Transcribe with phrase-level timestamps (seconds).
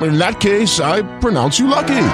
[0.00, 2.08] In that case, I pronounce you lucky.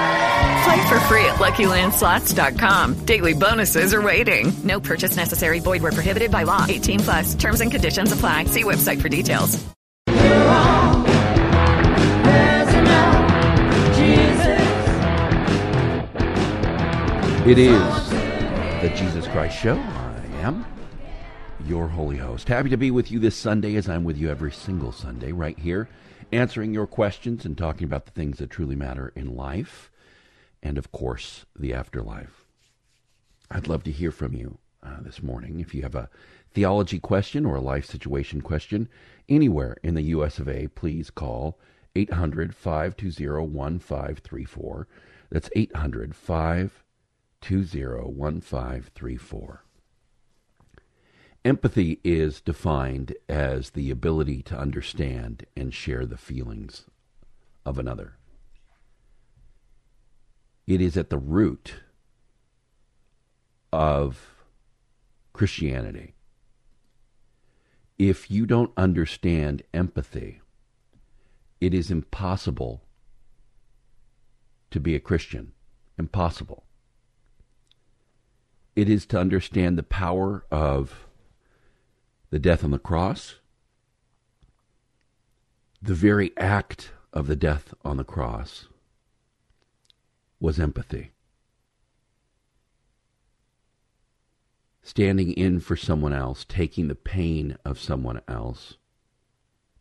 [0.65, 3.05] Play for free at LuckyLandSlots.com.
[3.05, 4.53] Daily bonuses are waiting.
[4.63, 5.61] No purchase necessary.
[5.61, 6.67] Void where prohibited by law.
[6.69, 7.35] 18 plus.
[7.35, 8.45] Terms and conditions apply.
[8.45, 9.65] See website for details.
[17.45, 18.11] It is
[18.83, 19.75] the Jesus Christ Show.
[19.75, 20.65] I am
[21.67, 22.47] your holy host.
[22.47, 25.59] Happy to be with you this Sunday as I'm with you every single Sunday right
[25.59, 25.89] here,
[26.33, 29.91] answering your questions and talking about the things that truly matter in life
[30.63, 32.45] and, of course, the afterlife.
[33.51, 35.61] I'd love to hear from you uh, this morning.
[35.61, 36.09] If you have a
[36.53, 38.89] theology question or a life situation question
[39.29, 40.39] anywhere in the U.S.
[40.39, 41.59] of A., please call
[41.95, 44.89] 800 520 1534.
[45.31, 47.83] That's 800 520
[48.15, 49.62] 1534.
[51.45, 56.85] Empathy is defined as the ability to understand and share the feelings
[57.67, 58.17] of another.
[60.69, 61.75] It is at the root
[63.73, 64.29] of
[65.33, 66.15] Christianity.
[67.99, 70.41] If you don't understand empathy,
[71.61, 72.85] it is impossible
[74.71, 75.53] to be a Christian.
[75.99, 76.65] Impossible.
[78.77, 81.09] It is to understand the power of
[82.33, 83.35] the death on the cross,
[85.83, 88.69] the very act of the death on the cross
[90.41, 91.13] was empathy.
[94.83, 98.79] Standing in for someone else, taking the pain of someone else,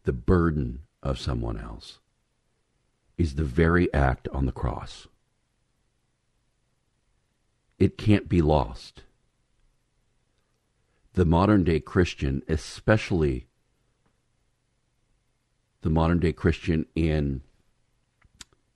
[0.04, 2.00] the burden of someone else,
[3.18, 5.08] is the very act on the cross.
[7.80, 9.04] It can't be lost.
[11.14, 13.48] The modern day Christian, especially
[15.82, 17.42] the modern day Christian in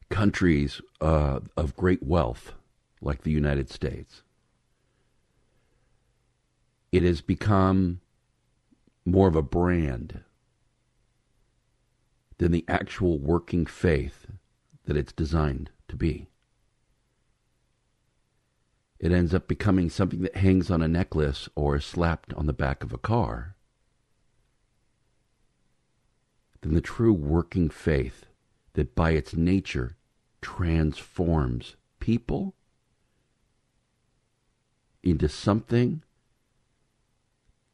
[0.10, 2.54] countries uh, of great wealth
[3.02, 4.24] like the United States,
[6.92, 8.02] it has become
[9.06, 10.22] more of a brand
[12.38, 14.28] than the actual working faith
[14.86, 16.28] that it's designed to be.
[19.06, 22.54] It ends up becoming something that hangs on a necklace or is slapped on the
[22.54, 23.56] back of a car.
[26.62, 28.26] Than the true working faith
[28.74, 29.96] that by its nature
[30.42, 32.56] transforms people
[35.04, 36.02] into something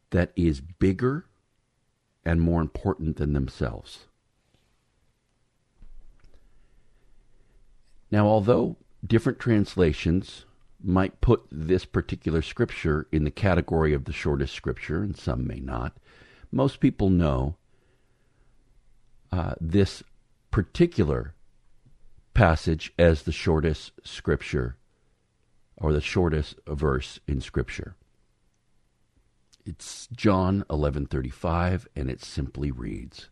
[0.09, 1.27] that is bigger
[2.25, 3.99] and more important than themselves.
[8.11, 8.75] Now, although
[9.07, 10.43] different translations
[10.83, 15.59] might put this particular scripture in the category of the shortest scripture, and some may
[15.59, 15.97] not,
[16.51, 17.55] most people know
[19.31, 20.03] uh, this
[20.51, 21.33] particular
[22.33, 24.77] passage as the shortest scripture
[25.77, 27.95] or the shortest verse in scripture.
[29.65, 33.29] It's John 11:35 and it simply reads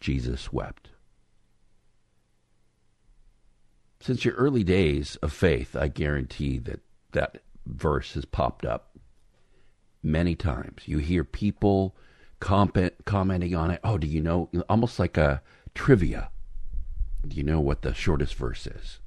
[0.00, 0.91] Jesus wept.
[4.02, 6.80] Since your early days of faith, I guarantee that
[7.12, 8.98] that verse has popped up
[10.02, 10.82] many times.
[10.86, 11.94] You hear people
[12.40, 13.78] comment, commenting on it.
[13.84, 14.50] Oh, do you know?
[14.68, 15.40] Almost like a
[15.76, 16.30] trivia.
[17.28, 18.98] Do you know what the shortest verse is?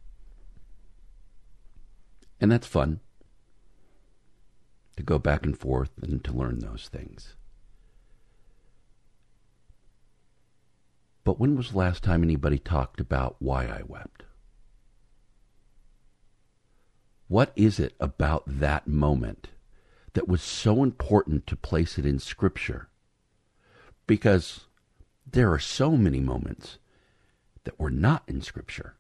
[2.40, 3.02] And that's fun
[4.96, 7.36] to go back and forth and to learn those things.
[11.26, 14.24] But when was the last time anybody talked about why I wept?
[17.28, 19.50] What is it about that moment
[20.14, 22.88] that was so important to place it in Scripture?
[24.06, 24.66] Because
[25.30, 26.78] there are so many moments
[27.64, 28.96] that were not in Scripture.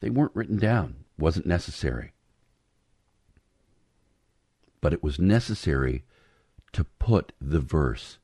[0.00, 2.12] They weren't written down, wasn't necessary.
[4.80, 6.04] But it was necessary
[6.72, 8.16] to put the verse,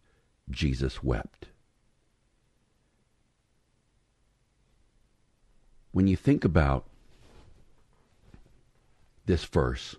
[0.49, 1.49] Jesus wept.
[5.93, 6.87] When you think about
[9.27, 9.97] this verse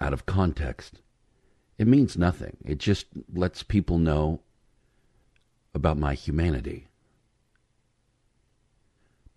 [0.00, 1.00] out of context,
[1.78, 2.56] it means nothing.
[2.64, 4.40] It just lets people know
[5.74, 6.88] about my humanity.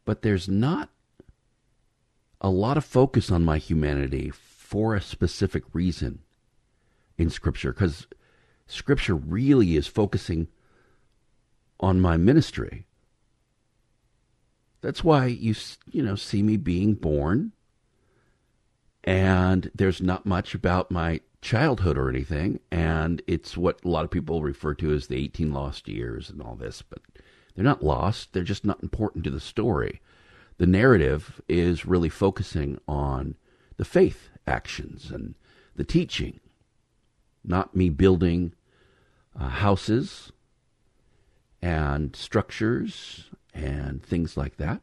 [0.06, 0.90] But there's not
[2.42, 6.20] a lot of focus on my humanity for a specific reason
[7.18, 8.08] in Scripture because
[8.68, 10.48] Scripture really is focusing
[11.80, 12.86] on my ministry.
[14.82, 15.56] That's why you
[15.90, 17.54] you know see me being born
[19.04, 24.12] and there's not much about my childhood or anything and it's what a lot of
[24.12, 27.00] people refer to as the 18 lost years and all this but
[27.54, 30.02] they're not lost they're just not important to the story.
[30.58, 33.36] The narrative is really focusing on
[33.78, 35.36] the faith actions and
[35.76, 36.40] the teaching
[37.44, 38.54] not me building
[39.38, 40.32] uh, houses
[41.62, 44.82] and structures and things like that.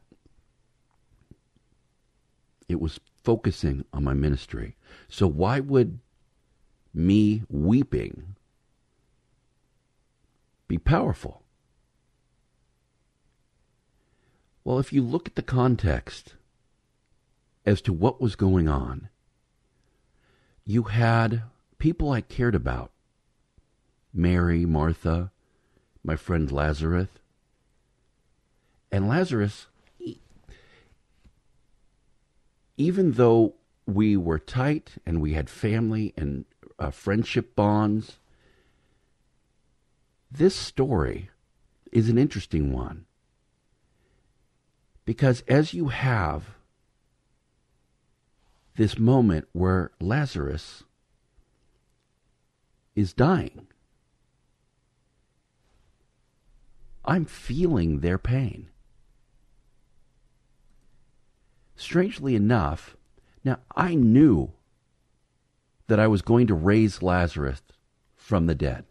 [2.69, 3.01] It was
[3.31, 4.75] focusing on my ministry.
[5.09, 6.01] So why would
[6.93, 8.35] me weeping
[10.67, 11.45] be powerful?
[14.65, 16.35] Well, if you look at the context
[17.65, 19.09] as to what was going on,
[20.65, 21.45] you had
[21.79, 22.91] people I cared about
[24.13, 25.31] Mary, Martha,
[26.03, 27.11] my friend Lazarus.
[28.91, 29.69] And Lazarus
[32.81, 33.53] even though
[33.85, 36.47] we were tight and we had family and
[36.79, 38.19] uh, friendship bonds,
[40.31, 41.29] this story
[41.93, 43.05] is an interesting one.
[45.05, 46.55] Because as you have
[48.77, 50.85] this moment where Lazarus
[52.97, 53.67] is dying,
[57.05, 58.71] I'm feeling their pain.
[61.81, 62.97] Strangely enough,
[63.43, 64.53] now I knew
[65.87, 67.63] that I was going to raise Lazarus
[68.15, 68.85] from the dead.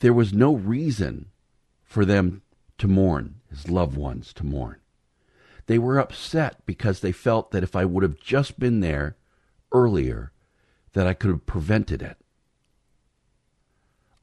[0.00, 1.26] There was no reason
[1.82, 2.42] for them
[2.78, 4.76] to mourn, his loved ones to mourn.
[5.66, 9.16] They were upset because they felt that if I would have just been there
[9.72, 10.32] earlier,
[10.94, 12.16] that I could have prevented it.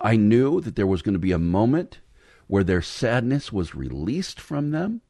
[0.01, 1.99] I knew that there was going to be a moment
[2.47, 5.01] where their sadness was released from them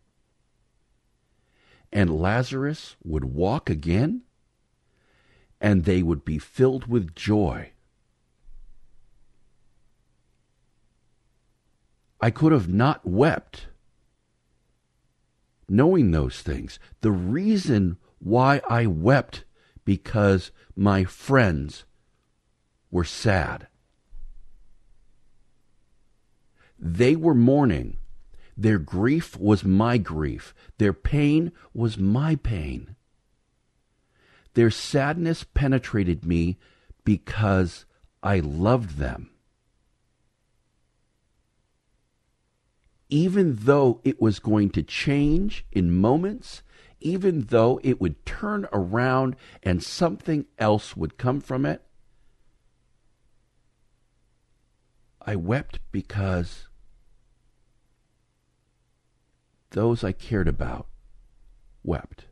[1.91, 4.21] and Lazarus would walk again,
[5.59, 7.71] and they would be filled with joy.
[12.19, 13.67] I could have not wept
[15.69, 16.79] knowing those things.
[17.01, 19.43] The reason why I wept
[19.85, 21.85] because my friends
[22.89, 23.67] were sad.
[26.79, 27.97] They were mourning
[28.57, 30.55] their grief was my grief.
[30.79, 32.95] Their pain was my pain.
[34.55, 36.57] Their sadness penetrated me
[37.05, 37.85] because
[38.23, 39.29] I loved them.
[43.09, 46.63] Even though it was going to change in moments,
[46.99, 51.83] even though it would turn around and something else would come from it,
[55.21, 56.66] I wept because
[59.77, 60.87] those I cared about
[61.83, 62.25] wept.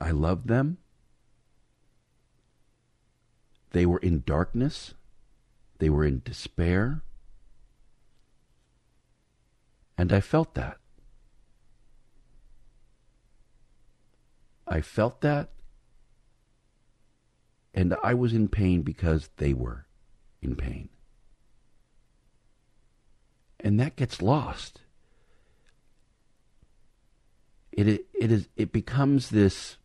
[0.00, 0.78] I loved them.
[3.70, 4.94] They were in darkness.
[5.78, 7.02] They were in despair.
[9.96, 10.78] And I felt that.
[14.66, 15.50] I felt that.
[17.72, 19.86] And I was in pain because they were
[20.42, 20.88] in pain
[23.62, 24.80] and that gets lost.
[27.72, 29.76] It it is it becomes this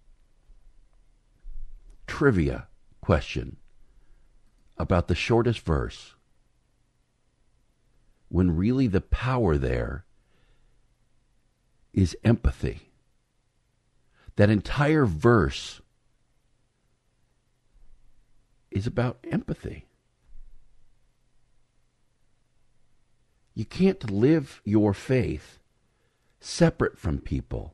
[2.07, 2.67] trivia
[3.01, 3.57] question
[4.77, 6.15] about the shortest verse
[8.29, 10.05] when really the power there
[11.93, 12.91] is empathy.
[14.35, 15.79] That entire verse
[18.71, 19.84] is about empathy.
[23.55, 25.59] You can't live your faith
[26.41, 27.73] separate from people.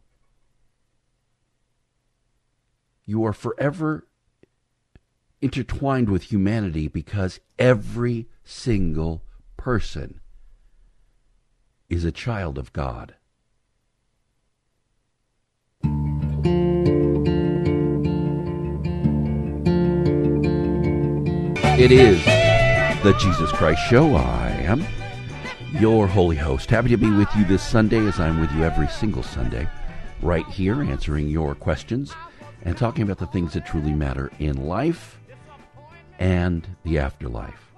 [3.05, 4.07] You are forever
[5.41, 9.23] intertwined with humanity because every single
[9.57, 10.21] person
[11.89, 13.15] is a child of God.
[21.79, 22.23] It is
[23.01, 24.15] the Jesus Christ Show.
[24.15, 24.85] I am
[25.71, 26.69] your holy host.
[26.69, 29.67] Happy to be with you this Sunday as I'm with you every single Sunday,
[30.21, 32.13] right here, answering your questions
[32.63, 35.19] and talking about the things that truly matter in life
[36.19, 37.71] and the afterlife.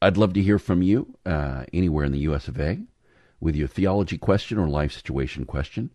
[0.00, 2.48] I'd love to hear from you uh, anywhere in the U.S.
[2.48, 2.80] of A.
[3.40, 5.90] with your theology question or life situation question.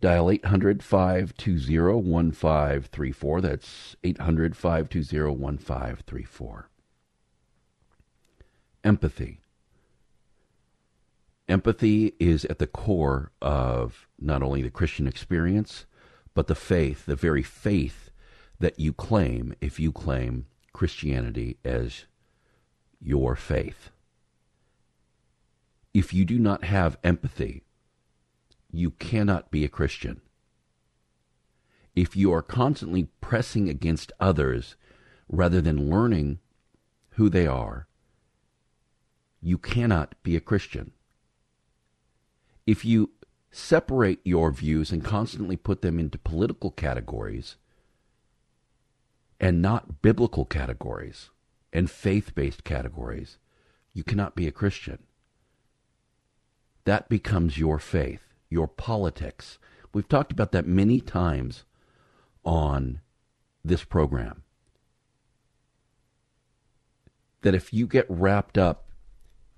[0.00, 3.40] Dial 800 520 1534.
[3.40, 6.68] That's 800 520 1534.
[8.84, 9.40] Empathy.
[11.48, 15.86] Empathy is at the core of not only the Christian experience,
[16.34, 18.10] but the faith, the very faith
[18.58, 22.04] that you claim if you claim Christianity as
[23.00, 23.88] your faith.
[25.94, 27.62] If you do not have empathy,
[28.70, 30.20] you cannot be a Christian.
[31.94, 34.76] If you are constantly pressing against others
[35.28, 36.40] rather than learning
[37.10, 37.86] who they are,
[39.44, 40.92] you cannot be a Christian.
[42.66, 43.10] If you
[43.50, 47.56] separate your views and constantly put them into political categories
[49.38, 51.30] and not biblical categories
[51.72, 53.38] and faith based categories,
[53.92, 55.04] you cannot be a Christian.
[56.84, 59.58] That becomes your faith your politics.
[59.92, 61.64] We've talked about that many times
[62.44, 63.00] on
[63.64, 64.44] this program.
[67.42, 68.83] That if you get wrapped up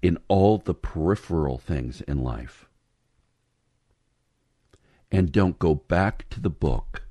[0.06, 2.68] in all the peripheral things in life
[5.10, 7.02] and don't go back to the book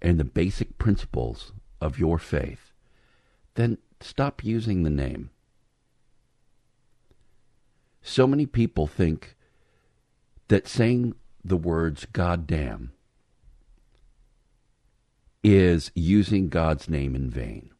[0.00, 2.70] and the basic principles of your faith,
[3.54, 5.30] then stop using the name.
[8.00, 9.34] So many people think
[10.46, 12.92] that saying the words God damn
[15.42, 17.71] is using God's name in vain.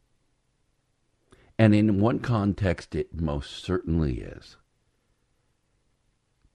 [1.57, 4.57] And in one context, it most certainly is.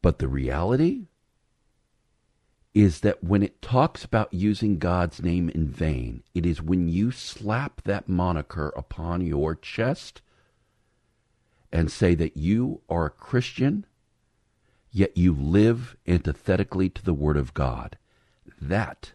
[0.03, 1.07] But the reality
[2.75, 7.11] is that when it talks about using God's name in vain, it is when you
[7.11, 10.21] slap that moniker upon your chest
[11.73, 13.85] and say that you are a Christian
[14.91, 17.97] yet you live antithetically to the Word of God.
[18.61, 19.13] That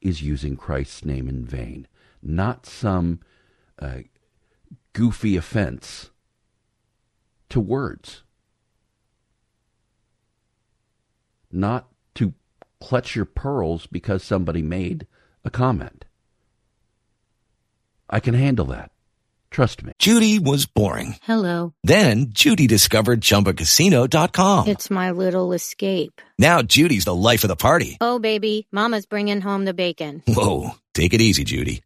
[0.00, 1.86] is using Christ's name in vain,
[2.22, 3.20] not some
[3.78, 3.98] uh,
[4.92, 6.10] goofy offense
[7.48, 8.22] to words,
[11.50, 12.34] not to
[12.80, 15.06] clutch your pearls because somebody made
[15.44, 16.04] a comment.
[18.08, 18.90] I can handle that.
[19.50, 19.92] Trust me.
[19.98, 21.16] Judy was boring.
[21.22, 21.74] Hello.
[21.82, 24.68] Then Judy discovered ChumbaCasino.com.
[24.68, 26.20] It's my little escape.
[26.38, 27.98] Now Judy's the life of the party.
[28.00, 30.22] Oh, baby, Mama's bringing home the bacon.
[30.28, 31.82] Whoa, take it easy, Judy.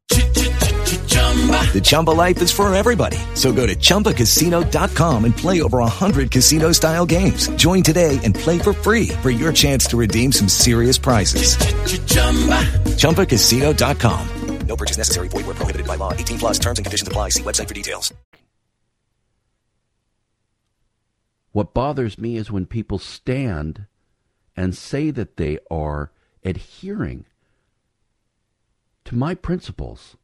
[1.14, 3.18] The Chumba life is for everybody.
[3.34, 7.48] So go to ChumbaCasino.com and play over 100 casino style games.
[7.56, 11.56] Join today and play for free for your chance to redeem some serious prizes.
[12.98, 14.28] ChumbaCasino.com.
[14.66, 15.28] No purchase necessary.
[15.28, 16.12] Void where prohibited by law.
[16.12, 17.30] 18 plus terms and conditions apply.
[17.30, 18.12] See website for details.
[21.52, 23.86] What bothers me is when people stand
[24.56, 26.10] and say that they are
[26.44, 27.26] adhering
[29.04, 30.16] to my principles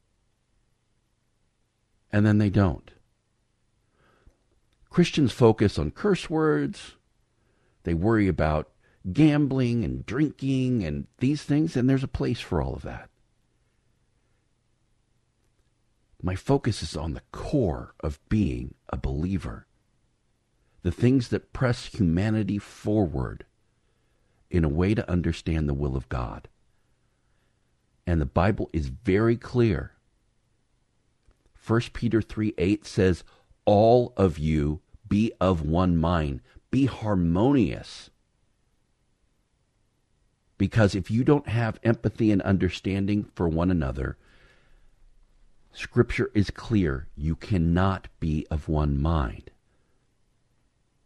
[2.13, 2.91] and then they don't.
[4.91, 6.97] Christians focus on curse words.
[7.85, 8.71] They worry about
[9.13, 13.09] gambling and drinking and these things, and there's a place for all of that.
[16.23, 19.67] My focus is on the core of being a believer.
[20.83, 23.45] The things that press humanity forward
[24.51, 26.49] in a way to understand the will of God.
[28.07, 29.93] And the Bible is very clear.
[31.67, 33.25] 1 Peter 3 8 says,
[33.65, 36.41] All of you be of one mind,
[36.71, 38.11] be harmonious.
[40.57, 44.17] Because if you don't have empathy and understanding for one another,
[45.73, 47.07] Scripture is clear.
[47.17, 49.51] You cannot be of one mind.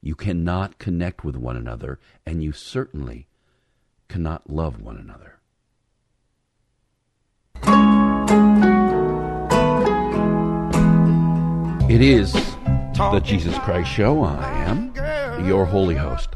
[0.01, 3.27] You cannot connect with one another, and you certainly
[4.09, 5.39] cannot love one another.
[11.87, 14.25] It is the Jesus Christ Show.
[14.25, 16.31] I am your holy host.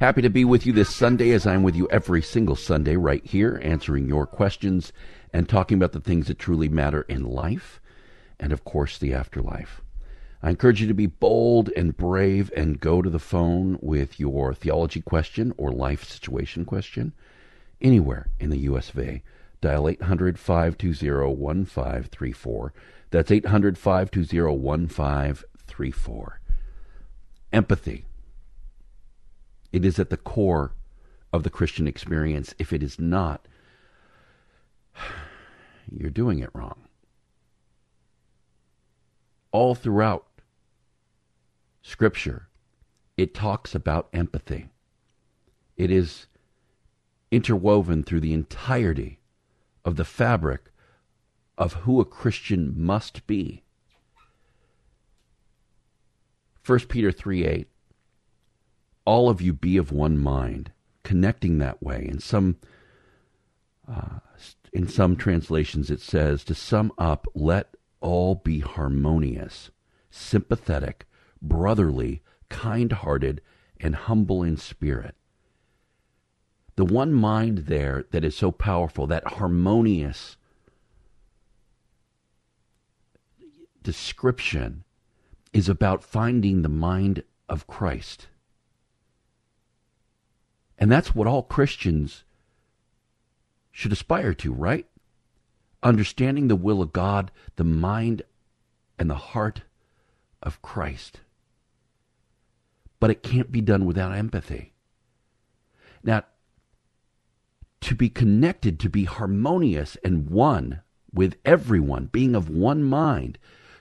[0.00, 3.26] Happy to be with you this Sunday as I'm with you every single Sunday right
[3.26, 4.92] here, answering your questions
[5.32, 7.80] and talking about the things that truly matter in life
[8.38, 9.82] and, of course, the afterlife.
[10.40, 14.54] I encourage you to be bold and brave and go to the phone with your
[14.54, 17.12] theology question or life situation question
[17.80, 19.22] anywhere in the US of A.
[19.60, 22.72] Dial 800 520 1534.
[23.10, 26.40] That's 800 520 1534.
[27.52, 28.04] Empathy.
[29.72, 30.74] It is at the core
[31.32, 32.54] of the Christian experience.
[32.58, 33.46] If it is not,
[35.90, 36.84] you're doing it wrong.
[39.52, 40.26] All throughout
[41.82, 42.48] Scripture,
[43.16, 44.68] it talks about empathy.
[45.76, 46.26] It is
[47.30, 49.18] interwoven through the entirety
[49.84, 50.69] of the fabric
[51.60, 53.62] of who a Christian must be.
[56.64, 57.68] 1 Peter 3 8.
[59.04, 62.06] All of you be of one mind, connecting that way.
[62.08, 62.56] In some
[63.86, 64.20] uh,
[64.72, 69.70] in some translations, it says, to sum up, let all be harmonious,
[70.10, 71.06] sympathetic,
[71.42, 73.42] brotherly, kind hearted,
[73.78, 75.16] and humble in spirit.
[76.76, 80.36] The one mind there that is so powerful, that harmonious
[83.82, 84.84] description,
[85.52, 88.28] is about finding the mind of Christ.
[90.78, 92.24] And that's what all Christians
[93.70, 94.86] should aspire to, right?
[95.82, 98.22] Understanding the will of God, the mind
[98.98, 99.62] and the heart
[100.42, 101.20] of Christ.
[102.98, 104.72] But it can't be done without empathy.
[106.02, 106.24] Now,
[107.80, 110.82] to be connected, to be harmonious and one
[111.12, 113.38] with everyone, being of one mind,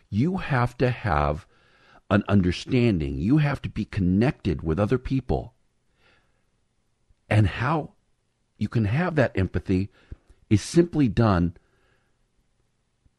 [0.10, 1.46] you have to have
[2.10, 3.18] an understanding.
[3.18, 5.54] You have to be connected with other people.
[7.30, 7.94] And how
[8.58, 9.90] you can have that empathy
[10.50, 11.56] is simply done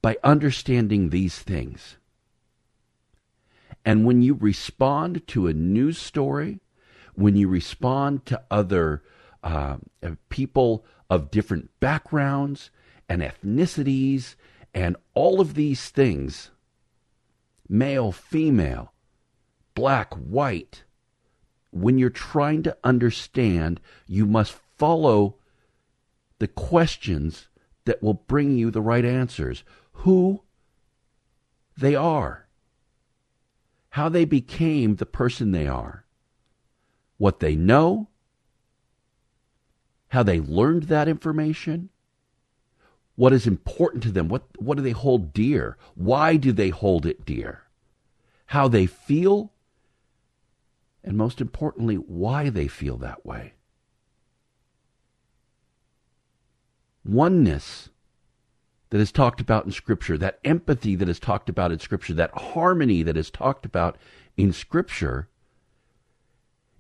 [0.03, 1.97] by understanding these things.
[3.85, 6.61] And when you respond to a news story,
[7.15, 9.03] when you respond to other
[9.43, 9.77] uh,
[10.29, 12.71] people of different backgrounds
[13.09, 14.35] and ethnicities
[14.75, 16.51] and all of these things
[17.71, 18.93] male, female,
[19.75, 20.85] black, white
[21.71, 25.37] when you're trying to understand, you must follow
[26.39, 27.49] the questions
[27.85, 29.63] that will bring you the right answers.
[29.93, 30.43] Who
[31.77, 32.49] they are,
[33.91, 36.05] how they became the person they are,
[37.19, 38.09] what they know,
[40.09, 41.91] how they learned that information,
[43.21, 47.05] what is important to them, what, what do they hold dear, why do they hold
[47.05, 47.65] it dear,
[48.47, 49.53] how they feel,
[51.05, 53.53] and most importantly, why they feel that way.
[57.05, 57.89] oneness
[58.91, 62.31] that is talked about in Scripture, that empathy that is talked about in Scripture, that
[62.33, 63.97] harmony that is talked about
[64.37, 65.29] in Scripture,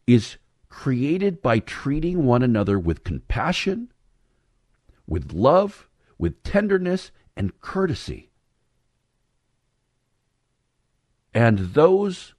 [0.06, 0.36] is
[0.68, 3.92] created by treating one another with compassion,
[5.06, 5.88] with love,
[6.20, 8.28] with tenderness, and courtesy.
[11.32, 12.34] And those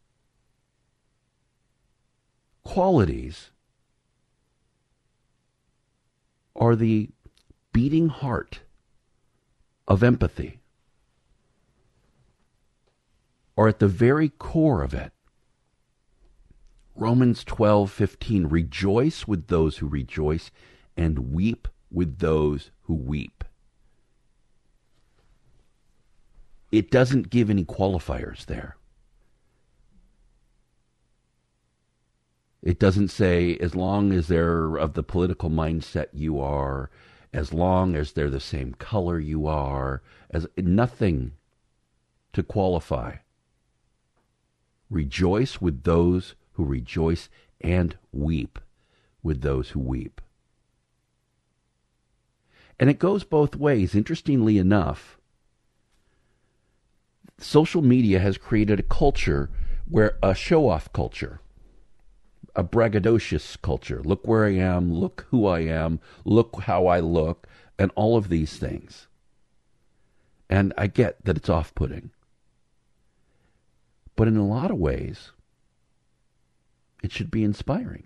[2.64, 3.50] qualities
[6.56, 7.10] are the
[7.74, 8.60] beating heart
[9.88, 10.60] of empathy
[13.58, 15.12] are at the very core of it.
[16.94, 20.52] Romans 12:15 Rejoice with those who rejoice
[20.96, 23.44] and weep with those who weep.
[26.72, 28.78] It doesn't give any qualifiers there.
[32.62, 36.90] It doesn't say as long as they're of the political mindset you are,
[37.34, 41.34] as long as they're the same color you are, as nothing
[42.34, 43.16] to qualify.
[44.90, 47.30] Rejoice with those who rejoice
[47.62, 48.60] and weep
[49.24, 50.22] with those who weep.
[52.80, 53.96] And it goes both ways.
[53.96, 55.18] Interestingly enough,
[57.42, 59.50] social media has created a culture
[59.90, 61.42] where a show off culture
[62.56, 64.02] a braggadocious culture.
[64.04, 68.30] Look where I am, look who I am, look how I look, and all of
[68.30, 69.08] these things.
[70.50, 72.12] And I get that it's off putting.
[74.16, 75.32] But in a lot of ways,
[77.02, 78.04] it should be inspiring.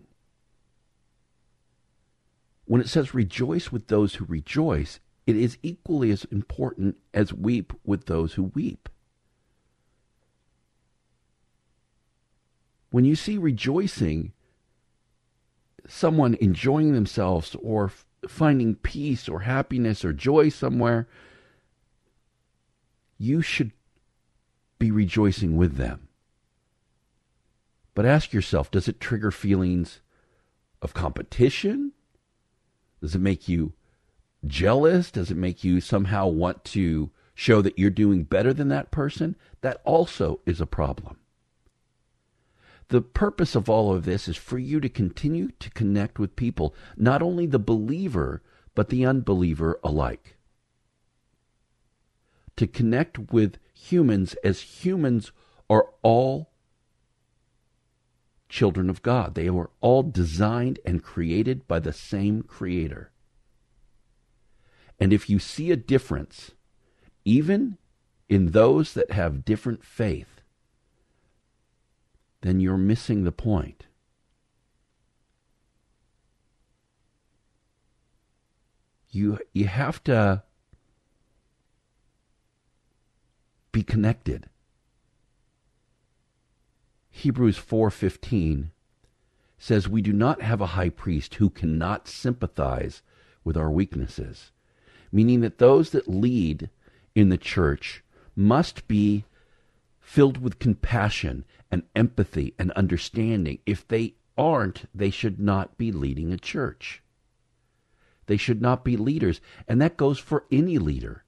[2.66, 7.74] When it says rejoice with those who rejoice, it is equally as important as weep
[7.84, 8.90] with those who weep.
[12.96, 14.32] When you see rejoicing,
[15.86, 17.92] someone enjoying themselves or
[18.26, 21.06] finding peace or happiness or joy somewhere,
[23.18, 23.74] you should
[24.80, 26.08] be rejoicing with them.
[27.96, 30.00] But ask yourself does it trigger feelings
[30.82, 31.92] of competition?
[33.02, 33.74] Does it make you
[34.48, 35.12] jealous?
[35.12, 39.36] Does it make you somehow want to show that you're doing better than that person?
[39.60, 41.18] That also is a problem.
[42.90, 46.76] The purpose of all of this is for you to continue to connect with people,
[46.96, 48.44] not only the believer,
[48.76, 50.38] but the unbeliever alike.
[52.58, 55.32] To connect with humans as humans
[55.70, 56.52] are all
[58.50, 59.36] children of God.
[59.36, 63.12] They were all designed and created by the same Creator.
[65.00, 66.52] And if you see a difference,
[67.26, 67.78] even
[68.30, 70.35] in those that have different faith,
[72.46, 73.88] then you're missing the point.
[79.10, 80.44] You, you have to
[83.72, 84.48] be connected.
[87.10, 88.70] Hebrews 4:15
[89.58, 93.02] says we do not have a high priest who cannot sympathize
[93.44, 94.52] with our weaknesses,
[95.12, 96.70] meaning that those that lead
[97.16, 98.04] in the church
[98.36, 99.24] must be
[100.06, 103.58] filled with compassion and empathy and understanding.
[103.66, 107.02] If they aren't, they should not be leading a church.
[108.28, 111.24] They should not be leaders, and that goes for any leader.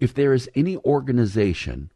[0.00, 1.92] If there is any organization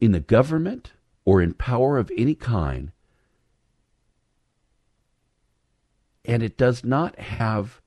[0.00, 0.92] in the government
[1.24, 2.92] or in power of any kind,
[6.24, 7.80] and it does not have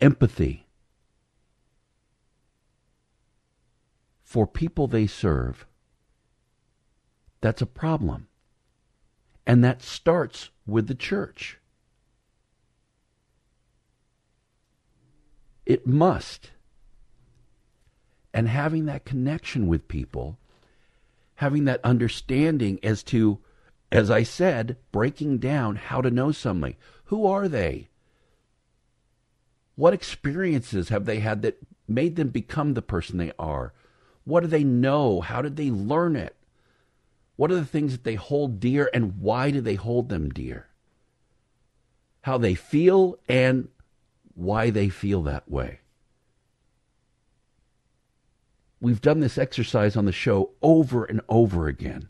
[0.00, 0.65] empathy
[4.36, 5.64] for people they serve,
[7.40, 8.28] that's a problem.
[9.46, 11.58] And that starts with the church.
[15.64, 16.50] It must.
[18.34, 20.38] And having that connection with people
[21.36, 23.38] having that understanding as to,
[23.90, 26.76] as I said, breaking down how to know somebody.
[27.04, 27.88] Who are they?
[29.76, 31.56] What experiences have they had that
[31.88, 33.72] made them become the person they are?
[34.26, 35.20] What do they know?
[35.20, 36.34] How did they learn it?
[37.36, 40.66] What are the things that they hold dear and why do they hold them dear?
[42.22, 43.68] How they feel and
[44.34, 45.78] why they feel that way.
[48.80, 52.08] We've done this exercise on the show over and over again.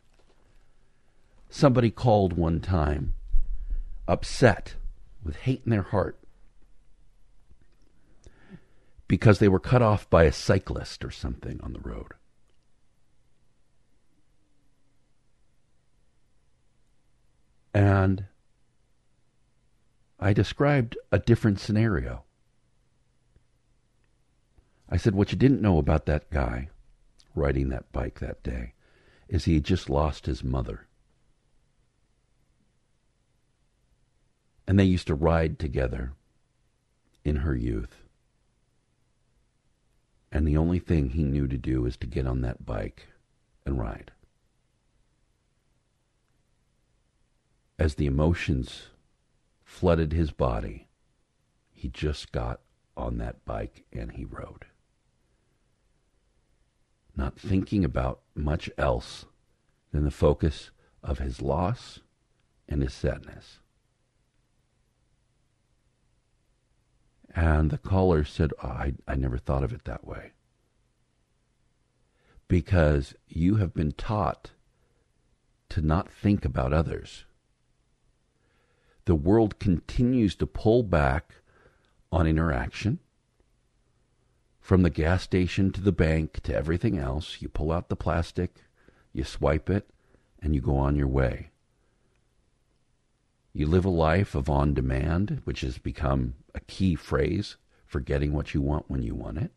[1.50, 3.14] Somebody called one time,
[4.08, 4.74] upset,
[5.22, 6.18] with hate in their heart,
[9.08, 12.14] because they were cut off by a cyclist or something on the road.
[17.72, 18.24] And
[20.18, 22.24] I described a different scenario.
[24.88, 26.70] I said, What you didn't know about that guy
[27.34, 28.72] riding that bike that day
[29.28, 30.86] is he had just lost his mother.
[34.66, 36.14] And they used to ride together
[37.24, 38.05] in her youth.
[40.32, 43.08] And the only thing he knew to do is to get on that bike
[43.64, 44.12] and ride.
[47.78, 48.88] As the emotions
[49.64, 50.88] flooded his body,
[51.72, 52.60] he just got
[52.96, 54.66] on that bike and he rode
[57.16, 59.24] not thinking about much else
[59.92, 60.70] than the focus
[61.02, 62.00] of his loss
[62.68, 63.60] and his sadness.
[67.36, 70.32] And the caller said, oh, I, I never thought of it that way.
[72.48, 74.52] Because you have been taught
[75.68, 77.26] to not think about others.
[79.04, 81.34] The world continues to pull back
[82.10, 83.00] on interaction
[84.58, 87.36] from the gas station to the bank to everything else.
[87.40, 88.64] You pull out the plastic,
[89.12, 89.90] you swipe it,
[90.40, 91.50] and you go on your way.
[93.56, 98.34] You live a life of on demand, which has become a key phrase for getting
[98.34, 99.50] what you want when you want it.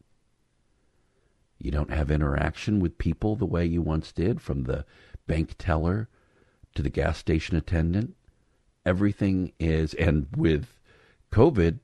[1.57, 4.85] You don't have interaction with people the way you once did, from the
[5.27, 6.07] bank teller
[6.75, 8.15] to the gas station attendant.
[8.85, 10.79] Everything is, and with
[11.33, 11.79] COVID,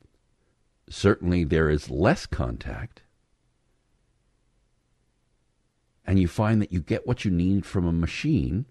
[0.90, 3.02] certainly there is less contact
[6.06, 8.68] and you find that you get what you need from a machine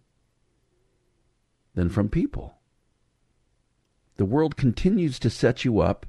[1.74, 2.54] than from people.
[4.16, 6.07] The world continues to set you up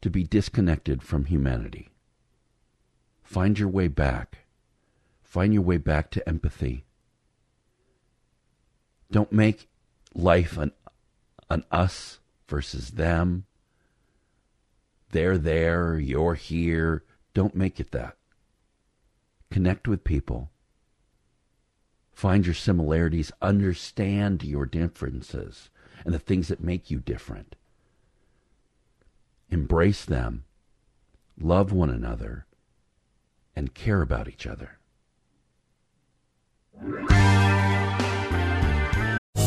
[0.00, 1.90] to be disconnected from humanity.
[3.22, 4.38] Find your way back.
[5.22, 6.84] Find your way back to empathy.
[9.10, 9.68] Don't make
[10.14, 10.72] life an,
[11.50, 13.44] an us versus them.
[15.10, 17.04] They're there, you're here.
[17.34, 18.16] Don't make it that.
[19.50, 20.50] Connect with people.
[22.12, 23.32] Find your similarities.
[23.42, 25.68] Understand your differences
[26.04, 27.56] and the things that make you different.
[29.50, 30.44] Embrace them.
[31.38, 32.46] Love one another.
[33.56, 34.78] And care about each other.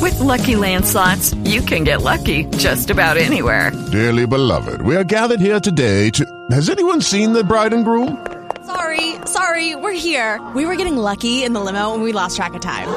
[0.01, 3.71] With Lucky Land slots, you can get lucky just about anywhere.
[3.91, 6.25] Dearly beloved, we are gathered here today to.
[6.51, 8.27] Has anyone seen the bride and groom?
[8.65, 10.45] Sorry, sorry, we're here.
[10.53, 12.87] We were getting lucky in the limo and we lost track of time.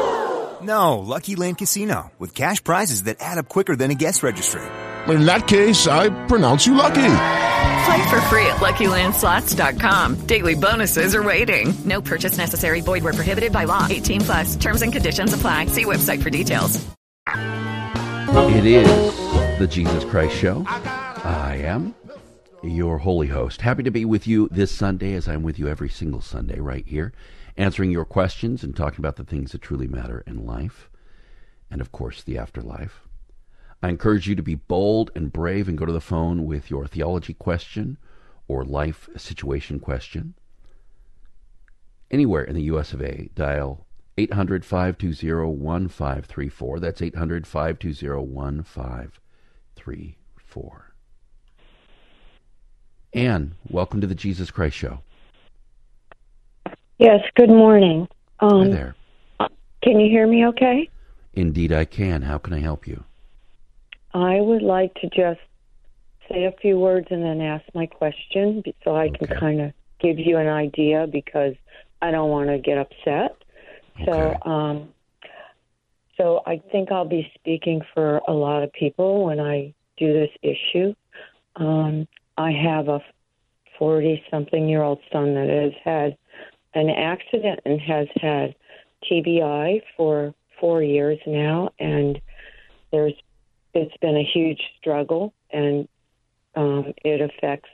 [0.62, 4.62] No, Lucky Land Casino, with cash prizes that add up quicker than a guest registry.
[5.08, 6.94] In that case, I pronounce you lucky.
[6.94, 10.26] Play for free at LuckyLandSlots.com.
[10.26, 11.72] Daily bonuses are waiting.
[11.84, 12.80] No purchase necessary.
[12.80, 13.86] Void where prohibited by law.
[13.88, 14.56] 18 plus.
[14.56, 15.66] Terms and conditions apply.
[15.66, 16.84] See website for details.
[17.28, 18.88] It is
[19.58, 20.64] the Jesus Christ Show.
[20.66, 21.94] I am
[22.62, 23.60] your holy host.
[23.60, 26.84] Happy to be with you this Sunday, as I'm with you every single Sunday right
[26.86, 27.12] here,
[27.56, 30.90] answering your questions and talking about the things that truly matter in life,
[31.70, 33.00] and of course, the afterlife.
[33.82, 36.86] I encourage you to be bold and brave and go to the phone with your
[36.86, 37.98] theology question
[38.48, 40.34] or life situation question.
[42.10, 43.86] Anywhere in the US of A, dial
[44.18, 46.80] 800 520 1534.
[46.80, 50.92] That's 800 520 1534.
[53.12, 55.00] Anne, welcome to the Jesus Christ Show.
[56.98, 58.08] Yes, good morning.
[58.40, 58.94] Um, Hi there.
[59.82, 60.88] Can you hear me okay?
[61.34, 62.22] Indeed, I can.
[62.22, 63.04] How can I help you?
[64.14, 65.40] I would like to just
[66.30, 70.18] say a few words and then ask my question so I can kind of give
[70.18, 71.54] you an idea because
[72.00, 73.36] I don't want to get upset.
[74.06, 74.38] So, Okay.
[74.46, 74.88] um,
[76.16, 80.30] so I think I'll be speaking for a lot of people when I do this
[80.42, 80.94] issue.
[81.56, 83.00] Um, I have a
[83.78, 86.16] 40 something year old son that has had
[86.76, 88.54] an accident and has had
[89.10, 92.20] TBI for four years now, and
[92.92, 93.14] there's
[93.72, 95.88] it's been a huge struggle, and
[96.54, 97.68] um, it affects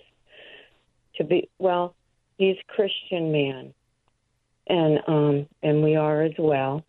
[1.17, 1.95] to be well.
[2.39, 3.75] He's a Christian man,
[4.69, 6.85] and um, and we are as well,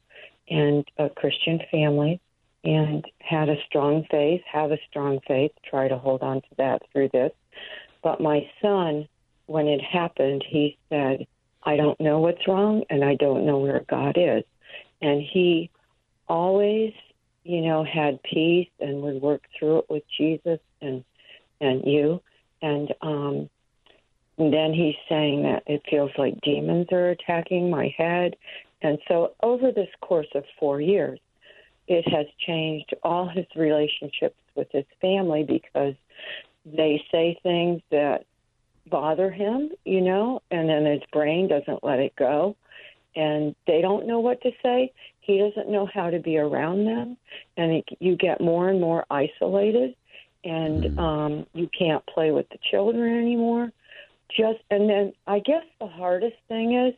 [0.47, 2.21] and a Christian family,
[2.63, 5.51] and had a strong faith, have a strong faith.
[5.67, 7.31] Try to hold on to that through this.
[8.03, 9.07] But my son,
[9.47, 11.25] when it happened, he said,
[11.65, 14.43] "I don't know what's wrong, and I don't know where God is,"
[15.01, 15.69] and he
[16.27, 16.93] always
[17.43, 21.03] you know had peace and would work through it with jesus and
[21.61, 22.21] and you.
[22.61, 23.49] And um
[24.37, 28.35] and then he's saying that it feels like demons are attacking my head.
[28.81, 31.19] And so over this course of four years
[31.87, 35.95] it has changed all his relationships with his family because
[36.65, 38.25] they say things that
[38.89, 42.55] bother him you know and then his brain doesn't let it go
[43.15, 44.91] and they don't know what to say.
[45.21, 47.17] He doesn't know how to be around them,
[47.57, 49.95] and it, you get more and more isolated,
[50.43, 53.71] and um, you can't play with the children anymore.
[54.29, 56.93] Just and then I guess the hardest thing is,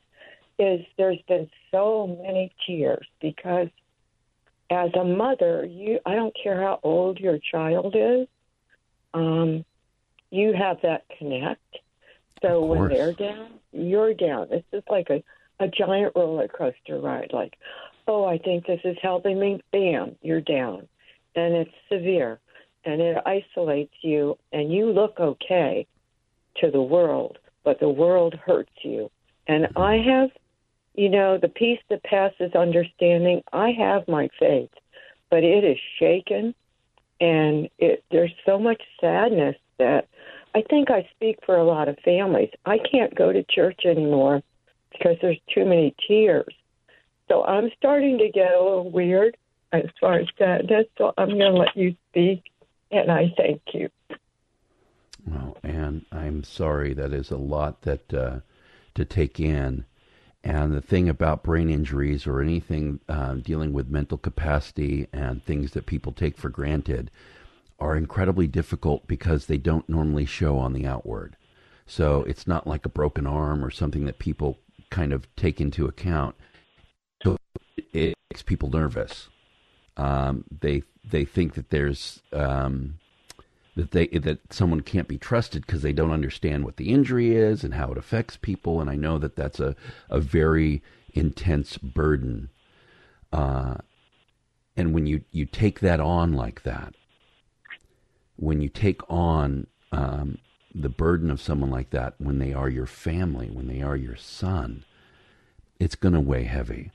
[0.58, 3.68] is there's been so many tears because
[4.70, 8.28] as a mother, you I don't care how old your child is,
[9.14, 9.66] um,
[10.36, 11.62] you have that connect.
[12.42, 14.48] So when they're down, you're down.
[14.52, 15.24] It's just like a
[15.60, 17.32] a giant roller coaster ride.
[17.32, 17.58] Like,
[18.08, 19.62] oh, I think this is helping me.
[19.72, 20.88] Bam, you're down,
[21.36, 22.40] and it's severe,
[22.84, 25.88] and it isolates you, and you look okay
[26.58, 29.10] to the world, but the world hurts you.
[29.48, 30.10] And I mm-hmm.
[30.10, 30.30] have,
[30.94, 33.42] you know, the peace that passes understanding.
[33.54, 34.72] I have my faith,
[35.30, 36.54] but it is shaken,
[37.22, 40.08] and it there's so much sadness that
[40.56, 42.50] I think I speak for a lot of families.
[42.66, 44.42] I can't go to church anymore
[44.90, 46.54] because there's too many tears.
[47.28, 49.36] So I'm starting to get a little weird
[49.74, 50.86] as far as sadness.
[50.98, 52.44] So I'm going to let you speak,
[52.90, 53.90] and I thank you.
[55.28, 56.94] Well, Anne, I'm sorry.
[56.94, 58.40] That is a lot that uh,
[58.94, 59.84] to take in.
[60.42, 65.72] And the thing about brain injuries or anything uh, dealing with mental capacity and things
[65.72, 67.12] that people take for granted
[67.80, 71.36] are incredibly difficult because they don't normally show on the outward.
[71.86, 74.58] So it's not like a broken arm or something that people
[74.90, 76.36] kind of take into account.
[77.24, 77.38] So
[77.94, 79.30] it makes people nervous.
[79.98, 83.00] Um, they they think that there's um,
[83.76, 87.64] that they that someone can't be trusted because they don't understand what the injury is
[87.64, 88.82] and how it affects people.
[88.82, 89.76] And I know that that's a
[90.10, 90.82] a very
[91.14, 92.50] intense burden.
[93.32, 93.76] Uh,
[94.76, 96.96] and when you you take that on like that,
[98.38, 100.38] when you take on um,
[100.74, 104.16] the burden of someone like that, when they are your family, when they are your
[104.16, 104.84] son,
[105.80, 106.92] it's going to weigh heavy.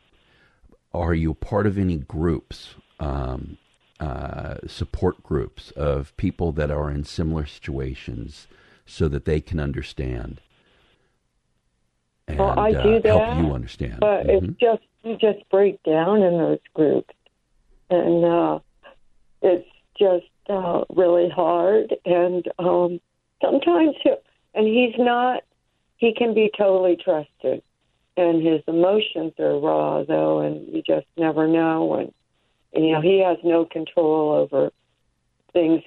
[0.92, 2.74] Are you part of any groups?
[2.98, 3.56] Um,
[3.98, 8.46] uh, support groups of people that are in similar situations
[8.86, 10.40] so that they can understand
[12.30, 14.00] and well, I uh, do that, help you understand.
[14.00, 14.50] but Mhm.
[14.50, 17.14] it's just you just break down in those groups,
[17.88, 18.58] and uh,
[19.42, 21.94] it's just uh, really hard.
[22.04, 23.00] And um,
[23.40, 24.10] sometimes, he
[24.54, 25.44] and he's not.
[25.96, 27.62] He can be totally trusted.
[28.16, 31.94] and his emotions are raw though, and you just never know.
[31.94, 34.70] And, you know, he has no control over
[35.52, 35.82] things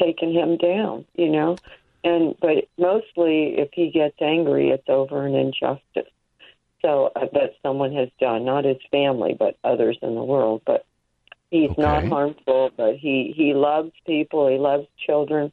[0.00, 1.04] taking him down.
[1.14, 1.56] You know,
[2.02, 6.12] and but mostly if he gets angry, it's over an injustice.
[6.82, 10.62] So uh, that someone has done, not his family, but others in the world.
[10.66, 10.84] But
[11.60, 11.82] he's Okay.
[11.82, 12.70] not harmful.
[12.76, 14.48] But he he loves people.
[14.48, 15.52] He loves children,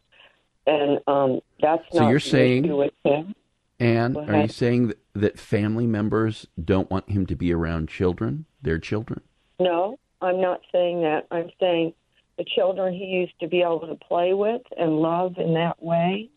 [0.67, 3.35] and um, that's So not you're saying- with him.
[3.79, 8.45] And are you saying that, that family members don't want him to be around children,
[8.61, 9.21] their children?
[9.59, 11.25] No, I'm not saying that.
[11.31, 11.93] I'm saying
[12.37, 16.29] the children he used to be able to play with and love in that way,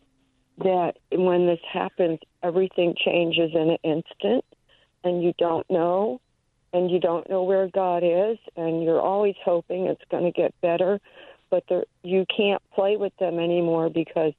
[0.57, 4.43] that when this happens, everything changes in an instant
[5.03, 6.19] and you don't know
[6.75, 10.53] and you don't know where God is and you're always hoping it's going to get
[10.61, 10.99] better,
[11.49, 14.33] but there, you can't play with them anymore because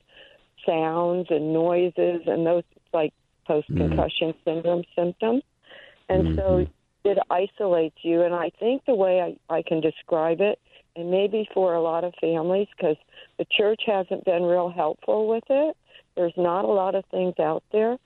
[0.66, 3.14] sounds and noises and those like
[3.46, 4.50] post concussion mm-hmm.
[4.50, 5.42] syndrome symptoms.
[6.10, 7.08] And so mm-hmm.
[7.08, 8.20] it isolates you.
[8.20, 10.58] And I think the way I, I can describe it,
[10.94, 12.96] and maybe for a lot of families, because
[13.38, 15.76] the church hasn't been real helpful with it,
[16.16, 17.96] there's not a lot of things out there.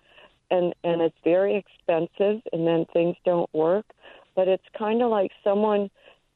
[0.52, 3.86] And, and it's very expensive, and then things don't work.
[4.34, 5.90] But it's kind of like someone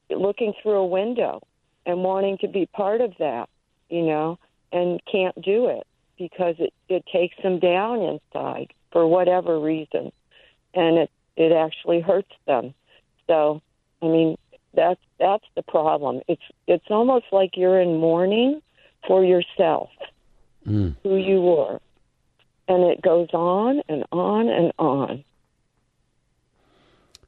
[0.09, 1.41] looking through a window
[1.85, 3.49] and wanting to be part of that,
[3.89, 4.37] you know,
[4.71, 5.85] and can't do it
[6.17, 10.11] because it, it takes them down inside for whatever reason.
[10.73, 12.73] And it, it actually hurts them.
[13.27, 13.61] So,
[14.01, 14.37] I mean,
[14.73, 16.21] that's that's the problem.
[16.27, 18.61] It's it's almost like you're in mourning
[19.07, 19.89] for yourself,
[20.67, 20.95] Mm.
[21.03, 21.79] who you were,
[22.67, 25.23] and it goes on and on and on.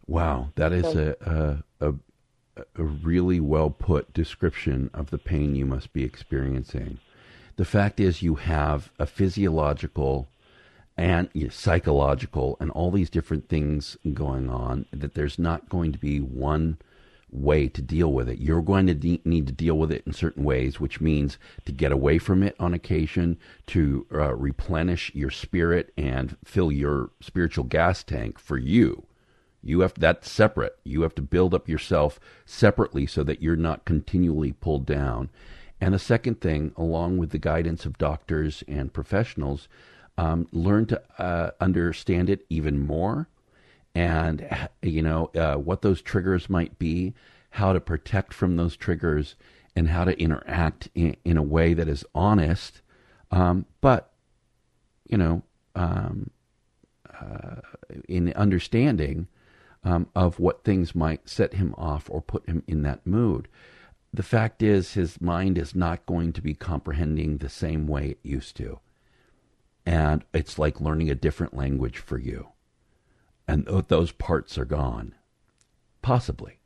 [0.08, 1.94] Wow, that is a, a, a,
[2.78, 7.00] a really well put description of the pain you must be experiencing.
[7.58, 10.30] The fact is, you have a physiological
[10.96, 16.00] and yeah, psychological and all these different things going on, that there's not going to
[16.00, 16.78] be one
[17.30, 18.40] way to deal with it.
[18.40, 21.72] You're going to de- need to deal with it in certain ways, which means to
[21.72, 27.66] get away from it on occasion, to uh, replenish your spirit and fill your spiritual
[27.66, 29.07] gas tank for you.
[29.68, 30.78] You have that's separate.
[30.86, 35.30] You have to build up yourself separately so that you're not continually pulled down.
[35.82, 39.68] And the second thing, along with the guidance of doctors and professionals,
[40.18, 43.28] um, learn to uh, understand it even more,
[43.94, 47.14] and you know uh, what those triggers might be,
[47.52, 49.36] how to protect from those triggers,
[49.76, 52.82] and how to interact in, in a way that is honest,
[53.32, 54.14] um, but
[55.10, 55.44] you know,
[55.76, 56.30] um,
[57.22, 57.56] uh,
[58.08, 59.28] in understanding
[59.88, 63.48] um, of what things might set him off or put him in that mood.
[64.14, 68.20] The fact is, his mind is not going to be comprehending the same way it
[68.22, 68.80] used to.
[69.86, 72.50] And it's like learning a different language for you.
[73.48, 75.16] And those parts are gone,
[76.02, 76.60] possibly.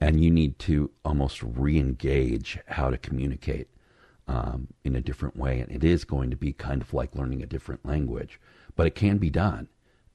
[0.00, 3.68] And you need to almost re engage how to communicate
[4.26, 5.60] um, in a different way.
[5.60, 8.40] And it is going to be kind of like learning a different language,
[8.74, 9.68] but it can be done.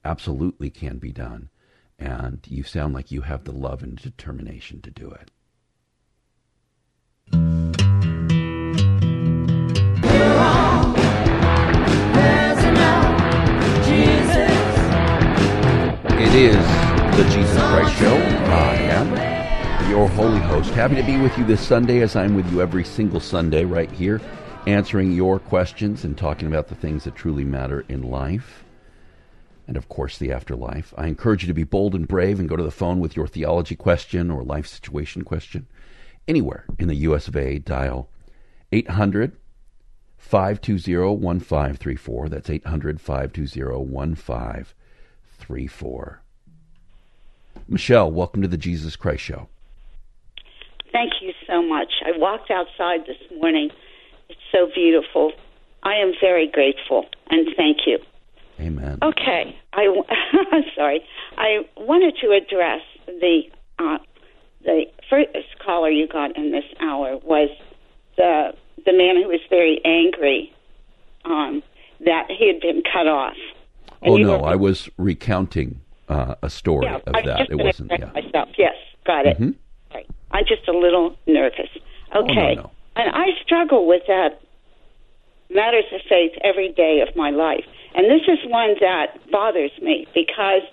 [0.03, 1.47] Absolutely can be done.
[2.01, 5.29] And you sound like you have the love and determination to do it.
[16.19, 16.55] It is
[17.17, 18.15] the Jesus Christ Show.
[18.15, 20.71] I am your holy host.
[20.71, 23.91] Happy to be with you this Sunday as I'm with you every single Sunday right
[23.91, 24.19] here,
[24.65, 28.63] answering your questions and talking about the things that truly matter in life.
[29.71, 30.93] And of course, the afterlife.
[30.97, 33.25] I encourage you to be bold and brave and go to the phone with your
[33.25, 35.65] theology question or life situation question.
[36.27, 38.09] Anywhere in the US of A, dial
[38.73, 39.31] 800
[40.17, 42.27] 520 1534.
[42.27, 46.21] That's 800 520 1534.
[47.69, 49.47] Michelle, welcome to the Jesus Christ Show.
[50.91, 51.93] Thank you so much.
[52.05, 53.69] I walked outside this morning.
[54.27, 55.31] It's so beautiful.
[55.81, 57.99] I am very grateful and thank you.
[58.61, 58.99] Amen.
[59.01, 59.81] Okay, I
[60.51, 61.01] I'm sorry.
[61.37, 63.41] I wanted to address the
[63.79, 63.97] uh,
[64.63, 65.29] the first
[65.65, 67.49] caller you got in this hour was
[68.17, 68.53] the
[68.85, 70.53] the man who was very angry
[71.25, 71.63] um,
[72.05, 73.35] that he had been cut off.
[74.01, 77.37] And Oh, no, were- I was recounting uh, a story yeah, of I that.
[77.39, 78.05] just It wasn't, yeah.
[78.13, 78.49] myself.
[78.57, 78.75] Yes,
[79.05, 79.39] got it.
[79.39, 79.55] Mhm.
[79.93, 80.07] Right.
[80.31, 81.69] I'm just a little nervous.
[82.13, 82.55] Oh, no, Okay.
[82.55, 82.71] no.
[82.95, 84.41] And I struggle with that
[85.49, 87.65] matters of faith every day of my life.
[87.93, 90.63] And this is one that bothers me because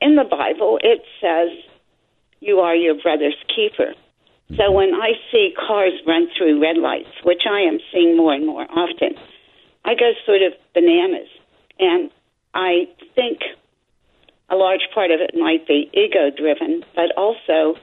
[0.00, 1.48] in the Bible it says
[2.40, 3.94] you are your brother's keeper.
[4.56, 8.46] So when I see cars run through red lights, which I am seeing more and
[8.46, 9.14] more often,
[9.84, 11.28] I go sort of bananas.
[11.78, 12.10] And
[12.52, 13.38] I think
[14.48, 17.78] a large part of it might be ego driven, but also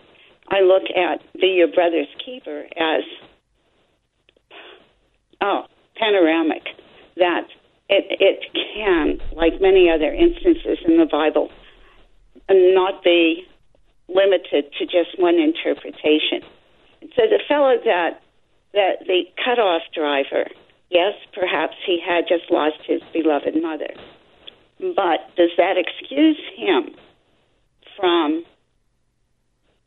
[0.50, 3.04] I look at Be Your Brother's Keeper as
[5.42, 5.64] oh,
[5.96, 6.64] panoramic,
[7.16, 7.48] that
[7.90, 8.44] it, it
[8.76, 11.50] can, like many other instances in the Bible,
[12.50, 13.46] not be
[14.10, 16.42] limited to just one interpretation.
[17.16, 18.22] So the fellow that
[18.74, 20.50] that the cutoff driver,
[20.90, 23.94] yes, perhaps he had just lost his beloved mother,
[24.80, 26.94] but does that excuse him
[27.96, 28.44] from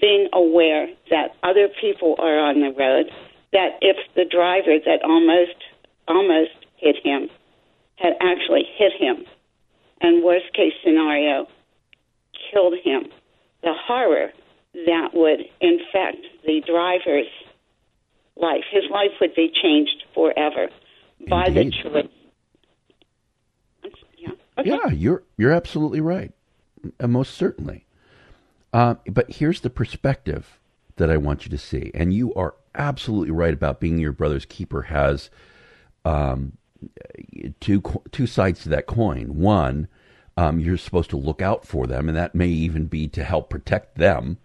[0.01, 3.11] being aware that other people are on the road?
[3.53, 5.57] That if the driver that almost
[6.09, 7.29] almost hit him
[8.01, 9.25] had actually hit him,
[10.01, 11.47] and worst case scenario,
[12.53, 13.05] killed him,
[13.63, 14.31] the horror
[14.87, 17.27] that would infect the driver's
[18.37, 18.65] life.
[18.71, 20.69] His life would be changed forever
[21.29, 21.75] by Indeed.
[21.85, 22.09] the choice.
[24.17, 24.71] Yeah, okay.
[24.71, 26.33] Yeah, you're you're absolutely right,
[26.99, 27.87] Uh, most certainly.
[28.73, 30.59] Uh, but here's the perspective
[30.97, 34.45] that I want you to see, and you are absolutely right about being your brother's
[34.45, 35.29] keeper has
[36.05, 36.53] um,
[37.61, 39.37] two two sides to that coin.
[39.37, 39.89] One,
[40.37, 43.51] um, you're supposed to look out for them, and that may even be to help
[43.51, 44.39] protect them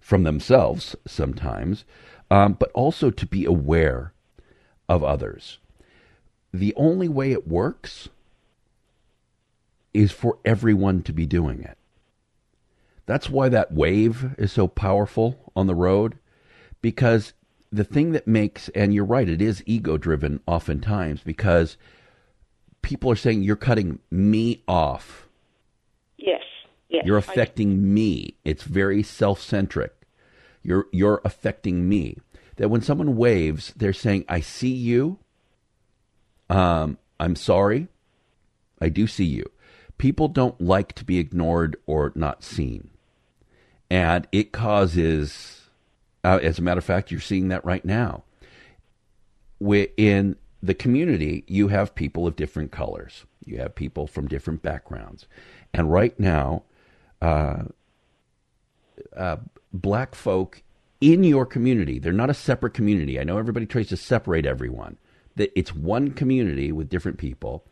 [0.00, 1.84] from themselves sometimes,
[2.30, 4.12] um, but also to be aware
[4.88, 5.58] of others.
[6.52, 8.08] The only way it works
[9.92, 11.78] is for everyone to be doing it.
[13.06, 16.18] That's why that wave is so powerful on the road,
[16.80, 17.32] because
[17.74, 21.76] the thing that makes, and you're right, it is ego driven oftentimes because
[22.82, 25.28] people are saying you're cutting me off.
[26.16, 26.42] Yes.
[26.88, 27.04] Yes.
[27.04, 28.36] You're affecting me.
[28.44, 29.92] It's very self centric.
[30.62, 32.18] You're you're affecting me.
[32.56, 35.18] That when someone waves, they're saying, I see you.
[36.48, 37.88] Um, I'm sorry.
[38.80, 39.50] I do see you.
[39.98, 42.90] People don't like to be ignored or not seen.
[43.90, 45.63] And it causes,
[46.24, 48.24] uh, as a matter of fact, you're seeing that right now.
[49.60, 53.24] In the community, you have people of different colors.
[53.44, 55.26] You have people from different backgrounds.
[55.72, 56.62] And right now,
[57.20, 57.64] uh,
[59.16, 59.36] uh,
[59.72, 60.62] black folk
[61.00, 63.20] in your community, they're not a separate community.
[63.20, 64.96] I know everybody tries to separate everyone.
[65.36, 67.64] That it's one community with different people.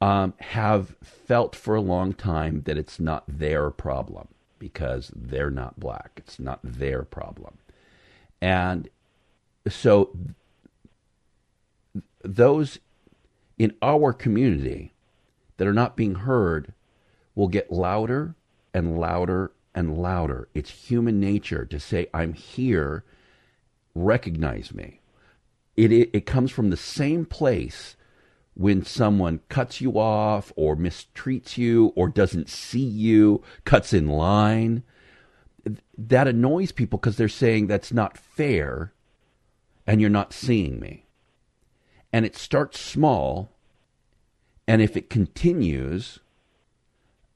[0.00, 4.28] Um, have felt for a long time that it's not their problem
[4.58, 6.12] because they're not black.
[6.16, 7.58] It's not their problem.
[8.44, 8.90] And
[9.66, 10.14] so
[12.22, 12.78] those
[13.56, 14.92] in our community
[15.56, 16.74] that are not being heard
[17.34, 18.34] will get louder
[18.74, 20.50] and louder and louder.
[20.52, 23.02] It's human nature to say, I'm here,
[23.94, 25.00] recognize me.
[25.74, 27.96] It, it, it comes from the same place
[28.52, 34.82] when someone cuts you off or mistreats you or doesn't see you, cuts in line.
[35.96, 38.92] That annoys people because they're saying that's not fair
[39.86, 41.06] and you're not seeing me.
[42.12, 43.50] And it starts small,
[44.68, 46.20] and if it continues,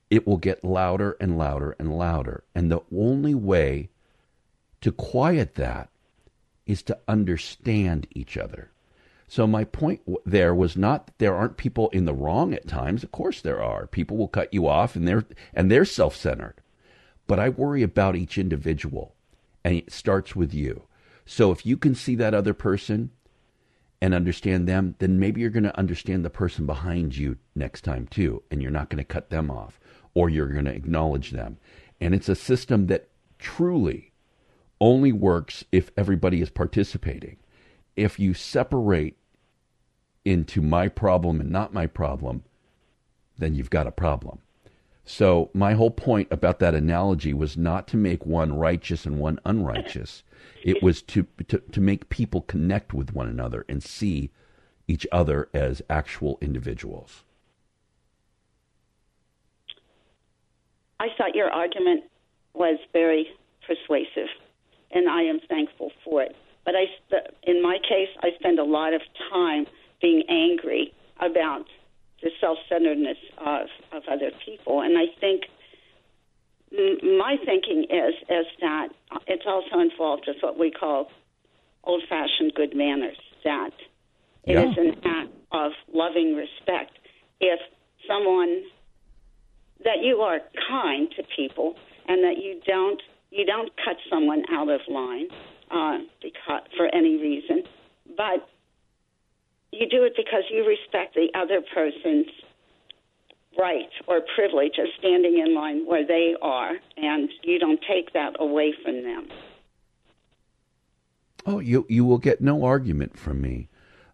[0.08, 2.44] it will get louder and louder and louder.
[2.54, 3.90] And the only way
[4.80, 5.88] to quiet that
[6.66, 8.70] is to understand each other.
[9.26, 13.02] So my point there was not that there aren't people in the wrong at times.
[13.02, 13.86] Of course there are.
[13.86, 16.54] People will cut you off and they're and they're self-centered.
[17.28, 19.14] But I worry about each individual
[19.62, 20.82] and it starts with you.
[21.24, 23.10] So if you can see that other person
[24.00, 28.08] and understand them, then maybe you're going to understand the person behind you next time
[28.08, 29.78] too and you're not going to cut them off
[30.14, 31.58] or you're going to acknowledge them.
[32.00, 33.08] And it's a system that
[33.38, 34.12] truly
[34.80, 37.36] only works if everybody is participating.
[37.94, 39.18] If you separate
[40.24, 42.44] into my problem and not my problem,
[43.36, 44.40] then you've got a problem.
[45.10, 49.40] So, my whole point about that analogy was not to make one righteous and one
[49.46, 50.22] unrighteous.
[50.62, 54.30] It was to, to, to make people connect with one another and see
[54.86, 57.24] each other as actual individuals.
[61.00, 62.04] I thought your argument
[62.52, 63.28] was very
[63.66, 64.28] persuasive,
[64.90, 66.36] and I am thankful for it.
[66.66, 66.84] But I,
[67.44, 69.00] in my case, I spend a lot of
[69.32, 69.64] time
[70.02, 71.64] being angry about
[72.22, 75.42] the self-centeredness of, of other people, and I think
[76.72, 78.88] m- my thinking is is that
[79.26, 81.10] it's also involved with what we call
[81.84, 83.16] old-fashioned good manners.
[83.44, 83.70] That
[84.44, 84.68] it Yeah.
[84.68, 86.92] is an act of loving respect.
[87.40, 87.60] If
[88.06, 88.64] someone
[89.84, 91.76] that you are kind to people
[92.08, 93.00] and that you don't
[93.30, 95.28] you don't cut someone out of line
[95.70, 97.62] uh, because for any reason,
[98.16, 98.48] but
[99.72, 102.26] you do it because you respect the other person's
[103.58, 108.34] right or privilege of standing in line where they are, and you don't take that
[108.38, 109.28] away from them.
[111.46, 113.68] Oh, you you will get no argument from me,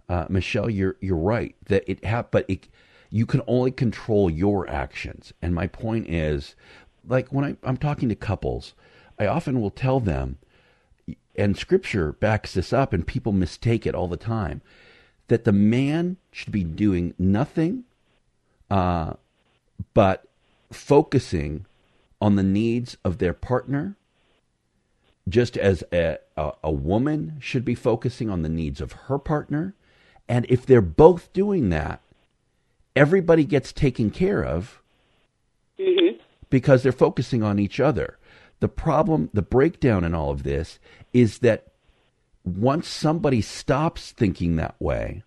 [0.09, 0.71] uh, Michelle.
[0.71, 2.69] You're you're right that it ha- but it,
[3.11, 5.33] you can only control your actions.
[5.43, 6.55] And my point is,
[7.07, 8.75] like when I, I'm talking to couples,
[9.19, 10.39] I often will tell them,
[11.37, 14.63] and Scripture backs this up, and people mistake it all the time,
[15.29, 17.85] that the man should be doing nothing,
[18.71, 19.15] uh,
[19.93, 20.27] but
[20.71, 21.67] focusing
[22.21, 23.97] on the needs of their partner
[25.29, 29.75] just as a, a, a, woman should be focusing on the needs of her partner.
[30.29, 32.01] And if they're both doing that,
[32.95, 34.83] everybody gets taken care of
[35.79, 36.19] mm-hmm.
[36.51, 38.19] because they're focusing on each other.
[38.61, 40.79] The problem, the breakdown in all of this
[41.13, 41.69] is that
[42.45, 45.23] once somebody stops thinking that way,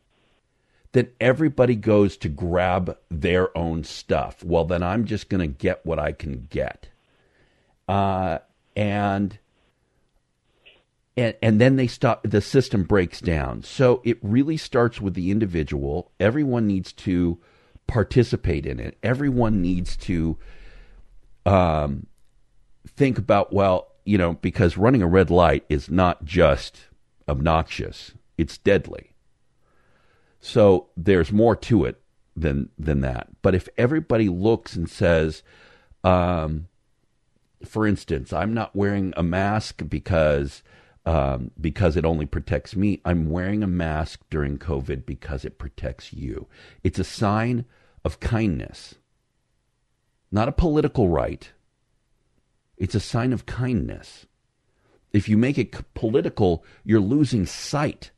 [0.91, 4.43] then everybody goes to grab their own stuff.
[4.43, 6.89] Well, then I'm just going to get what I can get.
[7.87, 8.39] Uh,
[8.75, 9.39] and
[11.17, 15.31] and, and then they stop the system breaks down so it really starts with the
[15.31, 17.39] individual everyone needs to
[17.87, 20.37] participate in it everyone needs to
[21.45, 22.05] um,
[22.87, 26.86] think about well you know because running a red light is not just
[27.27, 29.11] obnoxious it's deadly
[30.39, 32.01] so there's more to it
[32.35, 35.43] than than that but if everybody looks and says
[36.03, 36.67] um,
[37.65, 40.61] for instance i'm not wearing a mask because
[41.07, 42.99] um, because it only protects me.
[43.05, 46.47] I'm wearing a mask during COVID because it protects you.
[46.83, 47.63] It's a sign
[48.03, 48.95] of kindness,
[50.29, 51.49] not a political right.
[52.75, 54.25] It's a sign of kindness.
[55.17, 58.11] If you make it political, you're losing sight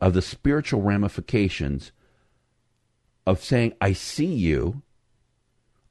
[0.00, 1.90] of the spiritual ramifications
[3.26, 4.82] of saying, I see you.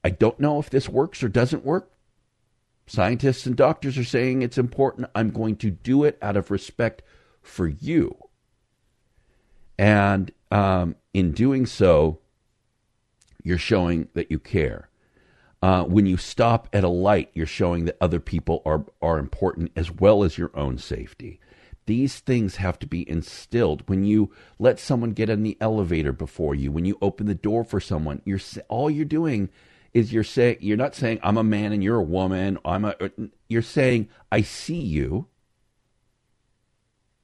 [0.05, 1.91] I don't know if this works or doesn't work.
[2.85, 5.09] Scientists and doctors are saying it's important.
[5.13, 7.01] I'm going to do it out of respect
[7.41, 8.15] for you.
[9.77, 12.19] And um, in doing so,
[13.43, 14.87] you're showing that you care.
[15.61, 19.71] Uh, when you stop at a light, you're showing that other people are, are important
[19.75, 21.39] as well as your own safety.
[21.87, 23.87] These things have to be instilled.
[23.87, 27.63] When you let someone get in the elevator before you, when you open the door
[27.63, 29.49] for someone, you're all you're doing
[29.93, 32.59] is you're saying you're not saying I'm a man and you're a woman.
[32.65, 32.95] I'm a
[33.47, 35.27] you're saying I see you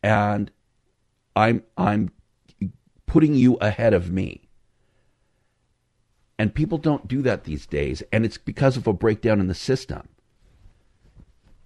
[0.01, 0.49] and
[1.35, 2.11] I'm I'm
[3.05, 4.42] putting you ahead of me.
[6.37, 9.53] And people don't do that these days and it's because of a breakdown in the
[9.53, 10.07] system.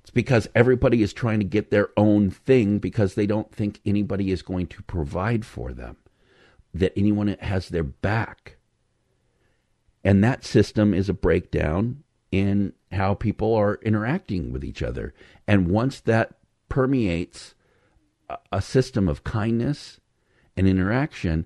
[0.02, 4.32] It's because everybody is trying to get their own thing because they don't think anybody
[4.32, 5.98] is going to provide for them,
[6.74, 8.56] that anyone has their back.
[10.06, 15.14] And that system is a breakdown in how people are interacting with each other.
[15.46, 16.38] And once that
[16.70, 17.54] permeates
[18.52, 20.00] a system of kindness
[20.56, 21.46] and interaction,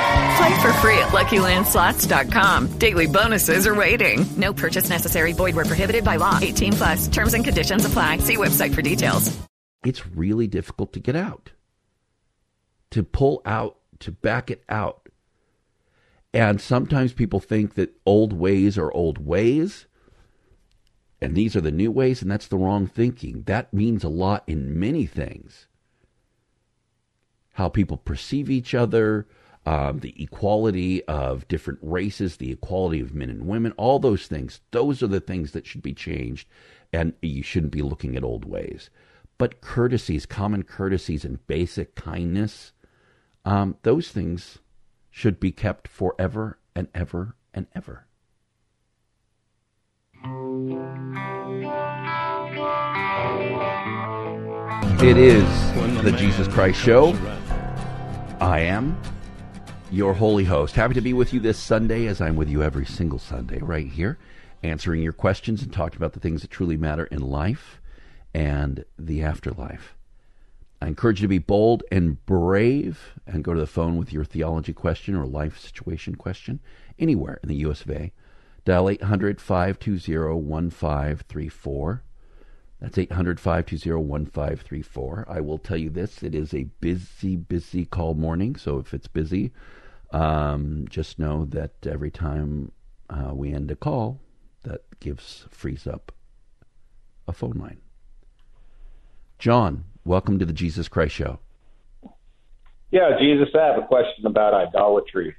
[0.41, 2.79] Play for free at LuckyLandSlots.com.
[2.79, 4.25] Daily bonuses are waiting.
[4.37, 5.33] No purchase necessary.
[5.33, 6.39] Void were prohibited by law.
[6.41, 7.07] 18 plus.
[7.09, 8.17] Terms and conditions apply.
[8.17, 9.37] See website for details.
[9.85, 11.51] It's really difficult to get out,
[12.89, 15.09] to pull out, to back it out.
[16.33, 19.85] And sometimes people think that old ways are old ways,
[21.21, 23.43] and these are the new ways, and that's the wrong thinking.
[23.43, 25.67] That means a lot in many things
[27.53, 29.27] how people perceive each other,
[29.71, 34.59] um, the equality of different races, the equality of men and women, all those things.
[34.71, 36.49] Those are the things that should be changed,
[36.91, 38.89] and you shouldn't be looking at old ways.
[39.37, 42.73] But courtesies, common courtesies, and basic kindness,
[43.45, 44.59] um, those things
[45.09, 48.07] should be kept forever and ever and ever.
[55.01, 55.45] It is
[56.03, 57.17] the Jesus Christ Show.
[58.41, 59.01] I am
[59.91, 60.75] your holy host.
[60.75, 63.87] Happy to be with you this Sunday, as I'm with you every single Sunday, right
[63.87, 64.17] here,
[64.63, 67.81] answering your questions and talking about the things that truly matter in life
[68.33, 69.97] and the afterlife.
[70.81, 74.23] I encourage you to be bold and brave and go to the phone with your
[74.23, 76.61] theology question or life situation question
[76.97, 78.13] anywhere in the US of A.
[78.63, 82.03] Dial 800 520 1534.
[82.79, 85.25] That's 800 520 1534.
[85.27, 88.55] I will tell you this it is a busy, busy call morning.
[88.55, 89.51] So if it's busy,
[90.11, 92.71] um, just know that every time
[93.09, 94.19] uh, we end a call,
[94.63, 96.11] that gives frees up
[97.27, 97.79] a phone line.
[99.39, 101.39] John, welcome to the Jesus Christ Show.
[102.91, 105.35] Yeah, Jesus, I have a question about idolatry.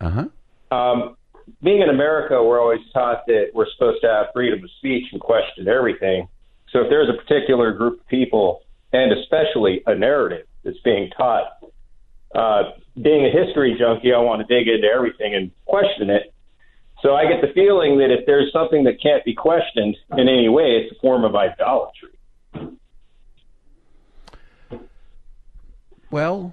[0.00, 0.76] Uh huh.
[0.76, 1.16] Um,
[1.62, 5.20] being in America, we're always taught that we're supposed to have freedom of speech and
[5.20, 6.28] question everything.
[6.72, 11.46] So if there's a particular group of people, and especially a narrative that's being taught,
[12.34, 12.62] uh,
[13.00, 16.32] being a history junkie, I want to dig into everything and question it.
[17.02, 20.48] So I get the feeling that if there's something that can't be questioned in any
[20.48, 22.10] way, it's a form of idolatry.
[26.10, 26.52] Well,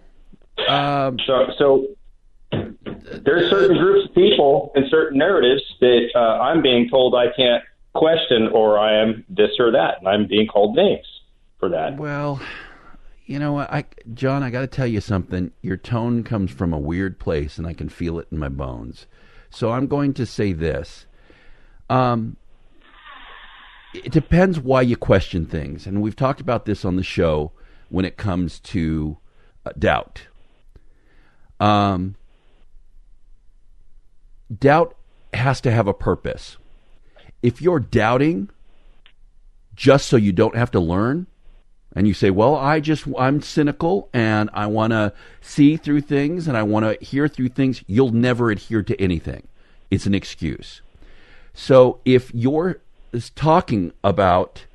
[0.70, 1.88] um, so so
[2.52, 7.64] there's certain groups of people and certain narratives that uh, I'm being told I can't
[7.94, 11.08] question, or I am this or that, and I'm being called names
[11.60, 11.98] for that.
[11.98, 12.40] Well,
[13.28, 15.52] you know what, I John, I got to tell you something.
[15.62, 19.06] Your tone comes from a weird place, and I can feel it in my bones.
[19.50, 21.06] So I'm going to say this.
[21.90, 22.38] Um,
[23.94, 27.52] it depends why you question things, and we've talked about this on the show
[27.90, 29.18] when it comes to
[29.66, 30.28] uh, doubt.
[31.60, 32.16] Um,
[34.58, 34.96] doubt
[35.34, 36.58] has to have a purpose.
[37.44, 38.50] If you're doubting
[39.76, 41.28] just so you don't have to learn,
[41.96, 46.48] and you say, "Well, I just I'm cynical and I want to see through things
[46.48, 49.48] and I want to hear through things," you'll never adhere to anything.
[49.90, 50.82] It's an excuse.
[51.54, 52.82] So if you're
[53.36, 54.66] talking about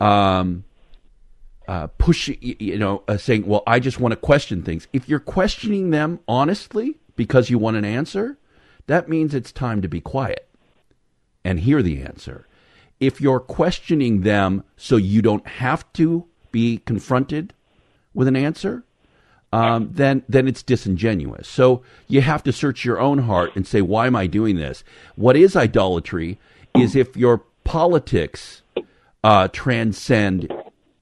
[0.00, 0.64] um,
[1.66, 5.20] uh, pushing, you know, uh, saying, "Well, I just want to question things," if you're
[5.20, 8.38] questioning them honestly because you want an answer,
[8.86, 10.48] that means it's time to be quiet
[11.44, 12.46] and hear the answer.
[13.00, 17.54] If you're questioning them so you don't have to be confronted
[18.14, 18.84] with an answer,
[19.52, 21.48] um, then then it's disingenuous.
[21.48, 24.84] So you have to search your own heart and say, why am I doing this?
[25.16, 26.38] What is idolatry?
[26.74, 28.62] Is if your politics
[29.22, 30.52] uh, transcend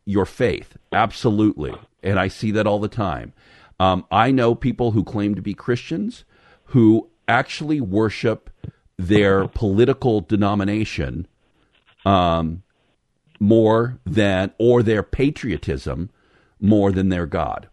[0.05, 1.73] your faith, absolutely,
[2.03, 3.33] and I see that all the time.
[3.79, 6.25] Um, I know people who claim to be Christians
[6.65, 8.51] who actually worship
[8.99, 11.27] their political denomination
[12.05, 12.63] um,
[13.41, 16.11] more than, or their patriotism
[16.61, 17.69] more than their God.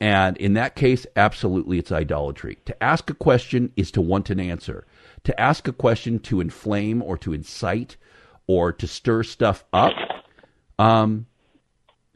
[0.00, 2.58] And in that case, absolutely it's idolatry.
[2.66, 4.86] To ask a question is to want an answer.
[5.24, 7.96] To ask a question to inflame or to incite
[8.46, 9.92] or to stir stuff up,
[10.78, 11.26] um,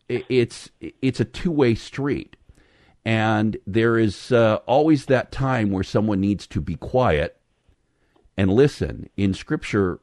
[0.09, 2.37] it's it's a two way street.
[3.05, 7.37] And there is uh, always that time where someone needs to be quiet
[8.37, 9.09] and listen.
[9.17, 9.99] In Scripture,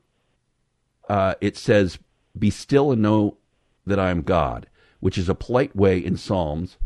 [1.07, 1.97] uh, it says,
[2.37, 3.37] Be still and know
[3.85, 4.67] that I am God,
[4.99, 6.77] which is a polite way in Psalms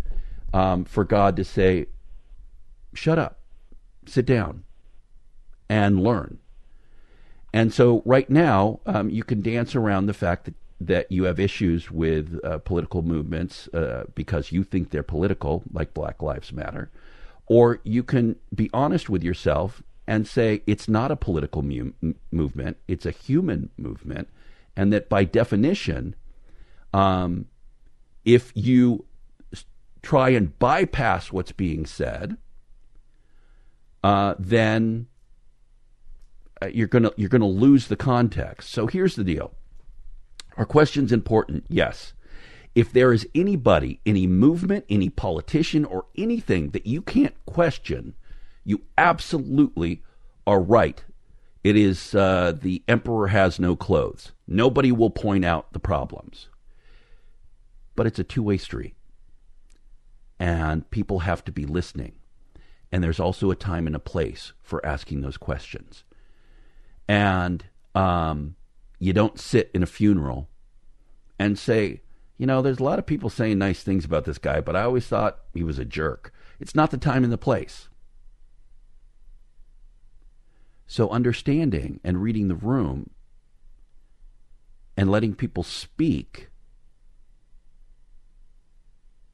[0.54, 1.88] um, for God to say,
[2.94, 3.40] Shut up,
[4.06, 4.64] sit down,
[5.68, 6.38] and learn.
[7.52, 10.54] And so, right now, um, you can dance around the fact that
[10.88, 15.94] that you have issues with uh, political movements uh, because you think they're political, like
[15.94, 16.92] Black Lives Matter,
[17.46, 21.94] or you can be honest with yourself and say it's not a political mu-
[22.32, 24.28] movement, it's a human movement,
[24.76, 26.16] and that by definition,
[26.94, 27.46] um,
[28.26, 29.06] if you
[30.02, 32.38] try and bypass what's being said,
[34.04, 35.08] uh, then
[36.62, 38.70] uh, you're gonna you're gonna lose the context.
[38.72, 39.54] So here's the deal
[40.58, 41.66] are questions important?
[41.70, 42.14] Yes.
[42.76, 48.16] If there is anybody, any movement, any politician, or anything that you can't question,
[48.64, 50.02] you absolutely
[50.48, 51.04] are right.
[51.64, 54.32] It is uh, the emperor has no clothes.
[54.48, 56.50] Nobody will point out the problems.
[57.96, 58.96] But it's a two way street.
[60.40, 62.14] And people have to be listening.
[62.92, 66.04] And there's also a time and a place for asking those questions.
[67.08, 67.66] And
[67.96, 68.56] um,
[69.00, 70.50] you don't sit in a funeral
[71.40, 72.02] and say,
[72.38, 74.84] you know, there's a lot of people saying nice things about this guy, but I
[74.84, 76.34] always thought he was a jerk.
[76.60, 77.88] It's not the time and the place.
[80.88, 83.10] So, understanding and reading the room
[84.96, 86.50] and letting people speak,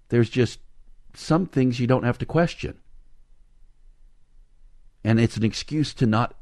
[0.09, 0.59] there's just
[1.13, 2.79] some things you don't have to question.
[5.03, 6.35] And it's an excuse to not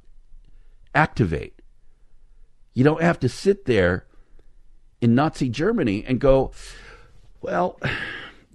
[0.93, 1.61] activate.
[2.73, 4.05] You don't have to sit there
[5.01, 6.51] in Nazi Germany and go,
[7.41, 7.79] well,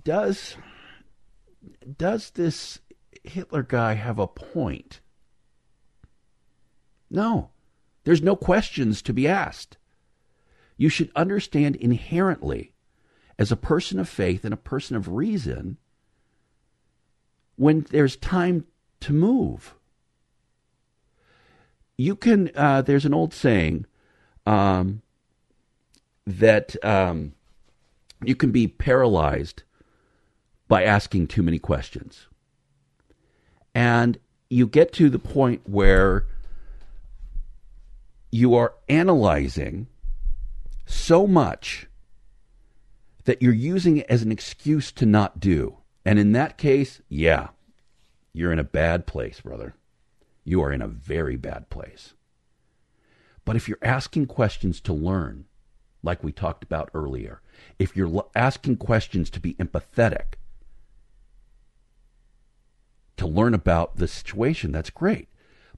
[0.05, 0.57] does
[1.99, 2.81] does this
[3.25, 5.01] Hitler guy have a point?
[7.11, 7.51] No.
[8.05, 9.77] There's no questions to be asked.
[10.83, 12.73] You should understand inherently,
[13.39, 15.77] as a person of faith and a person of reason,
[17.55, 18.65] when there's time
[18.99, 19.77] to move.
[21.97, 23.87] You can, uh, there's an old saying
[24.45, 25.03] um,
[26.27, 27.35] that um,
[28.25, 29.63] you can be paralyzed
[30.67, 32.27] by asking too many questions.
[33.73, 34.19] And
[34.51, 36.27] you get to the point where
[38.33, 39.87] you are analyzing
[40.87, 41.87] so much
[43.25, 45.79] that you're using it as an excuse to not do.
[46.05, 47.49] And in that case, yeah,
[48.33, 49.75] you're in a bad place, brother.
[50.45, 52.15] You are in a very bad place.
[53.45, 55.47] But if you're asking questions to learn,
[56.03, 57.41] like we talked about earlier,
[57.79, 60.35] if you're asking questions to be empathetic,
[63.17, 65.29] to learn about the situation, that's great.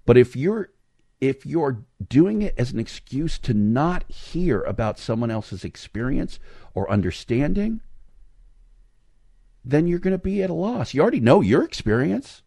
[0.07, 0.71] But if you're
[1.29, 6.39] if you're doing it as an excuse to not hear about someone else's experience
[6.75, 7.81] or understanding,
[9.65, 10.93] then you're going to be at a loss.
[10.93, 12.43] You already know your experience.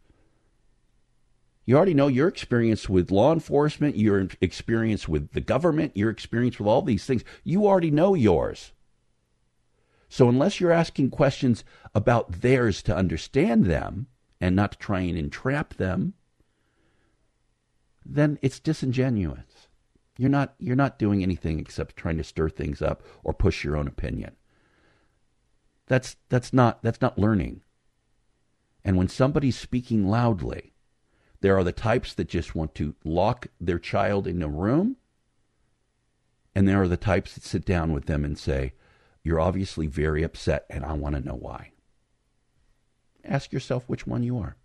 [1.66, 6.60] You already know your experience with law enforcement, your experience with the government, your experience
[6.60, 7.24] with all these things.
[7.44, 8.74] You already know yours.
[10.08, 14.08] So, unless you're asking questions about theirs to understand them
[14.40, 16.14] and not to try and entrap them,
[18.10, 19.68] then it's disingenuous.
[20.18, 23.76] You're not you're not doing anything except trying to stir things up or push your
[23.76, 24.36] own opinion.
[25.88, 27.62] That's that's not that's not learning.
[28.84, 30.74] And when somebody's speaking loudly,
[31.42, 34.96] there are the types that just want to lock their child in a room,
[36.56, 38.74] and there are the types that sit down with them and say,
[39.24, 41.74] "You're obviously very upset and I want to know why."
[43.24, 44.56] Ask yourself which one you are.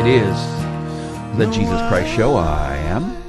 [0.00, 2.34] It is the Jesus Christ Show.
[2.34, 3.22] I am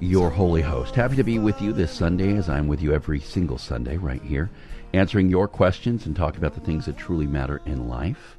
[0.00, 0.94] your holy host.
[0.94, 4.20] Happy to be with you this Sunday, as I'm with you every single Sunday right
[4.20, 4.50] here,
[4.92, 8.36] answering your questions and talking about the things that truly matter in life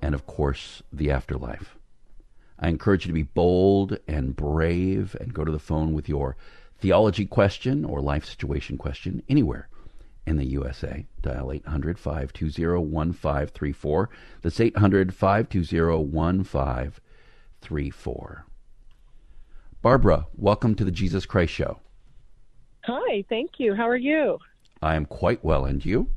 [0.00, 1.76] and, of course, the afterlife.
[2.60, 6.36] I encourage you to be bold and brave and go to the phone with your
[6.78, 9.68] theology question or life situation question anywhere
[10.28, 11.06] in the USA.
[11.22, 14.10] Dial 800 520 1534.
[14.42, 18.44] That's 800 520 1534.
[19.80, 21.80] Barbara, welcome to the Jesus Christ Show.
[22.84, 23.74] Hi, thank you.
[23.74, 24.38] How are you?
[24.82, 26.10] I am quite well, and you?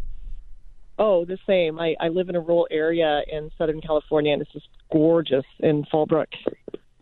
[0.99, 1.79] Oh, the same.
[1.79, 5.85] I, I live in a rural area in Southern California, and it's just gorgeous in
[5.85, 6.27] Fallbrook.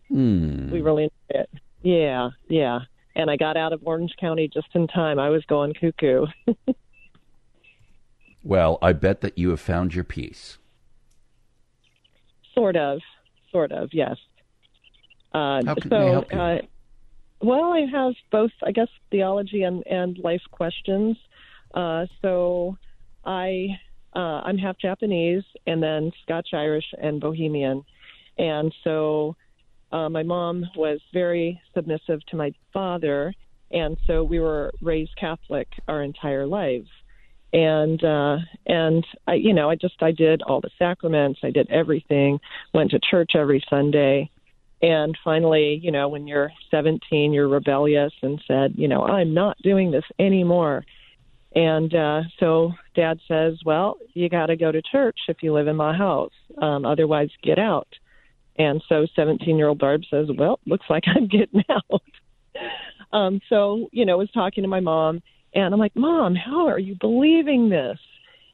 [0.08, 0.70] Hmm.
[0.70, 1.50] We really enjoy it.
[1.82, 2.80] Yeah, yeah.
[3.16, 5.18] And I got out of Orange County just in time.
[5.18, 6.26] I was going cuckoo.
[8.42, 10.58] Well, I bet that you have found your peace.
[12.54, 13.00] Sort of,
[13.52, 14.16] sort of, yes.
[15.32, 16.38] Uh, How can so, I help you?
[16.38, 16.58] Uh,
[17.42, 21.16] well, I have both, I guess, theology and, and life questions.
[21.74, 22.76] Uh, so,
[23.24, 23.68] I
[24.14, 27.84] uh, I'm half Japanese and then Scotch Irish and Bohemian,
[28.38, 29.36] and so
[29.92, 33.32] uh, my mom was very submissive to my father,
[33.70, 36.88] and so we were raised Catholic our entire lives
[37.52, 38.36] and uh
[38.66, 41.40] and i you know i just i did all the sacraments.
[41.42, 42.38] I did everything.
[42.72, 44.30] Went to church every sunday.
[44.82, 49.56] And finally you know when you're 17 you're rebellious and said you know i'm not
[49.62, 50.84] doing this anymore.
[51.54, 55.66] And uh so dad says well you got to go to church if you live
[55.66, 56.32] in my house.
[56.60, 57.88] Um otherwise get out.
[58.56, 62.02] And so 17 year old barb says well looks like i'm getting out.
[63.12, 65.20] Um so you know was talking to my mom
[65.54, 67.98] and I'm like, Mom, how are you believing this?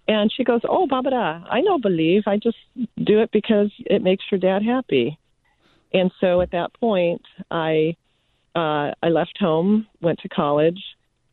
[0.09, 2.23] And she goes, Oh, Babada, I know believe.
[2.27, 2.57] I just
[3.03, 5.19] do it because it makes your dad happy.
[5.93, 7.97] And so at that point, I
[8.55, 10.81] uh, I left home, went to college,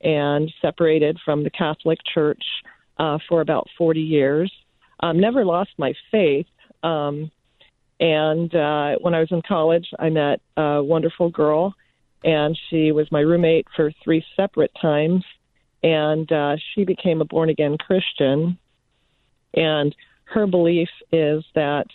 [0.02, 2.44] and separated from the Catholic Church
[2.98, 4.52] uh, for about 40 years.
[5.00, 6.48] Um, never lost my faith.
[6.84, 7.32] Um,
[8.00, 11.74] and uh, when I was in college, I met a wonderful girl,
[12.26, 15.24] and she was my roommate for three separate times
[15.84, 18.58] and uh, she became a born again Christian.
[19.54, 21.86] And her belief is that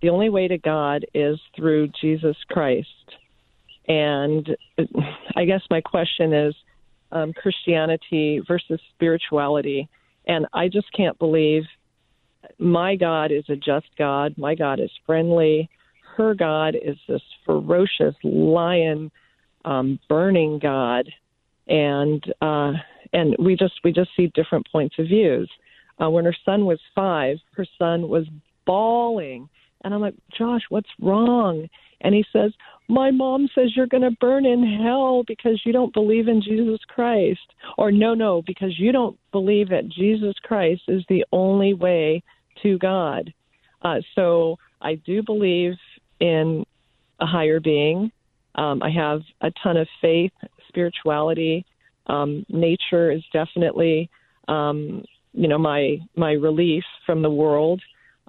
[0.00, 2.88] the only way to God is through Jesus Christ.
[3.88, 4.56] And
[5.36, 6.54] I guess my question is
[7.12, 9.88] um, Christianity versus spirituality.
[10.26, 11.64] And I just can't believe
[12.58, 14.34] my God is a just God.
[14.36, 15.68] My God is friendly.
[16.16, 19.10] Her God is this ferocious lion,
[19.64, 21.10] um, burning God.
[21.66, 22.72] And uh,
[23.14, 25.50] and we just we just see different points of views.
[26.02, 28.26] Uh, when her son was five, her son was
[28.66, 29.48] bawling,
[29.82, 31.68] and I'm like, Josh, what's wrong?
[32.04, 32.52] and he says,
[32.86, 36.80] "My mom says you're going to burn in hell because you don't believe in Jesus
[36.86, 42.22] Christ." Or no, no, because you don't believe that Jesus Christ is the only way
[42.62, 43.32] to God.
[43.82, 45.74] Uh, so I do believe
[46.20, 46.64] in
[47.20, 48.12] a higher being.
[48.54, 50.32] Um, I have a ton of faith,
[50.68, 51.64] spirituality.
[52.06, 54.10] Um, nature is definitely,
[54.48, 57.80] um, you know, my my relief from the world.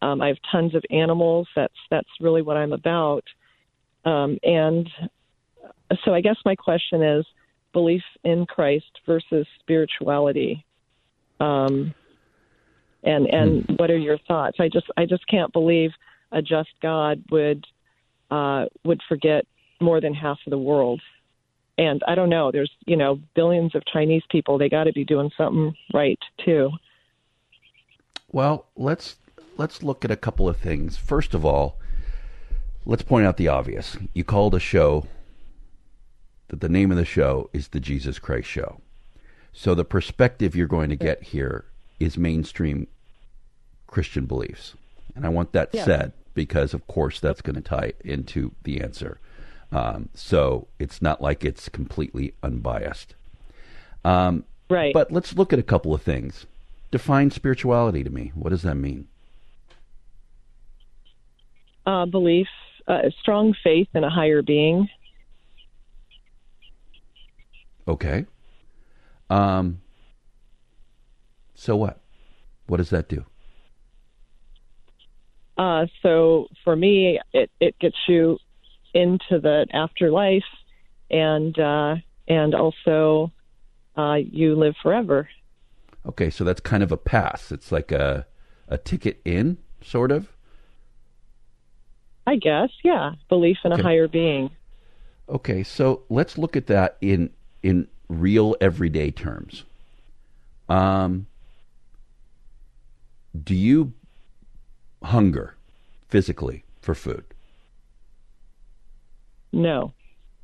[0.02, 1.48] Um, I have tons of animals.
[1.56, 3.24] That's that's really what I'm about.
[4.06, 4.90] Um, and
[6.04, 7.26] so I guess my question is
[7.74, 10.66] belief in Christ versus spirituality.
[11.40, 11.94] Um,
[13.04, 14.58] and and what are your thoughts?
[14.60, 15.92] I just I just can't believe
[16.32, 17.66] a just God would
[18.32, 19.46] uh, would forget
[19.82, 21.02] more than half of the world.
[21.78, 22.52] And I don't know.
[22.52, 24.58] There's you know billions of Chinese people.
[24.58, 26.72] They got to be doing something right too.
[28.32, 29.18] Well, let's
[29.58, 30.98] let's look at a couple of things.
[30.98, 31.78] First of all,
[32.86, 33.98] let's point out the obvious.
[34.14, 35.08] You called a show
[36.50, 38.82] that the name of the show is the Jesus Christ Show.
[39.52, 41.66] So the perspective you're going to get here
[42.00, 42.88] is mainstream
[43.88, 44.76] Christian beliefs.
[45.16, 45.86] And I want that Yeah.
[45.86, 49.20] said because, of course, that's going to tie into the answer.
[49.72, 53.16] Um, so it's not like it's completely unbiased.
[54.04, 54.94] Um, right.
[54.94, 56.46] But let's look at a couple of things.
[56.92, 58.32] Define spirituality to me.
[58.36, 59.08] What does that mean?
[61.86, 62.48] Uh, belief,
[62.88, 64.90] uh, strong faith in a higher being.
[67.88, 68.26] Okay.
[69.30, 69.82] Um,
[71.54, 72.00] so what?
[72.68, 73.26] What does that do?
[75.58, 78.38] Uh, so for me, it, it gets you
[78.96, 80.44] into the afterlife,
[81.12, 81.96] and uh,
[82.28, 83.32] and also
[83.96, 85.30] uh, you live forever.
[86.08, 87.52] Okay, so that's kind of a pass.
[87.52, 88.26] It's like a
[88.68, 90.30] a ticket in, sort of.
[92.26, 93.12] I guess, yeah.
[93.30, 93.82] Belief in Okay.
[93.82, 94.50] a higher being.
[95.30, 97.30] Okay, so let's look at that in
[97.62, 99.64] in real everyday terms.
[100.70, 101.28] Um,
[103.44, 103.94] do you
[105.04, 105.56] hunger
[106.08, 107.26] physically for food?
[109.56, 109.94] No,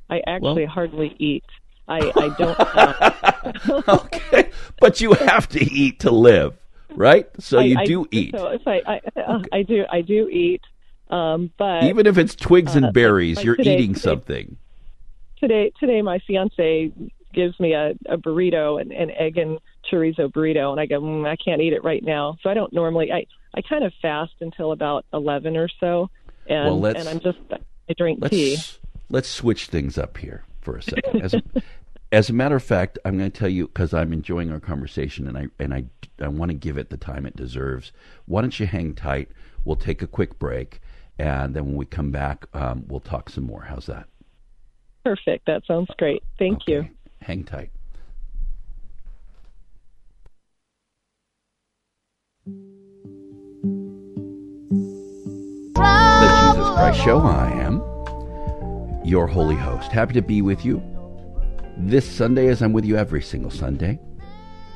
[0.09, 1.43] I actually Well- hardly eat.
[1.87, 3.89] I I don't.
[3.89, 4.49] okay,
[4.79, 6.53] but you have to eat to live,
[6.95, 7.27] right?
[7.39, 10.29] So I- you I- do eat, So if I I, uh, I do I do
[10.29, 10.61] eat,
[11.09, 13.37] um, but even if it's twigs and uh, berries.
[13.37, 14.57] like you're today- eating today- something.
[15.39, 16.91] today today my fiance
[17.33, 19.57] gives me a, a burrito an, an egg and
[19.89, 22.71] chorizo burrito and i go mm, i can't eat it right now so i don't
[22.73, 26.09] normally i i kind of fast until about 11 or so
[26.47, 27.39] and Well, and i'm just
[27.89, 28.57] i drink tea
[29.11, 31.21] let's switch things up here for a second.
[31.21, 31.43] As a,
[32.11, 35.27] as a matter of fact, I'm going to tell you because I'm enjoying our conversation
[35.27, 35.85] and I and I
[36.19, 37.91] I want to give it the time it deserves.
[38.25, 39.29] Why don't you hang tight?
[39.65, 40.81] We'll take a quick break,
[41.19, 43.61] and then when we come back, um, we'll talk some more.
[43.61, 44.07] How's that?
[45.03, 46.87] perfect that sounds great thank you
[47.21, 47.69] Hang tight.
[55.75, 57.19] The Jesus Christ Show.
[57.19, 57.90] I am
[59.03, 59.91] your holy host.
[59.91, 60.81] Happy to be with you
[61.77, 63.99] this Sunday, as I'm with you every single Sunday,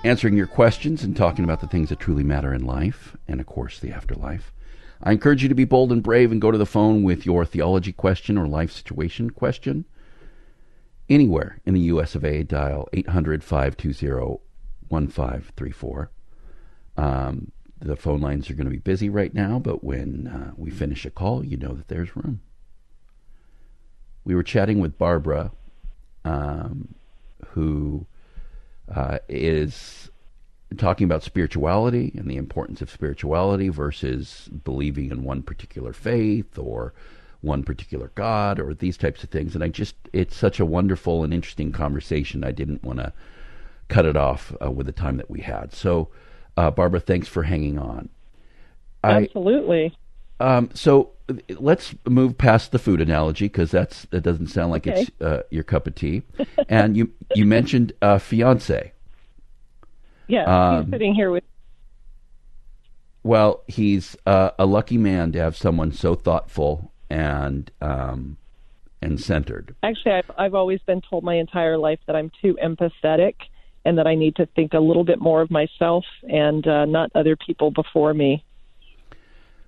[0.04, 3.46] answering your questions and talking about the things that truly matter in life and, of
[3.46, 4.52] course, the afterlife.
[5.04, 7.46] I encourage you to be bold and brave and go to the phone with your
[7.46, 9.86] theology question or life situation question
[11.10, 14.40] anywhere in the US of A, dial 800 520
[14.88, 16.12] 1534.
[16.98, 20.72] Um, the phone lines are going to be busy right now, but when uh, we
[20.72, 22.42] finish a call, you know that there's room.
[24.26, 25.52] We were chatting with Barbara,
[26.26, 26.94] um,
[27.50, 28.06] who
[28.94, 30.10] uh, is
[30.78, 36.94] talking about spirituality and the importance of spirituality versus believing in one particular faith or
[37.42, 39.54] one particular God or these types of things.
[39.54, 42.44] And I just, it's such a wonderful and interesting conversation.
[42.44, 43.14] I didn't want to
[43.88, 45.72] cut it off uh, with the time that we had.
[45.72, 46.10] So,
[46.58, 48.10] uh, Barbara, thanks for hanging on.
[49.04, 49.96] Absolutely
[50.40, 51.12] um, so
[51.60, 55.02] let's move past the food analogy because that's that doesn't sound like Okay.
[55.02, 56.22] it's uh, your cup of tea.
[56.70, 58.92] and you you mentioned uh, fiance.
[60.28, 60.44] yeah
[60.76, 61.44] Um, he's sitting here with
[63.24, 68.38] Well, he's uh, a lucky man to have someone so thoughtful and um,
[69.02, 69.76] and centered.
[69.84, 73.36] actually I've, I've always been told my entire life that i'm too empathetic
[73.84, 77.12] and that i need to think a little bit more of myself and uh, not
[77.14, 78.44] other people before me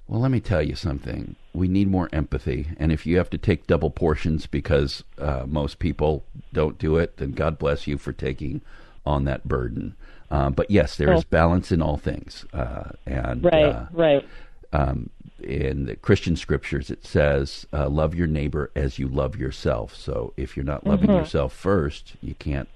[0.08, 1.36] Well, let me tell you something.
[1.54, 5.80] We need more empathy, and if you have to take double portions because uh, most
[5.80, 8.62] people don't do it, then God bless you for taking
[9.06, 9.96] on that burden.
[10.32, 14.26] Um, but yes, there is balance in all things, uh, and right uh, right
[14.74, 15.10] um,
[15.42, 20.34] in the Christian scriptures, it says, uh, "Love your neighbor as you love yourself." So
[20.38, 21.20] if you're not loving Mhm.
[21.20, 22.70] yourself first, you can't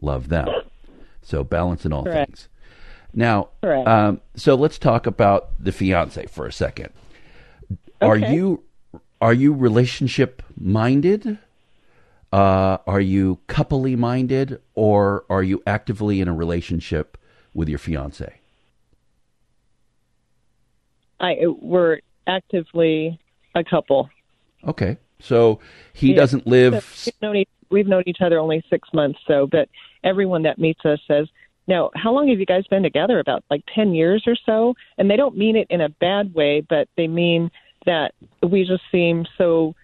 [0.00, 0.48] love them.
[1.22, 2.28] So balance in all Correct.
[2.30, 2.48] things.
[3.14, 6.90] Now, um, so let's talk about the fiance for a second.
[8.00, 8.62] Are you
[9.20, 11.38] are you relationship minded?
[12.32, 17.18] Uh, are you coupley minded, or are you actively in a relationship
[17.52, 18.40] with your fiance?
[21.20, 23.20] I we're actively
[23.54, 24.08] a couple.
[24.66, 25.60] Okay, so
[25.92, 26.16] he Yeah.
[26.16, 26.72] doesn't live.
[27.06, 29.68] We've known, each, we've known each other only six months, so but
[30.02, 31.28] everyone that meets us says,
[31.66, 33.18] "Now, how long have you guys been together?
[33.18, 36.60] About like ten years or so?" And they don't mean it in a bad way,
[36.60, 37.50] but they mean
[37.86, 39.74] that we just seem so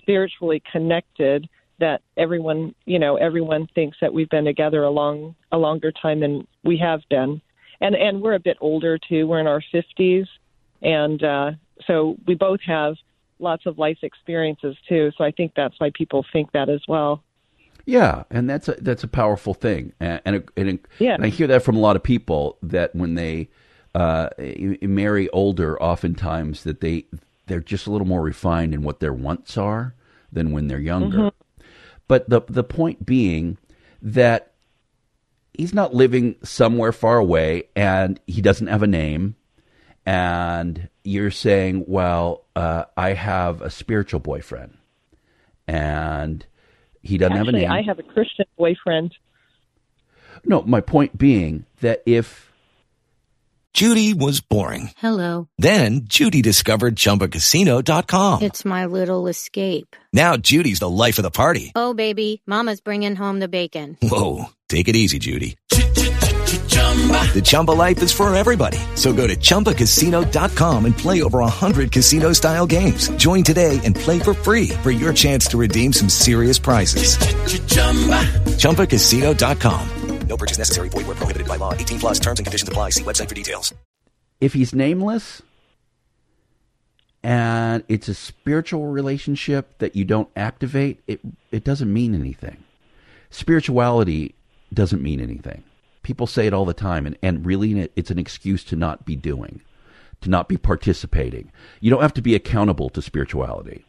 [0.00, 1.48] spiritually connected
[1.80, 6.20] that everyone, you know, everyone thinks that we've been together a long, a longer time
[6.20, 7.40] than we have been,
[7.80, 9.26] and and we're a bit older too.
[9.26, 10.26] We're in our fifties,
[10.82, 11.50] and uh,
[11.86, 12.96] so we both have
[13.38, 15.10] lots of life experiences too.
[15.16, 17.22] So I think that's why people think that as well.
[17.88, 21.14] Yeah, and that's a that's a powerful thing, and and, and, Yeah.
[21.14, 23.48] and I hear that from a lot of people that when they
[23.94, 24.28] uh,
[24.82, 27.06] marry older, oftentimes that they
[27.46, 29.94] they're just a little more refined in what their wants are
[30.30, 31.16] than when they're younger.
[31.16, 31.32] Mhm.
[32.08, 33.56] But the the point being
[34.02, 34.52] that
[35.54, 39.34] he's not living somewhere far away, and he doesn't have a name,
[40.04, 44.76] and you're saying, well, uh, I have a spiritual boyfriend,
[45.66, 46.44] and
[47.08, 47.84] he doesn't Actually, have a name.
[47.86, 49.14] I have a Christian boyfriend.
[50.44, 52.52] No, my point being that if
[53.72, 54.90] Judy was boring.
[54.98, 55.48] Hello.
[55.58, 58.42] Then Judy discovered ChumbaCasino.com.
[58.42, 59.96] It's my little escape.
[60.12, 61.72] Now Judy's the life of the party.
[61.74, 63.96] Oh, baby, Mama's bringing home the bacon.
[64.02, 65.56] Whoa, take it easy, Judy.
[67.32, 68.78] The Chumba life is for everybody.
[68.96, 73.08] So go to ChumbaCasino.com and play over 100 casino style games.
[73.10, 77.16] Join today and play for free for your chance to redeem some serious prizes.
[78.58, 79.88] ChumbaCasino.com.
[80.26, 80.88] No purchase necessary.
[80.90, 81.72] Void where prohibited by law.
[81.72, 82.90] 18 plus terms and conditions apply.
[82.90, 83.72] See website for details.
[84.40, 85.40] if he's nameless
[87.24, 91.20] and it's a spiritual relationship that you don't activate, it
[91.50, 92.62] it doesn't mean anything.
[93.30, 94.34] Spirituality
[94.72, 95.62] doesn't mean anything.
[96.08, 99.14] People say it all the time, and, and really it's an excuse to not be
[99.14, 99.60] doing,
[100.22, 101.52] to not be participating.
[101.80, 103.84] You don't have to be accountable to spirituality.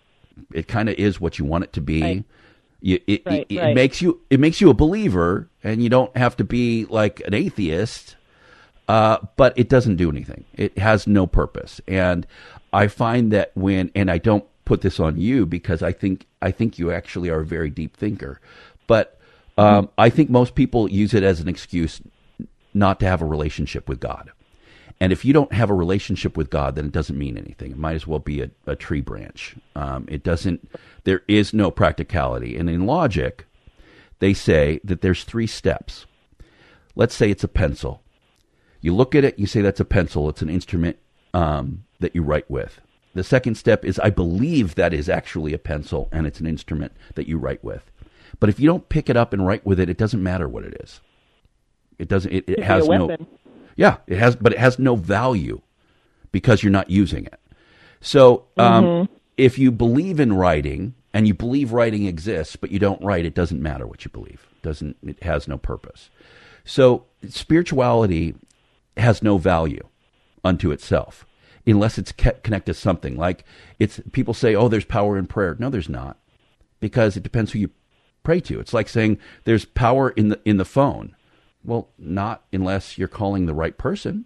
[0.53, 2.01] It kind of is what you want it to be.
[2.01, 2.25] Right.
[2.81, 6.15] You, it, Right, it, it makes you it makes you a believer, and you don't
[6.17, 8.17] have to be like an atheist
[8.89, 10.45] uh, but it doesn't do anything.
[10.55, 11.79] It has no purpose.
[11.87, 12.25] And
[12.73, 16.49] I find that when, and I don't put this on you because I think I
[16.49, 18.41] think you actually are a very deep thinker,
[18.87, 19.18] but
[19.59, 22.01] um, I think most people use it as an excuse
[22.73, 24.31] not to have a relationship with God.
[25.01, 27.71] And if you don't have a relationship with God, then it doesn't mean anything.
[27.71, 29.55] It might as well be a, a tree branch.
[29.75, 30.69] Um, it doesn't.
[31.03, 32.57] There is no practicality.
[32.57, 33.45] And in logic,
[34.19, 36.05] they say that there's three steps.
[36.95, 38.01] Let's say it's a pencil.
[38.81, 40.29] You look at it, you say that's a pencil.
[40.29, 40.97] It's an instrument
[41.33, 42.79] um, that you write with.
[43.13, 46.93] The second step is I believe that is actually a pencil and it's an instrument
[47.15, 47.91] that you write with.
[48.39, 50.63] But if you don't pick it up and write with it, it doesn't matter what
[50.63, 51.01] it is.
[51.97, 52.31] It doesn't.
[52.31, 53.17] It, it has no.
[53.75, 55.61] Yeah, it has, but it has no value
[56.31, 57.39] because you're not using it.
[58.01, 59.09] So, um, Mhm.
[59.37, 63.33] if you believe in writing and you believe writing exists, but you don't write, it
[63.33, 64.47] doesn't matter what you believe.
[64.57, 64.97] It doesn't.
[65.03, 66.09] It has no purpose.
[66.63, 68.35] So, spirituality
[68.95, 69.85] has no value
[70.43, 71.25] unto itself
[71.65, 73.17] unless it's connected to something.
[73.17, 73.43] Like
[73.79, 76.17] it's people say, "Oh, there's power in prayer." No, there's not,
[76.79, 77.69] because it depends who you
[78.23, 78.59] pray to.
[78.59, 81.15] It's like saying there's power in the in the phone.
[81.63, 84.25] Well, not unless you're calling the right person.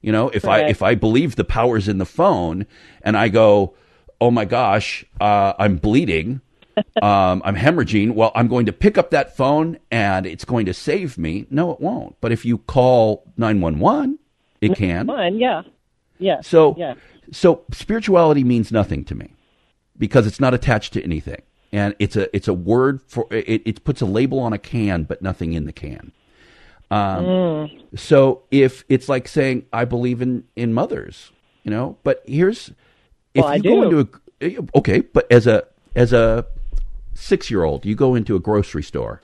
[0.00, 2.66] You know, if I if I believe the power's in the phone
[3.02, 3.74] and I go,
[4.20, 6.40] "Oh my gosh, uh, I'm bleeding."
[7.02, 8.14] um, I'm hemorrhaging.
[8.14, 11.46] Well, I'm going to pick up that phone and it's going to save me.
[11.50, 12.16] No, it won't.
[12.20, 14.18] But if you call 911,
[14.60, 15.06] it can.
[15.06, 15.62] One, yeah,
[16.18, 16.40] yeah.
[16.42, 16.94] So, yeah.
[17.32, 19.34] so spirituality means nothing to me
[19.98, 21.42] because it's not attached to anything,
[21.72, 23.62] and it's a it's a word for it.
[23.64, 26.12] It puts a label on a can, but nothing in the can.
[26.90, 27.98] Um, Mm.
[27.98, 31.30] So if it's like saying I believe in in mothers,
[31.62, 32.70] you know, but here's
[33.34, 34.08] if Well, you go into
[34.40, 35.64] a okay, but as a
[35.94, 36.46] as a
[37.14, 39.20] six year old, you go into a grocery store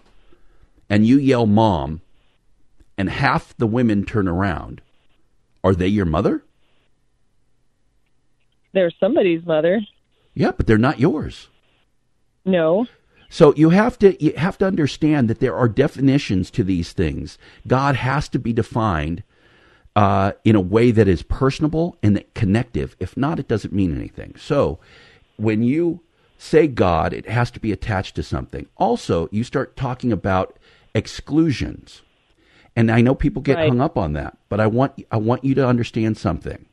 [0.89, 2.01] and you yell mom,
[2.97, 4.81] and half the women turn around.
[5.65, 6.45] Are they your mother?
[8.73, 9.81] They're somebody's mother.
[10.35, 11.49] Yeah, but they're not yours.
[12.47, 12.87] No.
[13.29, 17.39] So you have to you have to understand that there are definitions to these things.
[17.67, 19.25] God has to be defined
[19.97, 22.95] uh, in a way that is personable and that connective.
[23.01, 24.35] If not, it doesn't mean anything.
[24.39, 24.79] So
[25.37, 26.01] when you
[26.39, 28.67] say God, it has to be attached to something.
[28.77, 30.59] Also, you start talking about
[30.95, 32.03] exclusions.
[32.77, 33.69] And I know people get Right.
[33.69, 36.67] hung up on that, but I want I want you to understand something.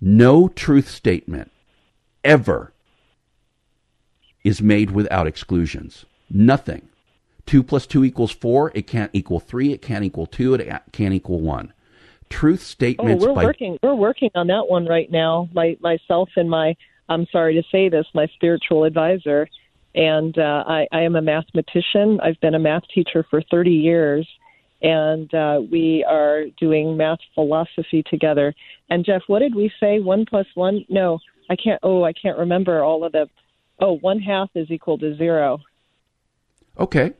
[0.00, 1.52] No truth statement
[2.24, 2.71] ever
[4.44, 6.04] is made without exclusions.
[6.30, 6.88] Nothing.
[7.46, 8.70] Two plus two equals four.
[8.74, 9.72] It can't equal three.
[9.72, 10.54] It can't equal two.
[10.54, 11.72] It can't equal one.
[12.28, 13.78] Truth Oh, statements we're by working.
[13.82, 15.48] We're working on that one right now.
[15.52, 16.74] My myself and my
[17.08, 19.48] I'm sorry to say this, my spiritual advisor,
[19.94, 22.20] and uh, I, I am a mathematician.
[22.22, 24.26] I've been a math teacher for 30 years,
[24.80, 28.54] and uh, we are doing math philosophy together.
[28.88, 30.00] And Jeff, what did we say?
[30.00, 30.84] One plus one?
[30.88, 31.18] No,
[31.50, 31.80] I can't.
[31.82, 33.28] Oh, I can't remember all of the.
[33.82, 35.60] Oh, one half is equal to zero.
[36.78, 37.12] Okay.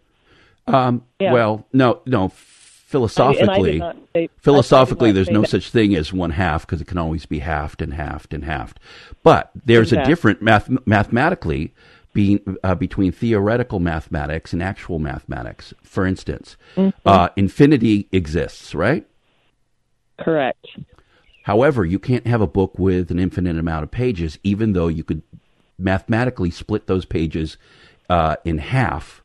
[0.66, 1.32] Um, Yeah.
[1.32, 2.28] Well, no, no.
[2.28, 5.48] Philosophically, say- I- did philosophically, there's no that.
[5.48, 8.78] such thing as one half because it can always be halved and halved and halved.
[9.22, 11.72] But there's a different math mathematically
[12.12, 15.72] being uh, between theoretical mathematics and actual mathematics.
[15.82, 16.92] For instance, Mhm.
[17.06, 19.06] uh, infinity exists, right?
[20.18, 20.66] Correct.
[21.44, 25.02] However, you can't have a book with an infinite amount of pages, even though you
[25.02, 25.22] could
[25.82, 27.56] mathematically split those pages
[28.08, 29.22] uh, in half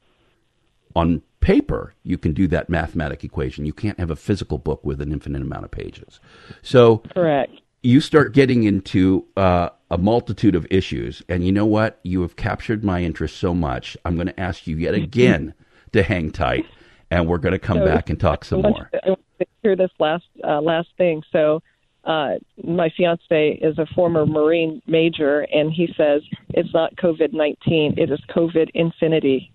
[0.96, 1.94] on paper.
[2.04, 3.66] You can do that mathematic equation.
[3.66, 6.20] You can't have a physical book with an infinite amount of pages.
[6.62, 7.52] So, Correct.
[7.84, 12.00] you start getting into uh, a multitude of issues, and you know what?
[12.04, 13.96] You have captured my interest so much.
[14.04, 15.54] I'm going to ask you yet again
[15.94, 16.66] to hang tight,
[17.12, 18.90] and we're going to come So- back and talk some I want more.
[19.06, 21.22] I want to hear this last uh, last thing.
[21.32, 21.62] So,
[22.08, 27.94] uh, my fiance is a former Marine major, and he says it's not COVID nineteen;
[27.98, 29.52] it is COVID infinity.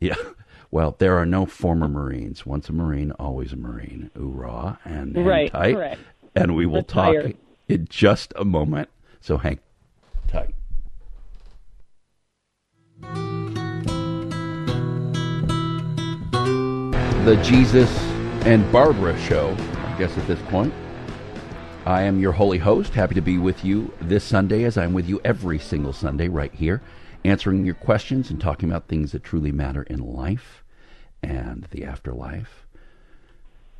[0.00, 0.16] Yeah.
[0.70, 2.44] Well, there are no former Marines.
[2.44, 4.10] Once a Marine, always a Marine.
[4.14, 4.78] Hoorah.
[4.84, 5.74] And hang Right, tight.
[5.74, 6.00] correct.
[6.34, 7.16] And we will talk
[7.68, 8.90] in just a moment.
[9.20, 9.60] So hang
[10.26, 10.54] tight.
[17.24, 17.90] The Jesus
[18.44, 20.72] and Barbara Show, I guess at this point.
[21.86, 22.94] I am your holy host.
[22.94, 26.52] Happy to be with you this Sunday, as I'm with you every single Sunday right
[26.52, 26.82] here,
[27.24, 30.64] answering your questions and talking about things that truly matter in life
[31.22, 32.66] and the afterlife.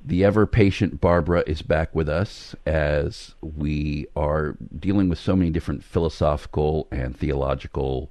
[0.03, 5.51] The ever patient Barbara is back with us as we are dealing with so many
[5.51, 8.11] different philosophical and theological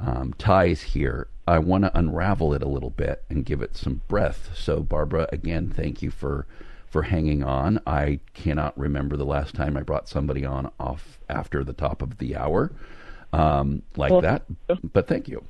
[0.00, 1.28] um, ties here.
[1.46, 4.50] I want to unravel it a little bit and give it some breath.
[4.54, 6.46] So, Barbara, again, thank you for
[6.90, 7.80] for hanging on.
[7.86, 12.18] I cannot remember the last time I brought somebody on off after the top of
[12.18, 12.72] the hour
[13.32, 14.42] um, like Well, that.
[14.92, 15.44] But thank you.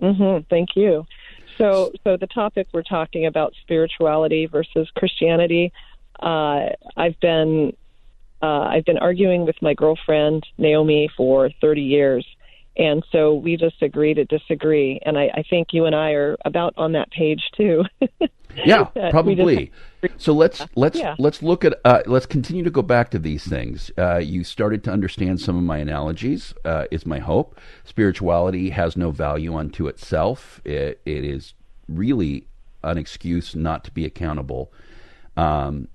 [0.00, 1.04] hmm Thank you.
[1.58, 5.72] So, so the topic we're talking about spirituality versus Christianity.
[6.18, 7.76] Uh, I've been
[8.40, 12.26] uh, I've been arguing with my girlfriend Naomi for 30 years,
[12.76, 15.00] and so we just agree to disagree.
[15.04, 17.84] And I, I think you and I are about on that page too.
[18.64, 19.72] Yeah, That we just probably.
[20.18, 21.14] So let's let's Yeah.
[21.18, 23.90] let's look at uh, let's continue to go back to these things.
[23.96, 26.54] Uh, you started to understand some of my analogies.
[26.64, 27.58] Uh, is my hope.
[27.84, 30.60] Spirituality has no value unto itself.
[30.64, 31.54] It, it is
[31.88, 32.46] really
[32.82, 34.72] an excuse not to be accountable.
[35.36, 35.88] Um,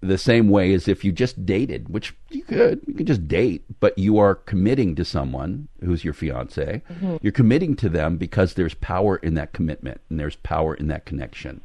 [0.00, 3.64] the same way as if you just dated, which you could, you can just date,
[3.80, 6.82] but you are committing to someone who's your fiance.
[7.00, 7.18] Mhm.
[7.22, 11.04] You're committing to them because there's power in that commitment and there's power in that
[11.04, 11.60] connection.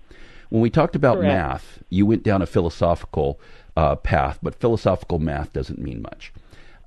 [0.49, 1.27] When we talked about Correct.
[1.33, 3.39] math, you went down a philosophical
[3.75, 6.33] uh, path, but philosophical math doesn't mean much.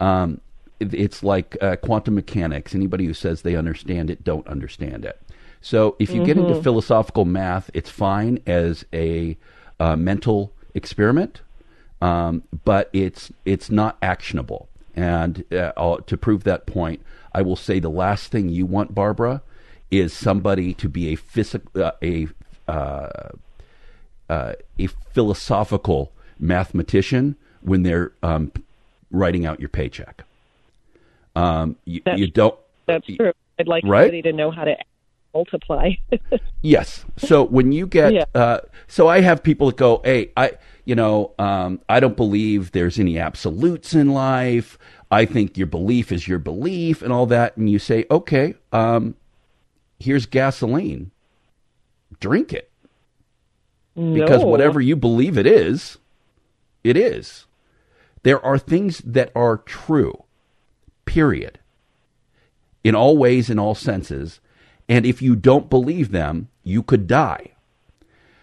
[0.01, 0.41] Um,
[0.81, 2.75] it- it's like uh, quantum mechanics.
[2.75, 5.21] Anybody who says they understand it don't understand it.
[5.61, 6.63] So if you get into Mhm.
[6.65, 9.37] philosophical math, it's fine as a
[9.79, 11.41] uh, mental experiment,
[12.01, 14.69] um, but it's it's not actionable.
[14.95, 17.03] And uh, to prove that point,
[17.35, 19.43] I will say the last thing you want, Barbara,
[19.91, 22.29] is somebody to be a physical uh, a
[22.69, 23.31] uh,
[24.29, 28.53] uh, a philosophical mathematician when they're um,
[29.11, 30.25] writing out your paycheck.
[31.37, 32.59] Um, you, you don't.
[32.87, 33.33] That's true.
[33.59, 34.03] I'd like Right?
[34.05, 34.75] somebody to know how to
[35.35, 35.91] multiply.
[36.63, 37.07] Yes.
[37.17, 38.25] So when you get, Yeah.
[38.35, 40.53] uh, so I have people that go, "Hey, I,
[40.85, 44.77] you know, um, I don't believe there's any absolutes in life.
[45.11, 49.15] I think your belief is your belief, and all that." And you say, "Okay, um,
[49.99, 51.13] here's gasoline.
[52.21, 52.71] Drink it,
[53.95, 55.97] because whatever you believe it is,
[56.85, 57.47] it is.
[58.23, 60.25] There are things that are true.
[61.07, 61.59] Period.
[62.85, 64.41] In all ways, in all senses."
[64.91, 67.53] And if you don't believe them, you could die.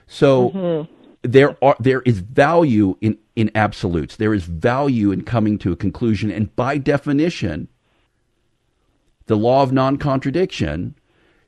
[0.08, 0.92] So mm-hmm.
[1.22, 4.16] there are there is value in in absolutes.
[4.16, 7.68] There is value in coming to a conclusion, and by definition,
[9.26, 10.96] the law of non contradiction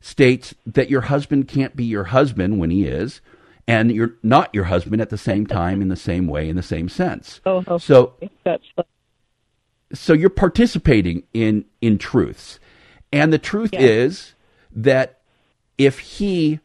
[0.01, 3.21] states that your husband can't be your husband when he is,
[3.67, 6.61] and you're not your husband at the same time in the same way in the
[6.61, 7.39] same sense.
[7.45, 7.77] Oh, okay.
[7.77, 8.65] So that's
[9.93, 12.59] so you're participating in in truths,
[13.13, 13.79] and the truth Yeah.
[13.79, 14.35] is
[14.75, 15.19] that
[15.77, 16.59] if he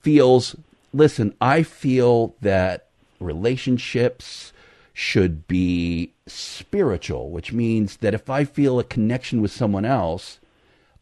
[0.00, 0.56] feels,
[0.92, 2.86] listen, I feel that
[3.18, 4.52] relationships
[4.92, 10.38] should be spiritual, which means that if I feel a connection with someone else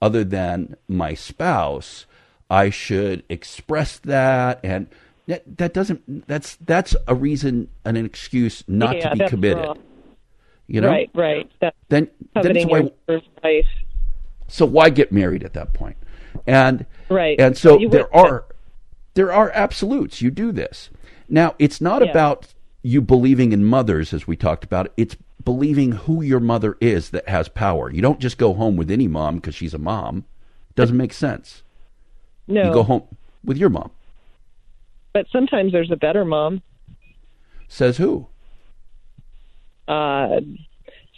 [0.01, 2.07] other than my spouse,
[2.51, 4.87] I should express that and
[5.27, 9.65] that, that doesn't that's that's a reason and an excuse not Yeah, to be committed.
[9.65, 9.79] wrong.
[10.67, 10.89] You know?
[10.89, 11.51] Right, right.
[11.61, 12.91] That, Then then it's why
[13.45, 13.67] wife.
[14.49, 15.97] so why get married at that point?
[16.47, 17.39] And Right.
[17.41, 18.45] and so there would- are
[19.15, 20.23] there are absolutes.
[20.23, 20.91] You do this.
[21.29, 22.11] Now, it's not Yeah.
[22.11, 24.93] about you believing in mothers as we talked about.
[24.97, 27.91] It's believing who your mother is that has power.
[27.91, 30.25] You don't just go home with any mom because she's a mom.
[30.77, 31.63] Doesn't make sense.
[32.47, 32.65] No.
[32.65, 33.03] You go home
[33.45, 33.91] with your mom.
[35.13, 36.63] But sometimes there's a better mom.
[37.67, 38.27] Says who?
[39.89, 40.41] Uh,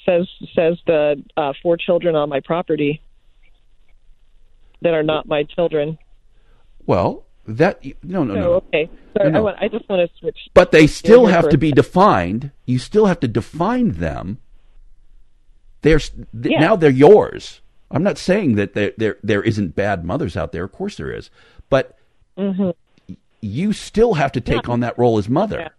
[0.07, 3.03] says says the uh, four children on my property
[4.83, 5.99] that are not my children.
[6.87, 8.53] Well, that no no Oh, no.
[8.55, 8.91] okay.
[9.17, 9.39] Sorry, No, no.
[9.39, 10.39] I, want, I just want to switch.
[10.55, 12.51] But they still have to be defined.
[12.67, 14.39] You still have to define them.
[15.83, 16.61] They're th- Yeah.
[16.61, 17.61] now they're yours.
[17.91, 20.65] I'm not saying that there there there isn't bad mothers out there.
[20.65, 21.31] Of course there is,
[21.69, 21.97] but
[22.39, 22.75] Mhm.
[23.41, 24.73] you still have to take Yeah.
[24.73, 25.71] on that role as mother.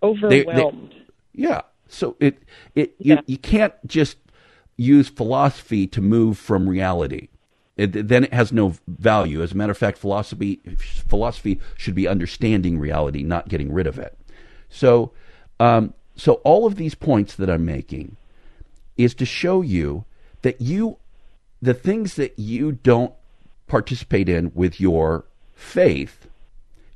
[0.00, 0.94] They- they- Overwhelmed.
[1.34, 1.62] yeah.
[1.88, 2.38] So it
[2.74, 4.16] it you, you can't just
[4.78, 7.28] use philosophy to move from reality.
[7.76, 9.42] It, then it has no value.
[9.42, 10.60] As a matter of fact, philosophy
[11.08, 14.16] philosophy should be understanding reality, not getting rid of it.
[14.68, 15.12] So,
[15.58, 18.16] um, so all of these points that I'm making
[18.96, 20.04] is to show you
[20.42, 20.98] that you,
[21.62, 23.14] the things that you don't
[23.68, 25.24] participate in with your
[25.54, 26.28] faith,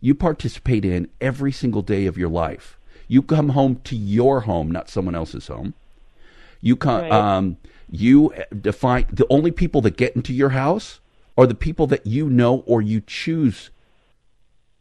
[0.00, 2.78] you participate in every single day of your life.
[3.08, 5.74] You come home to your home, not someone else's home.
[6.60, 7.12] You come, Right.
[7.12, 7.56] um,
[7.90, 11.00] you define the only people that get into your house
[11.36, 13.70] are the people that you know or you choose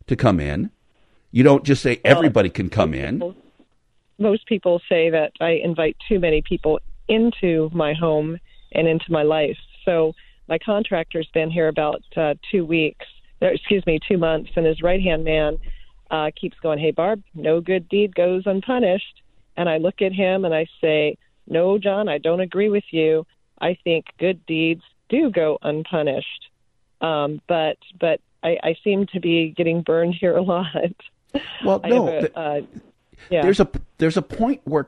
[0.07, 0.71] to come in.
[1.31, 3.35] You don't just say everybody can come in.
[4.17, 8.39] Most people say that I invite too many people into my home
[8.71, 9.57] and into my life.
[9.83, 10.13] So
[10.47, 13.05] my contractor's been here about uh, two weeks,
[13.41, 15.57] or, excuse me, two months, and his right hand man
[16.09, 19.21] uh, keeps going, "Hey Barb, no good deed goes unpunished."
[19.57, 21.17] And I look at him and I say,
[21.47, 23.25] "No, John, I don't agree with you.
[23.59, 26.49] I think good deeds do go unpunished."
[27.01, 30.65] Um, but but I, I seem to be getting burned here a lot.
[31.65, 32.61] Well, I no, a, uh,
[33.29, 33.41] yeah.
[33.41, 34.87] there's a there's a point where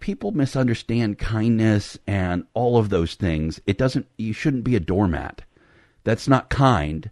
[0.00, 3.60] people misunderstand kindness and all of those things.
[3.66, 4.06] It doesn't.
[4.18, 5.42] You shouldn't be a doormat.
[6.04, 7.10] That's not kind.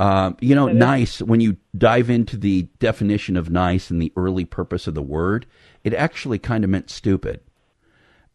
[0.00, 1.20] Um, you know, nice.
[1.22, 5.46] When you dive into the definition of nice and the early purpose of the word,
[5.84, 7.40] it actually kind of meant stupid,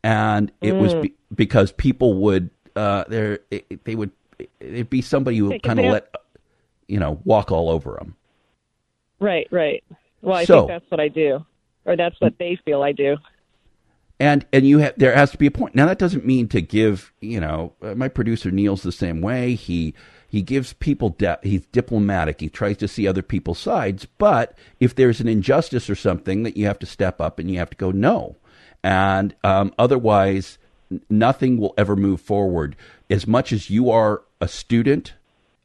[0.03, 1.01] and it was Mm.
[1.03, 3.39] be, because people would uh, there
[3.83, 4.11] they would
[4.59, 6.13] it'd be somebody who kind of let
[6.87, 8.15] you know walk all over them.
[9.19, 9.83] Right, right.
[10.21, 11.43] Well, I So- think that's what I do,
[11.85, 13.17] or that's what they feel I do.
[14.19, 15.75] and and you have there has to be a point.
[15.75, 19.55] Now that doesn't mean to give you know uh, my producer Neil's the same way.
[19.55, 19.93] He
[20.27, 22.41] he gives people de- he's diplomatic.
[22.41, 24.05] He tries to see other people's sides.
[24.17, 27.57] But if there's an injustice or something, that you have to step up and you
[27.59, 28.35] have to go no,
[28.83, 30.57] and um, otherwise
[31.09, 32.75] nothing will ever move forward.
[33.09, 35.13] As much as you are a student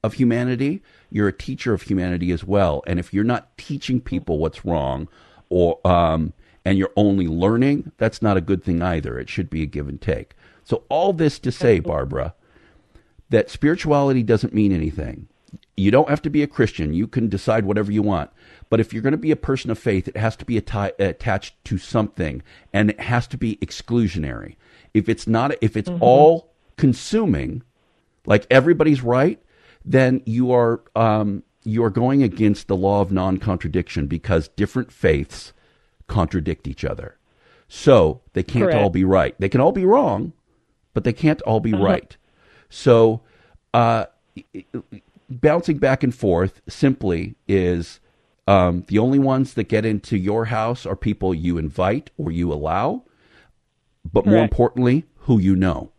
[0.02, 2.82] of humanity, you're a teacher of humanity as well.
[2.86, 5.08] And if you're not teaching people what's wrong,
[5.48, 6.32] or um,
[6.64, 9.18] and you're only learning, that's not a good thing either.
[9.18, 10.34] It should be a give and take.
[10.64, 12.34] So all this to say, Barbara,
[13.32, 15.26] that spirituality doesn't mean anything.
[15.76, 16.92] You don't have to be a Christian.
[16.94, 18.30] You can decide whatever you want.
[18.70, 20.98] But if you're going to be a person of faith, it has to be atti-
[20.98, 22.42] attached to something,
[22.72, 24.56] and it has to be exclusionary.
[24.94, 27.62] If it's not, if it's all consuming,
[28.26, 29.40] like everybody's right,
[29.84, 35.52] then you are um, you are going against the law of non-contradiction because different faiths
[36.06, 37.16] contradict each other.
[37.68, 38.78] So they can't Correct.
[38.78, 39.34] all be right.
[39.38, 40.32] They can all be wrong,
[40.92, 41.84] but they can't all be Uh-huh.
[41.84, 42.16] right.
[42.74, 43.20] So
[43.74, 44.06] uh,
[45.28, 48.00] bouncing back and forth simply is
[48.48, 52.50] um, the only ones that get into your house are people you invite or you
[52.52, 53.02] allow,
[54.10, 55.92] but more importantly, who you know.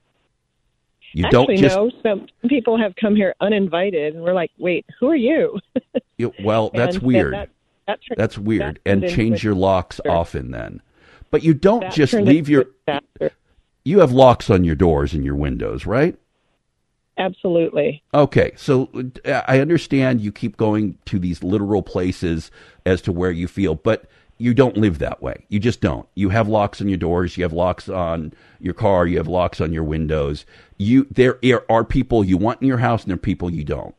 [1.13, 1.91] You Actually, don't just no.
[2.01, 5.59] Some people have come here uninvited, and we're like, "Wait, who are you?"
[6.17, 7.33] You- well, that's And- and weird.
[7.33, 7.49] that-
[7.87, 8.79] that turned- that's weird.
[8.85, 10.81] that and change your locks often then.
[11.29, 12.65] But you don't That just leave your.
[12.87, 13.31] disaster.
[13.85, 16.15] You have locks on your doors and your windows, right?
[17.18, 18.03] Absolutely.
[18.14, 18.90] Okay, so
[19.26, 22.49] I understand you keep going to these literal places
[22.85, 24.06] as to where you feel, but
[24.38, 25.45] you don't live that way.
[25.49, 26.07] You just don't.
[26.15, 29.61] You have locks on your doors, you have locks on your car, you have locks
[29.61, 30.45] on your windows.
[30.77, 33.95] You there are people you want in your house and there are people you don't.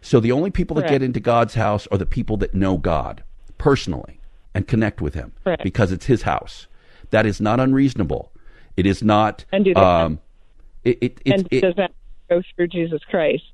[0.00, 3.24] So the only people that get into God's house are the people that know God
[3.56, 4.20] personally
[4.54, 5.62] and connect with him Correct.
[5.62, 6.66] because it's his house.
[7.10, 8.30] That is not unreasonable.
[8.76, 10.20] It is not And do um
[10.84, 11.90] it, it, it, and does that
[12.30, 13.44] go through Jesus Christ?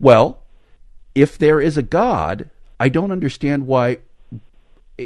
[0.00, 0.42] well,
[1.14, 3.98] if there is a God, I don't understand why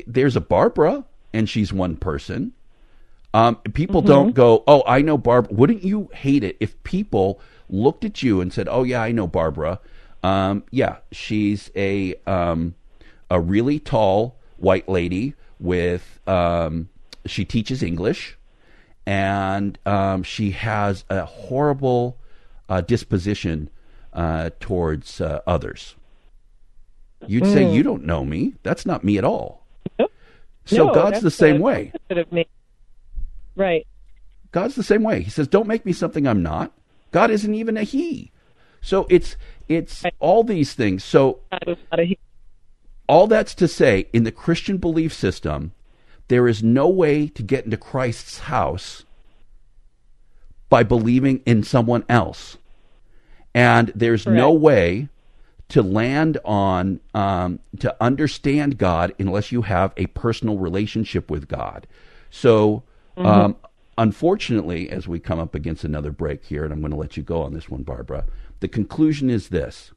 [0.06, 2.52] there's a Barbara and she's one person.
[3.34, 4.08] Um, people Mm-hmm.
[4.08, 5.54] don't go, oh, I know Barbara.
[5.54, 9.26] Wouldn't you hate it if people looked at you and said, oh, yeah, I know
[9.26, 9.80] Barbara.
[10.22, 12.74] Um, yeah, she's a um,
[13.30, 16.88] a really tall white lady with um,
[17.26, 18.36] she teaches English
[19.06, 22.18] and um, she has a horrible
[22.68, 23.70] uh, disposition
[24.12, 25.94] uh, towards uh, others.
[27.26, 27.74] You'd say, Mm.
[27.74, 28.54] You don't know me.
[28.62, 29.64] That's not me at all.
[30.66, 31.92] So No, God's the same way.
[31.94, 32.46] opposite of me.
[33.56, 33.86] Right.
[34.52, 35.22] God's the same way.
[35.22, 36.72] He says, Don't make me something I'm not.
[37.12, 38.30] God isn't even a he.
[38.80, 39.36] So it's
[39.68, 41.02] it's all these things.
[41.04, 42.18] So God is not a he.
[43.08, 45.72] all that's to say, in the Christian belief system,
[46.28, 49.03] there is no way to get into Christ's house
[50.68, 52.56] by believing in someone else.
[53.54, 55.08] And there's no way
[55.68, 61.86] to land on, um, to understand God unless you have a personal relationship with God.
[62.30, 62.82] So,
[63.16, 63.56] um,
[63.96, 67.22] unfortunately, as we come up against another break here, and I'm going to let you
[67.22, 68.24] go on this one, Barbara,
[68.60, 69.92] the conclusion is this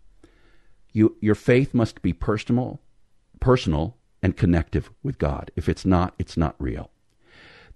[0.94, 2.80] you, your faith must be personal,
[3.40, 5.52] personal and connective with God.
[5.56, 6.90] If it's not, it's not real.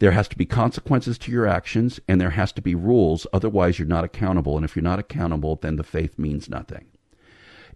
[0.02, 3.28] There has to be consequences to your actions, and there has to be rules.
[3.32, 4.56] Otherwise, you're not accountable.
[4.56, 6.88] And if you're not accountable, then the faith means nothing.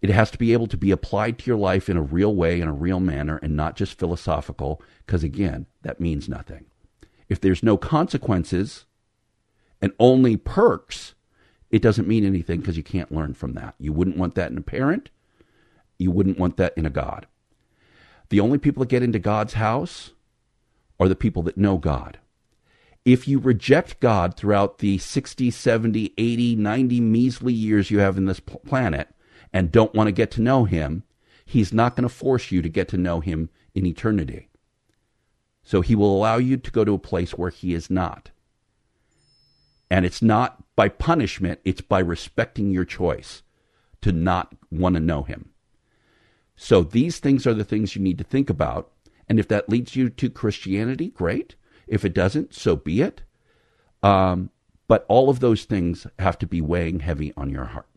[0.01, 2.59] It has to be able to be applied to your life in a real way,
[2.59, 6.65] in a real manner, and not just philosophical, because again, that means nothing.
[7.29, 8.85] If there's no consequences
[9.79, 11.13] and only perks,
[11.69, 13.75] it doesn't mean anything because you can't learn from that.
[13.77, 15.11] You wouldn't want that in a parent.
[15.99, 17.27] You wouldn't want that in a God.
[18.29, 20.09] The only people that get into God's house
[20.99, 22.19] are the people that know God.
[23.03, 28.25] If you reject God throughout the 60, 70, 80, 90 measly years you have in
[28.25, 29.09] this planet
[29.53, 31.03] and don't want to get to know Him,
[31.45, 34.49] He's not going to force you to get to know Him in eternity.
[35.63, 38.31] So He will allow you to go to a place where He is not.
[39.91, 43.43] And it's not by punishment, it's by respecting your choice
[44.01, 45.51] to not want to know Him.
[46.55, 48.91] So these things are the things you need to think about.
[49.27, 51.55] And if that leads you to Christianity, great.
[51.87, 53.21] If it doesn't, so be it.
[54.03, 54.51] Um,
[54.87, 57.87] but all of those things have to be weighing heavy on your heart.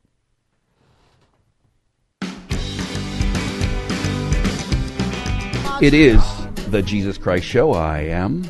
[5.80, 6.20] It is
[6.70, 7.72] the Jesus Christ Show.
[7.72, 8.44] I am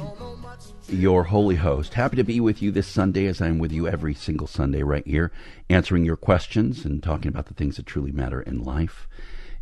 [0.89, 1.95] your holy host.
[1.95, 5.07] Happy to be with you this Sunday as I'm with you every single Sunday right
[5.07, 5.31] here,
[5.69, 9.07] answering your questions and talking about the things that truly matter in life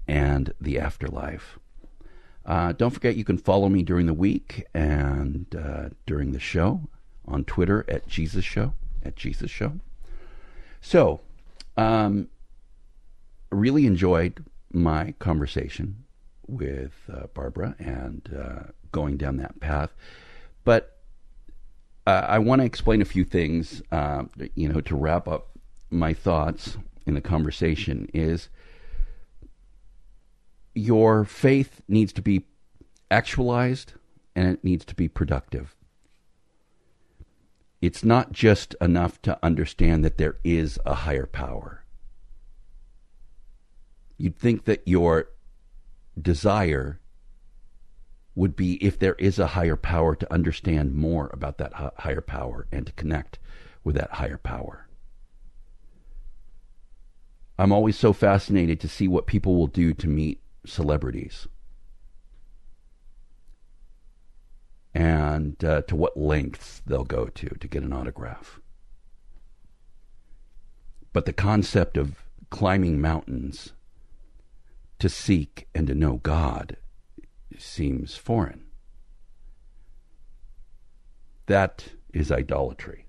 [0.06, 1.58] and the afterlife.
[2.46, 6.88] Uh, don't forget you can follow me during the week and uh, during the show
[7.26, 8.72] on Twitter at Jesus Show
[9.04, 9.72] at Jesus Show.
[10.80, 11.20] So,
[11.76, 12.28] um,
[13.50, 16.04] really enjoyed my conversation
[16.46, 19.90] with uh, Barbara and uh, going down that path,
[20.64, 20.92] but
[22.06, 23.82] uh, I want to explain a few things.
[23.90, 24.24] Uh,
[24.54, 25.48] you know, to wrap up
[25.90, 28.48] my thoughts in the conversation is
[30.76, 32.44] your faith needs to be
[33.10, 33.94] actualized
[34.34, 35.74] and it needs to be productive.
[37.80, 41.84] It's not just enough to understand that there is a higher power.
[44.18, 45.28] You'd think that your
[46.20, 47.00] desire
[48.34, 52.66] would be if there is a higher power to understand more about that higher power
[52.70, 53.38] and to connect
[53.82, 54.88] with that higher power.
[57.58, 61.46] I'm always so fascinated to see what people will do to meet celebrities
[64.96, 68.60] and uh, to what lengths they'll go to to get an autograph.
[71.12, 73.74] But the concept of climbing mountains
[74.98, 76.78] to seek and to know God
[77.58, 78.64] seems foreign.
[81.44, 83.06] That is idolatry.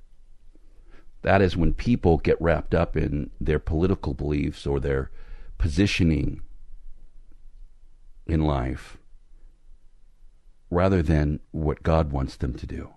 [1.22, 5.10] That is when people get wrapped up in their political beliefs or their
[5.58, 6.42] positioning
[8.28, 8.98] in life
[10.70, 12.97] rather than what God wants them to do.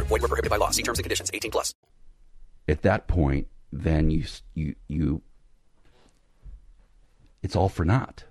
[0.11, 0.71] Void were prohibited by law.
[0.71, 1.31] See terms and conditions.
[1.33, 1.73] 18 plus.
[2.67, 5.21] At that point, then you you you
[7.41, 8.25] it's all for naught.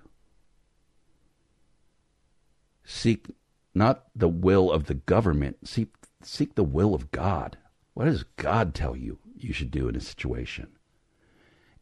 [2.83, 3.27] Seek
[3.73, 5.89] not the will of the government, seek
[6.21, 7.57] seek the will of God.
[7.95, 10.67] What does God tell you you should do in a situation?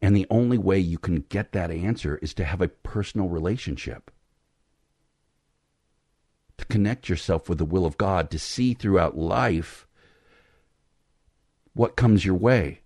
[0.00, 4.10] And the only way you can get that answer is to have a personal relationship.
[6.56, 9.86] To connect yourself with the will of God, to see throughout life
[11.74, 12.80] what comes your way.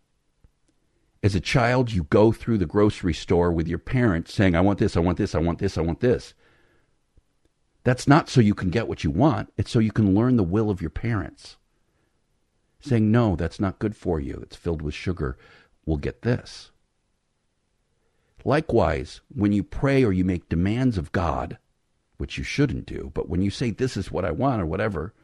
[1.22, 4.78] As a child, you go through the grocery store with your parents saying, I want
[4.78, 6.34] this, I want this, I want this, I want this.
[7.82, 10.42] That's not so you can get what you want, it's so you can learn the
[10.42, 11.56] will of your parents.
[12.80, 15.38] Saying, no, that's not good for you, it's filled with sugar,
[15.86, 16.70] we'll get this.
[18.44, 21.56] Likewise, when you pray or you make demands of God,
[22.18, 25.14] which you shouldn't do, but when you say, This is what I want, or whatever,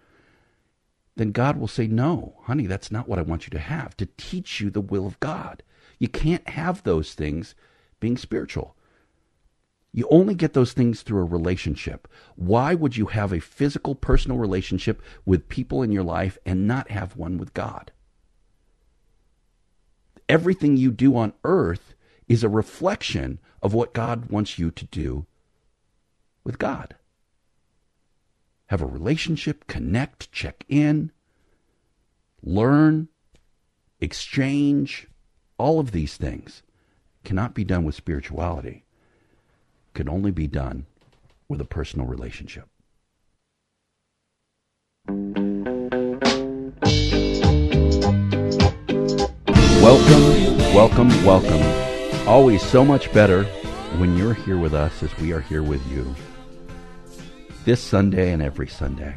[1.21, 4.09] then God will say, No, honey, that's not what I want you to have, to
[4.17, 5.63] teach you the will of God.
[5.99, 7.55] You can't have those things
[8.01, 8.75] being spiritual.
[9.93, 12.09] You only get those things through a relationship.
[12.37, 16.91] Why would you have a physical, personal relationship with people in your life and not
[16.91, 17.93] have one with God?
[20.29, 21.95] Everything you do on earth
[22.29, 25.27] is a reflection of what God wants you to do
[26.45, 26.95] with God.
[28.71, 31.11] Have a relationship, connect, check in,
[32.41, 33.09] learn,
[33.99, 35.09] exchange,
[35.59, 36.63] all of these things
[37.25, 38.85] cannot be done with spirituality.
[39.93, 40.87] Can only be done
[41.49, 42.69] with a personal relationship.
[49.83, 52.29] Welcome, welcome, welcome.
[52.29, 53.43] Always so much better
[53.99, 56.15] when you're here with us as we are here with you.
[57.65, 59.15] This Sunday and every Sunday.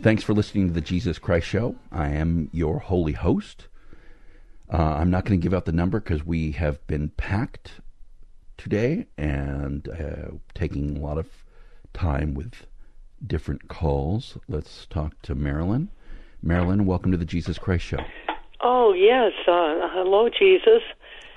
[0.00, 1.76] Thanks for listening to the Jesus Christ Show.
[1.92, 3.68] I am your holy host.
[4.72, 7.72] Uh, I'm not going to give out the number because we have been packed
[8.56, 11.28] today and uh, taking a lot of
[11.92, 12.66] time with
[13.26, 14.38] different calls.
[14.48, 15.90] Let's talk to Marilyn.
[16.42, 17.98] Marilyn, welcome to the Jesus Christ Show.
[18.60, 19.32] Oh, yes.
[19.46, 20.82] Uh, hello, Jesus.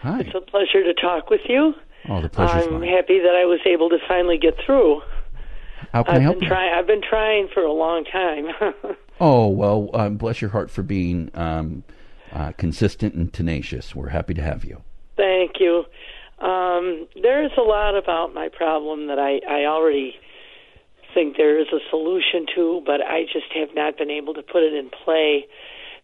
[0.02, 0.22] Hi.
[0.22, 1.74] It's a pleasure to talk with you.
[2.10, 2.90] Oh, the pleasure's I'm mine.
[2.90, 5.02] happy that I was able to finally get through.
[5.92, 6.50] How can I've I help been you?
[6.50, 6.74] trying.
[6.74, 8.48] I've been trying for a long time.
[9.20, 11.84] Oh, well, um, bless your heart for being um,
[12.32, 13.96] uh, consistent and tenacious.
[13.96, 14.84] We're happy to have you.
[15.16, 15.86] Thank you.
[16.38, 20.14] Um, there is a lot about my problem that I, I already
[21.16, 24.62] think there is a solution to, but I just have not been able to put
[24.62, 25.48] it in play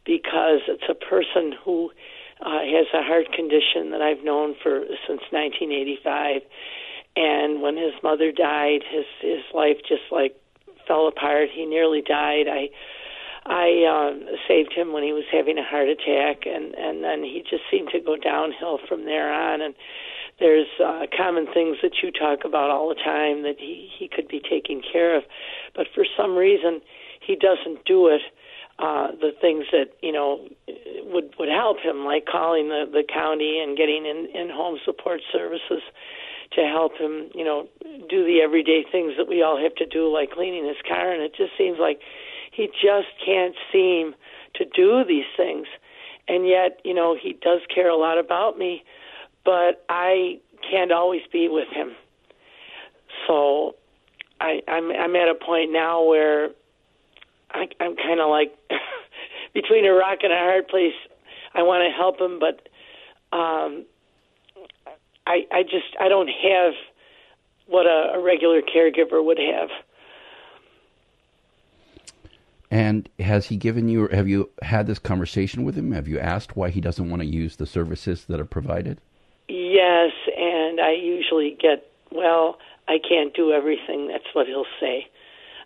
[0.06, 1.92] because it's a person who
[2.46, 6.42] uh, has a heart condition that I've known for since 1985.
[7.16, 10.36] And when his mother died, his his life just like
[10.88, 11.50] fell apart.
[11.54, 12.48] He nearly died.
[12.50, 12.70] I
[13.46, 17.44] I um, saved him when he was having a heart attack, and and then he
[17.48, 19.62] just seemed to go downhill from there on.
[19.62, 19.76] And
[20.40, 24.28] there's uh, common things that you talk about all the time that he he could
[24.28, 25.24] be taking care of,
[25.76, 26.82] but for some reason
[27.20, 28.22] he doesn't do it.
[28.80, 30.48] Uh, the things that you know
[31.06, 35.22] would would help him, like calling the the county and getting in in home support
[35.32, 35.82] services
[36.56, 37.68] to help him, you know,
[38.10, 41.12] do the everyday things that we all have to do, like cleaning his car.
[41.12, 42.00] And it just seems like
[42.52, 44.14] he just can't seem
[44.56, 45.68] to do these things.
[46.28, 48.84] And yet, you know, he does care a lot about me,
[49.44, 50.40] but I
[50.70, 51.92] can't always be with him.
[53.28, 53.76] So
[54.40, 56.50] I, I'm I'm at a point now where
[57.54, 58.58] I, I'm kind of like
[59.54, 60.94] between a rock and a hard place.
[61.54, 62.68] I want to help him, but
[63.36, 63.86] um,
[65.28, 66.74] I I just I don't have
[67.68, 69.70] what a, a regular caregiver would have.
[72.74, 75.92] And has he given you, have you had this conversation with him?
[75.92, 79.00] Have you asked why he doesn't want to use the services that are provided?
[79.48, 82.58] Yes, and I usually get well.
[82.88, 84.08] I can't do everything.
[84.08, 85.06] That's what he'll say.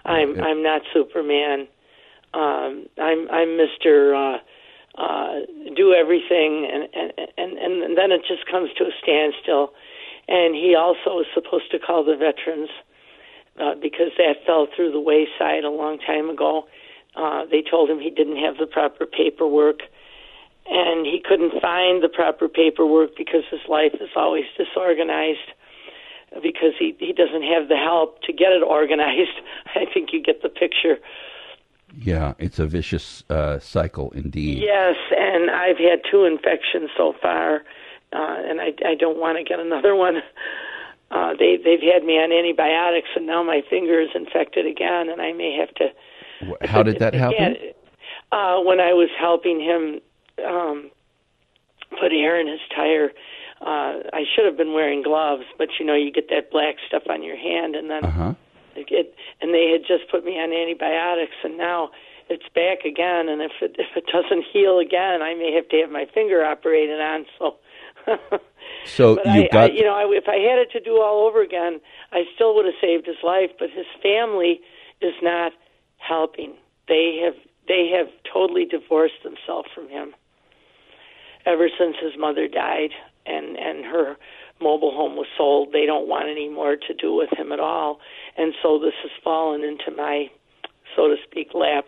[0.03, 0.39] I'm.
[0.41, 1.67] I'm not Superman.
[2.33, 4.37] Um, I'm I'm Mister uh,
[4.97, 5.39] uh,
[5.75, 9.73] do everything, and, and and and then it just comes to a standstill.
[10.27, 12.69] and he also was supposed to call the veterans
[13.59, 16.67] uh, because that fell through the wayside a long time ago.
[17.15, 19.79] Uh, they told him he didn't have the proper paperwork,
[20.67, 25.49] and he couldn't find the proper paperwork because his life is always disorganized
[26.43, 29.37] because he he doesn't have the help to get it organized.
[29.75, 30.97] I think you get the picture.
[31.99, 34.59] Yeah, it's a vicious uh, cycle indeed.
[34.59, 37.63] Yes, and I've had two infections so far,
[38.13, 40.17] uh, and I I don't want to get another one.
[41.09, 45.21] Uh, they they've had me on antibiotics, and now my finger is infected again, and
[45.21, 46.67] I may have to.
[46.67, 47.57] How did that happen?
[48.31, 50.01] Uh, when I was helping him
[50.45, 50.91] um,
[51.99, 53.11] put air in his tire,
[53.61, 57.03] uh, I should have been wearing gloves, but you know you get that black stuff
[57.09, 58.33] on your hand, and then uh-huh.
[58.77, 61.91] It, and they had just put me on antibiotics, and now
[62.29, 63.29] it's back again.
[63.29, 66.43] And if it if it doesn't heal again, I may have to have my finger
[66.43, 67.25] operated on.
[67.37, 67.55] So.
[68.85, 71.01] so but you I, got I, you know, I, if I had it to do
[71.01, 71.81] all over again,
[72.13, 73.51] I still would have saved his life.
[73.59, 74.61] But his family
[75.01, 75.51] is not
[75.97, 76.53] helping.
[76.87, 77.35] They have
[77.67, 80.13] they have totally divorced themselves from him
[81.45, 82.91] ever since his mother died
[83.25, 84.17] and and her
[84.61, 85.69] mobile home was sold.
[85.71, 87.99] They don't want any more to do with him at all,
[88.37, 90.29] and so this has fallen into my,
[90.95, 91.85] so to speak, lap.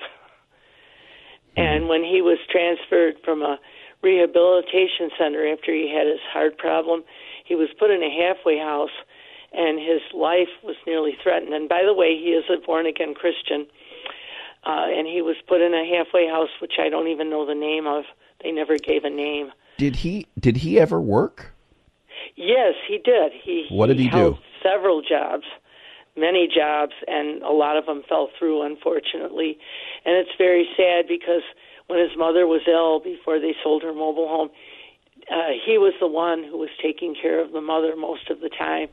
[1.58, 3.60] And when he was transferred from a
[4.02, 7.04] rehabilitation center after he had his heart problem,
[7.46, 8.96] he was put in a halfway house,
[9.52, 11.54] and his life was nearly threatened.
[11.54, 13.68] And by the way, he is a born again Christian,
[14.66, 17.56] uh, and he was put in a halfway house, which I don't even know the
[17.56, 18.04] name of.
[18.44, 19.52] They never gave a name.
[19.78, 21.54] Did he did he ever work?
[22.40, 23.34] Yes, he did.
[23.44, 24.42] He What did he held do?
[24.64, 25.44] Several jobs,
[26.16, 29.58] many jobs, and a lot of them fell through, unfortunately.
[30.06, 31.44] And it's very sad because
[31.88, 34.50] when his mother was ill before they sold her mobile home,
[35.30, 38.50] uh, he was the one who was taking care of the mother most of the
[38.50, 38.88] time.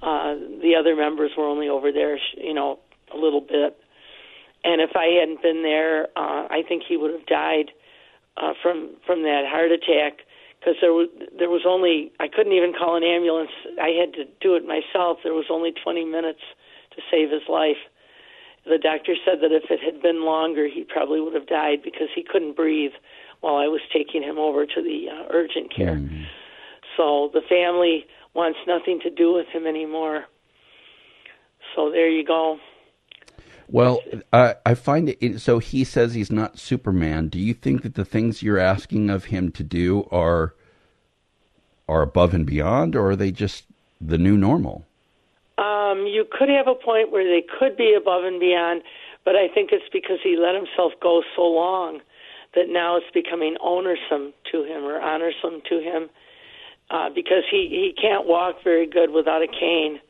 [0.00, 2.78] Uh, the other members were only over there, sh- you know,
[3.12, 3.76] a little bit.
[4.62, 7.72] And if I hadn't been there, uh, I think he would have died
[8.36, 10.20] uh, from from that heart attack
[10.64, 11.08] because there was
[11.38, 13.50] there was only I couldn't even call an ambulance.
[13.80, 15.18] I had to do it myself.
[15.22, 16.40] There was only 20 minutes
[16.96, 17.76] to save his life.
[18.64, 22.08] The doctor said that if it had been longer, he probably would have died because
[22.14, 22.92] he couldn't breathe
[23.40, 25.96] while I was taking him over to the uh, urgent care.
[26.96, 30.24] So the family wants nothing to do with him anymore.
[31.76, 32.58] So there you go.
[33.68, 34.00] Well,
[34.32, 35.40] I I find it.
[35.40, 37.28] So he says he's not Superman.
[37.28, 40.54] Do you think that the things you're asking of him to do are
[41.88, 43.64] are above and beyond, or are they just
[44.00, 44.86] the new normal?
[45.58, 48.82] Um, you could have a point where they could be above and beyond,
[49.24, 52.00] but I think it's because he let himself go so long
[52.54, 56.08] that now it's becoming onersome to him or honorsome to him
[56.90, 60.00] uh, because he he can't walk very good without a cane.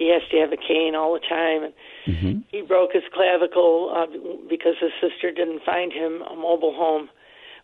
[0.00, 1.74] He has to have a cane all the time, and
[2.06, 2.40] Mm-hmm.
[2.48, 4.06] he broke his clavicle uh,
[4.48, 7.10] because his sister didn't find him a mobile home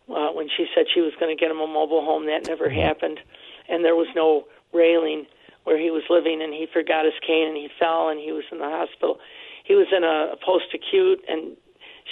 [0.09, 2.27] uh, when she said she was going to get him a mobile home.
[2.27, 3.19] That never happened,
[3.67, 5.25] and there was no railing
[5.63, 8.45] where he was living, and he forgot his cane and he fell and he was
[8.51, 9.19] in the hospital.
[9.65, 11.57] He was in a post acute, and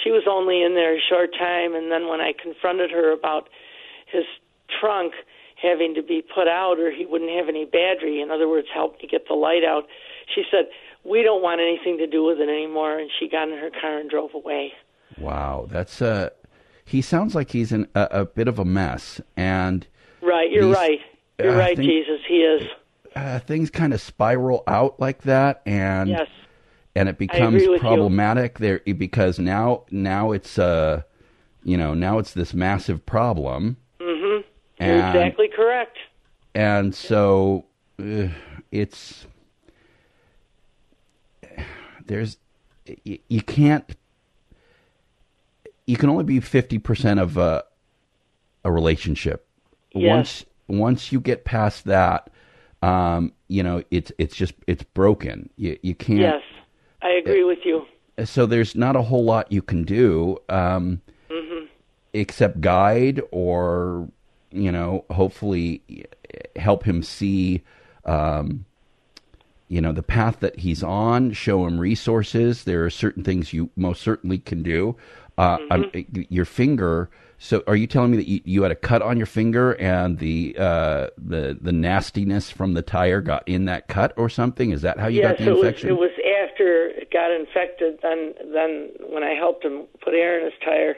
[0.02, 1.74] she was only in there a short time.
[1.74, 3.48] And then when I confronted her about
[4.12, 4.24] his
[4.80, 5.14] trunk
[5.56, 9.00] having to be put out or he wouldn't have any battery, in other words, help
[9.00, 9.86] to get the light out,
[10.34, 10.66] she said,
[11.04, 12.98] we don't want anything to do with it anymore.
[12.98, 14.72] And she got in her car and drove away.
[15.18, 16.30] Wow, that's uh
[16.84, 19.86] He sounds like he's in a, a bit of a mess, and
[20.20, 21.00] Right, you're These- right.
[21.38, 22.20] You're I right, Jesus.
[22.26, 22.62] He is.
[23.14, 26.28] uh, things kind of spiral out like that, and Yes.
[26.94, 27.78] and it becomes with you.
[27.78, 31.02] problematic there because now now it's uh
[31.62, 34.42] you know now it's this massive problem, Mm-hmm.
[34.84, 35.98] You're exactly correct.
[36.54, 37.66] and so
[38.00, 38.28] uh,
[38.72, 39.26] it's
[42.06, 42.38] there's
[43.04, 43.96] you, you can't
[45.86, 47.64] you can only be 50% of a
[48.64, 49.46] a relationship.
[49.94, 50.10] Yes.
[50.10, 52.28] once once you get past that
[52.82, 55.48] um you know it's it's just it's broken.
[55.56, 56.20] You you can't.
[56.20, 56.42] Yes,
[57.02, 57.86] I agree with you.
[58.24, 61.00] so there's not a whole lot you can do um
[61.30, 61.64] hmm
[62.12, 64.08] except guide or
[64.50, 65.82] you know hopefully
[66.56, 67.62] help him see
[68.04, 68.64] um
[69.68, 73.70] you know the path that he's on show him resources there are certain things you
[73.76, 74.96] most certainly can do
[75.38, 75.90] uh I'm-
[76.30, 79.26] your finger so are you telling me that you, you had a cut on your
[79.26, 84.28] finger and the uh the the nastiness from the tire got in that cut or
[84.28, 85.96] something is that how you got the it infection was.
[85.96, 86.10] It was
[86.56, 87.98] after it got infected.
[88.02, 90.96] Then, then when I helped him put air in his tire,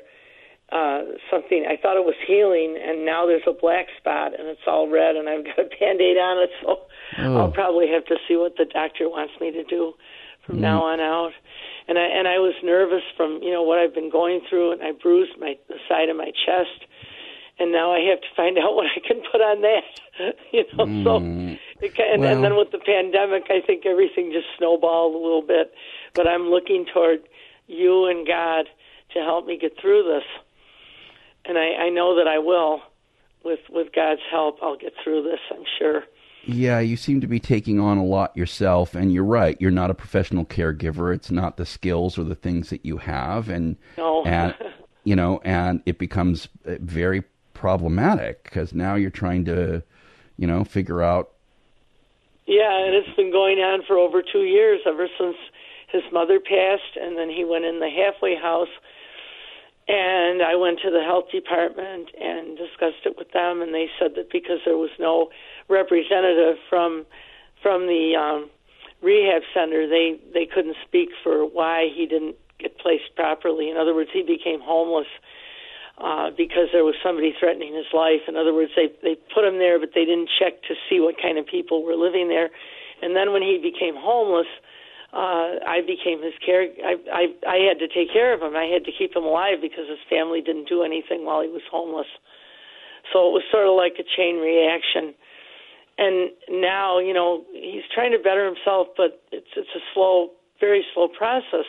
[0.70, 4.60] uh, something I thought it was healing, and now there's a black spot and it's
[4.66, 6.50] all red, and I've got a band-aid on it.
[6.62, 6.80] So
[7.16, 7.36] Oh.
[7.38, 9.94] I'll probably have to see what the doctor wants me to do
[10.44, 10.60] from Mm.
[10.60, 11.32] now on out.
[11.88, 14.82] And I and I was nervous from you know what I've been going through, and
[14.82, 16.84] I bruised my the side of my chest,
[17.58, 19.84] and now I have to find out what I can put on that.
[20.52, 21.58] you know, so Mm.
[21.80, 25.42] it, ca- and, and then with the pandemic, I think everything just snowballed a little
[25.42, 25.72] bit.
[26.14, 27.20] But I'm looking toward
[27.68, 28.66] you and God
[29.14, 30.24] to help me get through this,
[31.46, 32.82] and I, I know that I will.
[33.44, 35.40] With with God's help, I'll get through this.
[35.50, 36.02] I'm sure.
[36.44, 39.60] Yeah, you seem to be taking on a lot yourself, and you're right.
[39.60, 41.14] You're not a professional caregiver.
[41.14, 44.22] It's not the skills or the things that you have, and No.
[44.26, 44.54] and
[45.04, 47.22] you know, and it becomes uh, very
[47.54, 49.82] problematic because now you're trying to,
[50.36, 51.30] you know, figure out.
[52.46, 55.36] Yeah, and it's been going on for over two years, ever since
[55.90, 58.68] his mother passed, and then he went in the halfway house.
[59.88, 64.12] And I went to the health department and discussed it with them, and they said
[64.16, 65.30] that because there was no
[65.68, 67.06] representative from
[67.62, 68.50] from the um,
[69.00, 73.70] rehab center, they they couldn't speak for why he didn't get placed properly.
[73.70, 75.08] In other words, he became homeless
[75.96, 78.28] uh, because there was somebody threatening his life.
[78.28, 81.16] In other words, they they put him there, but they didn't check to see what
[81.16, 82.50] kind of people were living there.
[83.00, 84.77] And then when he became homeless, uh,
[85.18, 86.62] Uh, I became his care.
[86.62, 88.54] I, I I had to take care of him.
[88.54, 91.66] I had to keep him alive because his family didn't do anything while he was
[91.66, 92.06] homeless.
[93.10, 95.18] So it was sort of like a chain reaction.
[95.98, 100.30] And now, you know, he's trying to better himself, but it's it's a slow,
[100.60, 101.66] very slow process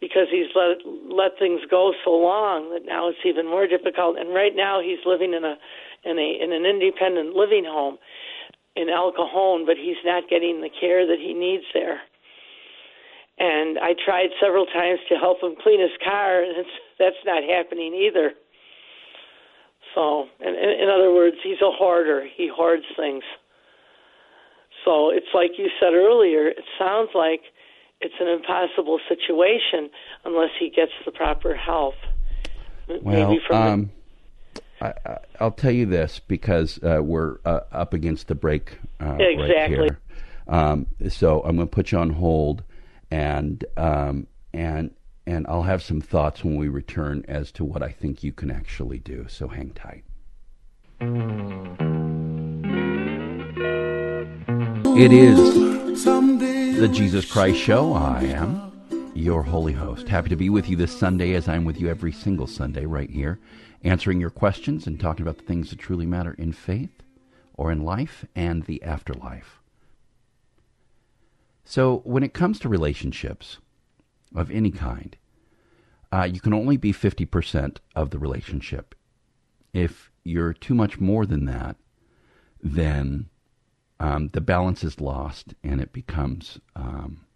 [0.00, 4.18] because he's let let things go so long that now it's even more difficult.
[4.18, 5.54] And right now, he's living in a
[6.02, 7.98] in a in an independent living home
[8.74, 12.02] in El Cajon, but he's not getting the care that he needs there.
[13.38, 17.42] And I tried several times to help him clean his car, and it's, that's not
[17.44, 18.32] happening either.
[19.94, 22.26] So, in, in other words, he's a hoarder.
[22.36, 23.24] He hoards things.
[24.84, 26.48] So it's like you said earlier.
[26.48, 27.40] It sounds like
[28.00, 29.90] it's an impossible situation
[30.24, 31.94] unless he gets the proper help.
[32.88, 33.00] Well,
[33.30, 33.90] Maybe from the- um,
[34.80, 39.16] I, I, I'll tell you this because uh, we're uh, up against the break uh,
[39.38, 39.98] right here.
[40.48, 42.62] Um, so I'm going to put you on hold,
[43.10, 44.90] and um, and
[45.26, 48.50] and I'll have some thoughts when we return as to what I think you can
[48.50, 49.26] actually do.
[49.28, 50.04] So hang tight.
[54.98, 57.92] It is the Jesus Christ Show.
[57.92, 58.72] I am
[59.14, 60.08] your holy host.
[60.08, 63.10] Happy to be with you this Sunday as I'm with you every single Sunday right
[63.10, 63.38] here,
[63.82, 67.02] answering your questions and talking about the things that truly matter in faith
[67.54, 69.60] or in life and the afterlife.
[71.68, 73.58] So, when it comes to relationships
[74.32, 75.16] of any kind,
[76.12, 78.94] uh, you can only be 50% of the relationship.
[79.72, 81.74] If you're too much more than that,
[82.62, 83.30] then
[83.98, 87.26] um, the balance is lost and it becomes um,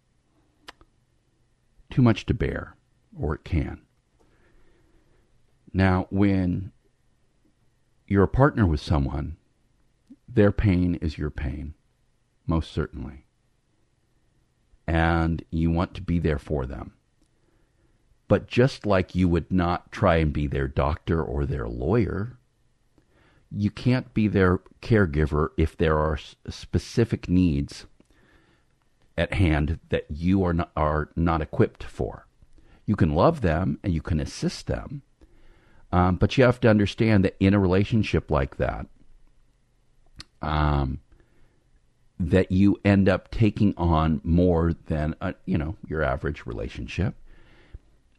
[1.89, 2.77] too much to bear,
[3.19, 3.81] or it can.
[5.73, 6.71] Now, when
[8.07, 9.35] you're a partner with someone,
[10.25, 11.73] their pain is your pain,
[12.47, 13.25] most certainly.
[14.91, 16.91] And you want to be there for them.
[18.27, 22.37] But just like you would not try and be their doctor or their lawyer,
[23.49, 26.19] you can't be their caregiver if there are
[26.49, 27.85] specific needs
[29.17, 32.27] at hand that you are not, are not equipped for.
[32.85, 35.03] You can love them and you can assist them,
[35.93, 38.87] um, but you have to understand that in a relationship like that,
[40.41, 40.99] um,
[42.29, 47.15] that you end up taking on more than a, you know your average relationship,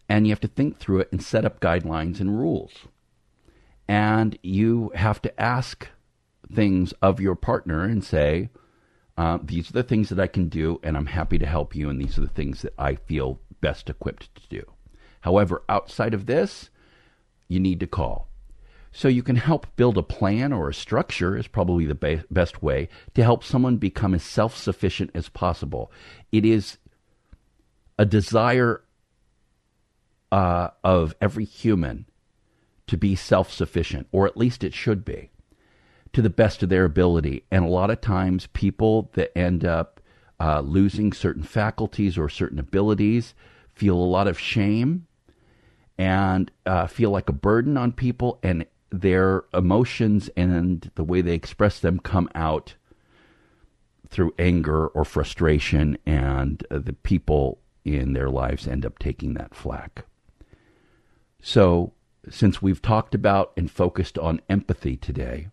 [0.08, 2.72] and you have to think through it and set up guidelines and rules
[3.88, 5.88] and you have to ask
[6.50, 8.48] things of your partner and say,
[9.16, 11.90] uh, these are the things that I can do, and I'm happy to help you,
[11.90, 14.72] and these are the things that I feel best equipped to do.
[15.20, 16.70] However, outside of this,
[17.48, 18.28] you need to call.
[18.92, 22.62] So you can help build a plan or a structure is probably the be- best
[22.62, 25.90] way to help someone become as self-sufficient as possible.
[26.30, 26.76] It is
[27.98, 28.82] a desire
[30.30, 32.04] uh, of every human
[32.86, 35.30] to be self sufficient, or at least it should be,
[36.12, 37.44] to the best of their ability.
[37.50, 40.00] And a lot of times, people that end up
[40.38, 43.34] uh, losing certain faculties or certain abilities
[43.74, 45.06] feel a lot of shame
[45.96, 51.34] and uh, feel like a burden on people, and their emotions and the way they
[51.34, 52.74] express them come out
[54.08, 59.54] through anger or frustration, and uh, the people in their lives end up taking that
[59.54, 60.04] flack.
[61.40, 61.94] So,
[62.30, 65.48] since we've talked about and focused on empathy today,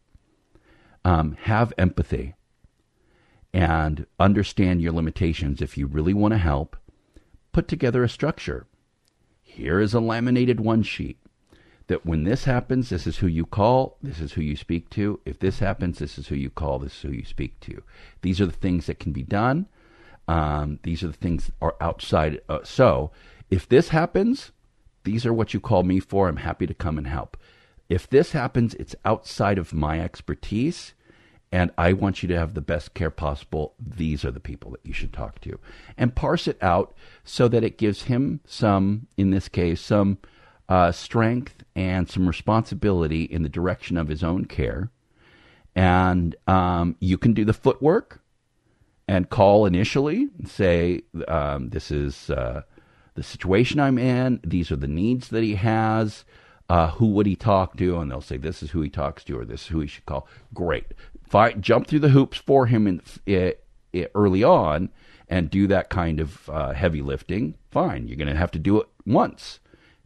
[1.05, 2.35] um, have empathy
[3.53, 5.61] and understand your limitations.
[5.61, 6.75] If you really want to help,
[7.53, 8.67] put together a structure.
[9.41, 11.17] Here is a laminated one sheet
[11.89, 15.19] that when this happens, this is who you call, this is who you speak to.
[15.25, 17.81] If this happens, this is who you call, this is who you speak to.
[18.21, 19.67] These are the things that can be done.
[20.27, 22.41] Um, these are the things that are outside.
[22.47, 23.09] Uh, so
[23.49, 24.51] if this happens,
[25.03, 26.27] these are what you call me for.
[26.29, 27.35] I'm happy to come and help.
[27.89, 30.93] If this happens, it's outside of my expertise
[31.51, 33.73] and I want you to have the best care possible.
[33.79, 35.59] These are the people that you should talk to.
[35.97, 36.93] And parse it out
[37.23, 40.19] so that it gives him some, in this case, some
[40.69, 44.91] uh, strength and some responsibility in the direction of his own care.
[45.75, 48.21] And um, you can do the footwork
[49.07, 52.61] and call initially and say, um, This is uh,
[53.15, 54.39] the situation I'm in.
[54.43, 56.23] These are the needs that he has.
[56.69, 57.99] Uh, who would he talk to?
[57.99, 60.05] And they'll say, This is who he talks to, or this is who he should
[60.05, 60.27] call.
[60.53, 60.85] Great
[61.29, 63.63] fight, jump through the hoops for him in, it,
[63.93, 64.89] it, early on
[65.29, 68.07] and do that kind of uh, heavy lifting, fine.
[68.07, 69.59] You're going to have to do it once.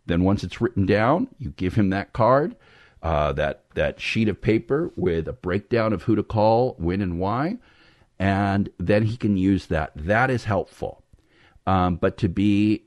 [0.05, 2.55] Then once it's written down, you give him that card,
[3.01, 7.19] uh, that that sheet of paper with a breakdown of who to call, when, and
[7.19, 7.57] why,
[8.19, 9.91] and then he can use that.
[9.95, 11.03] That is helpful.
[11.65, 12.83] Um, but to be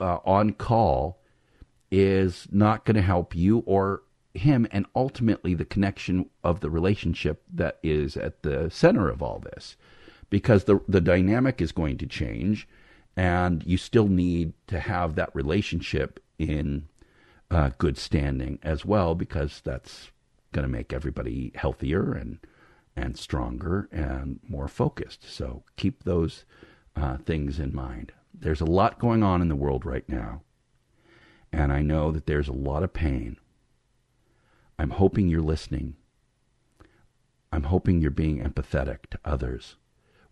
[0.00, 1.20] uh, on call
[1.90, 4.02] is not going to help you or
[4.34, 9.38] him and ultimately the connection of the relationship that is at the center of all
[9.38, 9.76] this
[10.30, 12.66] because the the dynamic is going to change
[13.16, 16.88] and you still need to have that relationship in
[17.50, 20.10] uh, good standing as well because that's
[20.52, 22.38] going to make everybody healthier and
[22.94, 25.24] and stronger and more focused.
[25.24, 26.44] So keep those
[26.94, 28.12] uh, things in mind.
[28.38, 30.42] There's a lot going on in the world right now
[31.52, 33.36] and i know that there's a lot of pain.
[34.78, 35.96] I'm hoping you're listening.
[37.52, 39.76] I'm hoping you're being empathetic to others,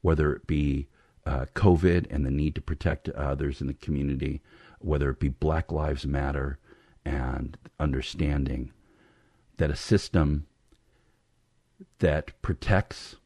[0.00, 0.88] whether it be
[1.30, 4.42] uh, COVID and the need to protect others in the community,
[4.80, 6.58] whether it be Black Lives Matter
[7.04, 8.72] and understanding
[9.56, 10.46] that a system
[12.00, 13.16] that protects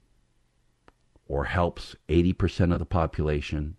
[1.27, 3.77] or helps 80% of the population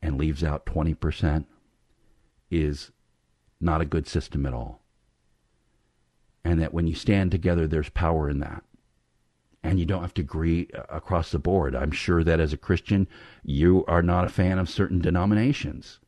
[0.00, 1.46] and leaves out 20%
[2.50, 2.92] is
[3.60, 4.82] not a good system at all
[6.44, 8.64] and that when you stand together, there's power in that.
[9.62, 11.74] And you don't have to agree uh, across the board.
[11.74, 13.06] I'm sure that as a Christian,
[13.44, 16.00] you are not a fan of certain denominations,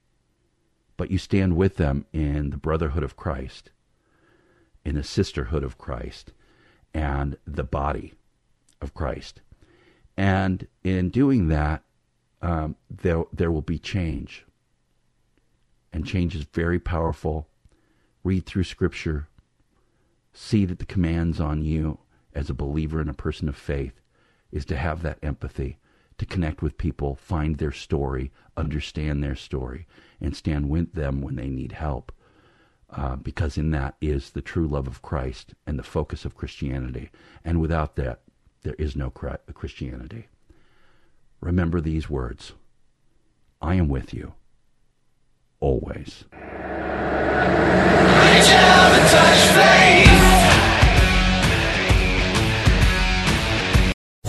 [0.97, 3.71] but you stand with them in the brotherhood of Christ,
[4.85, 6.33] in the sisterhood of Christ,
[6.93, 8.15] and the body
[8.81, 9.41] of Christ.
[10.17, 11.83] And in doing that,
[12.43, 14.45] um, there, there will be change.
[15.93, 17.49] And change is very powerful.
[18.23, 19.29] Read through Scripture,
[20.33, 21.99] see that the commands on you
[22.35, 24.01] as a believer and a person of faith
[24.51, 25.79] is to have that empathy,
[26.19, 29.87] to connect with people, find their story, understand their story,
[30.21, 32.13] and stand with them when they need help.
[32.91, 37.11] Uh, because in that is the true love of Christ and the focus of Christianity.
[37.45, 38.21] And without that,
[38.63, 40.29] there is no Christianity.
[41.41, 42.53] Remember these words
[43.61, 44.35] I am with you,
[45.61, 46.25] always.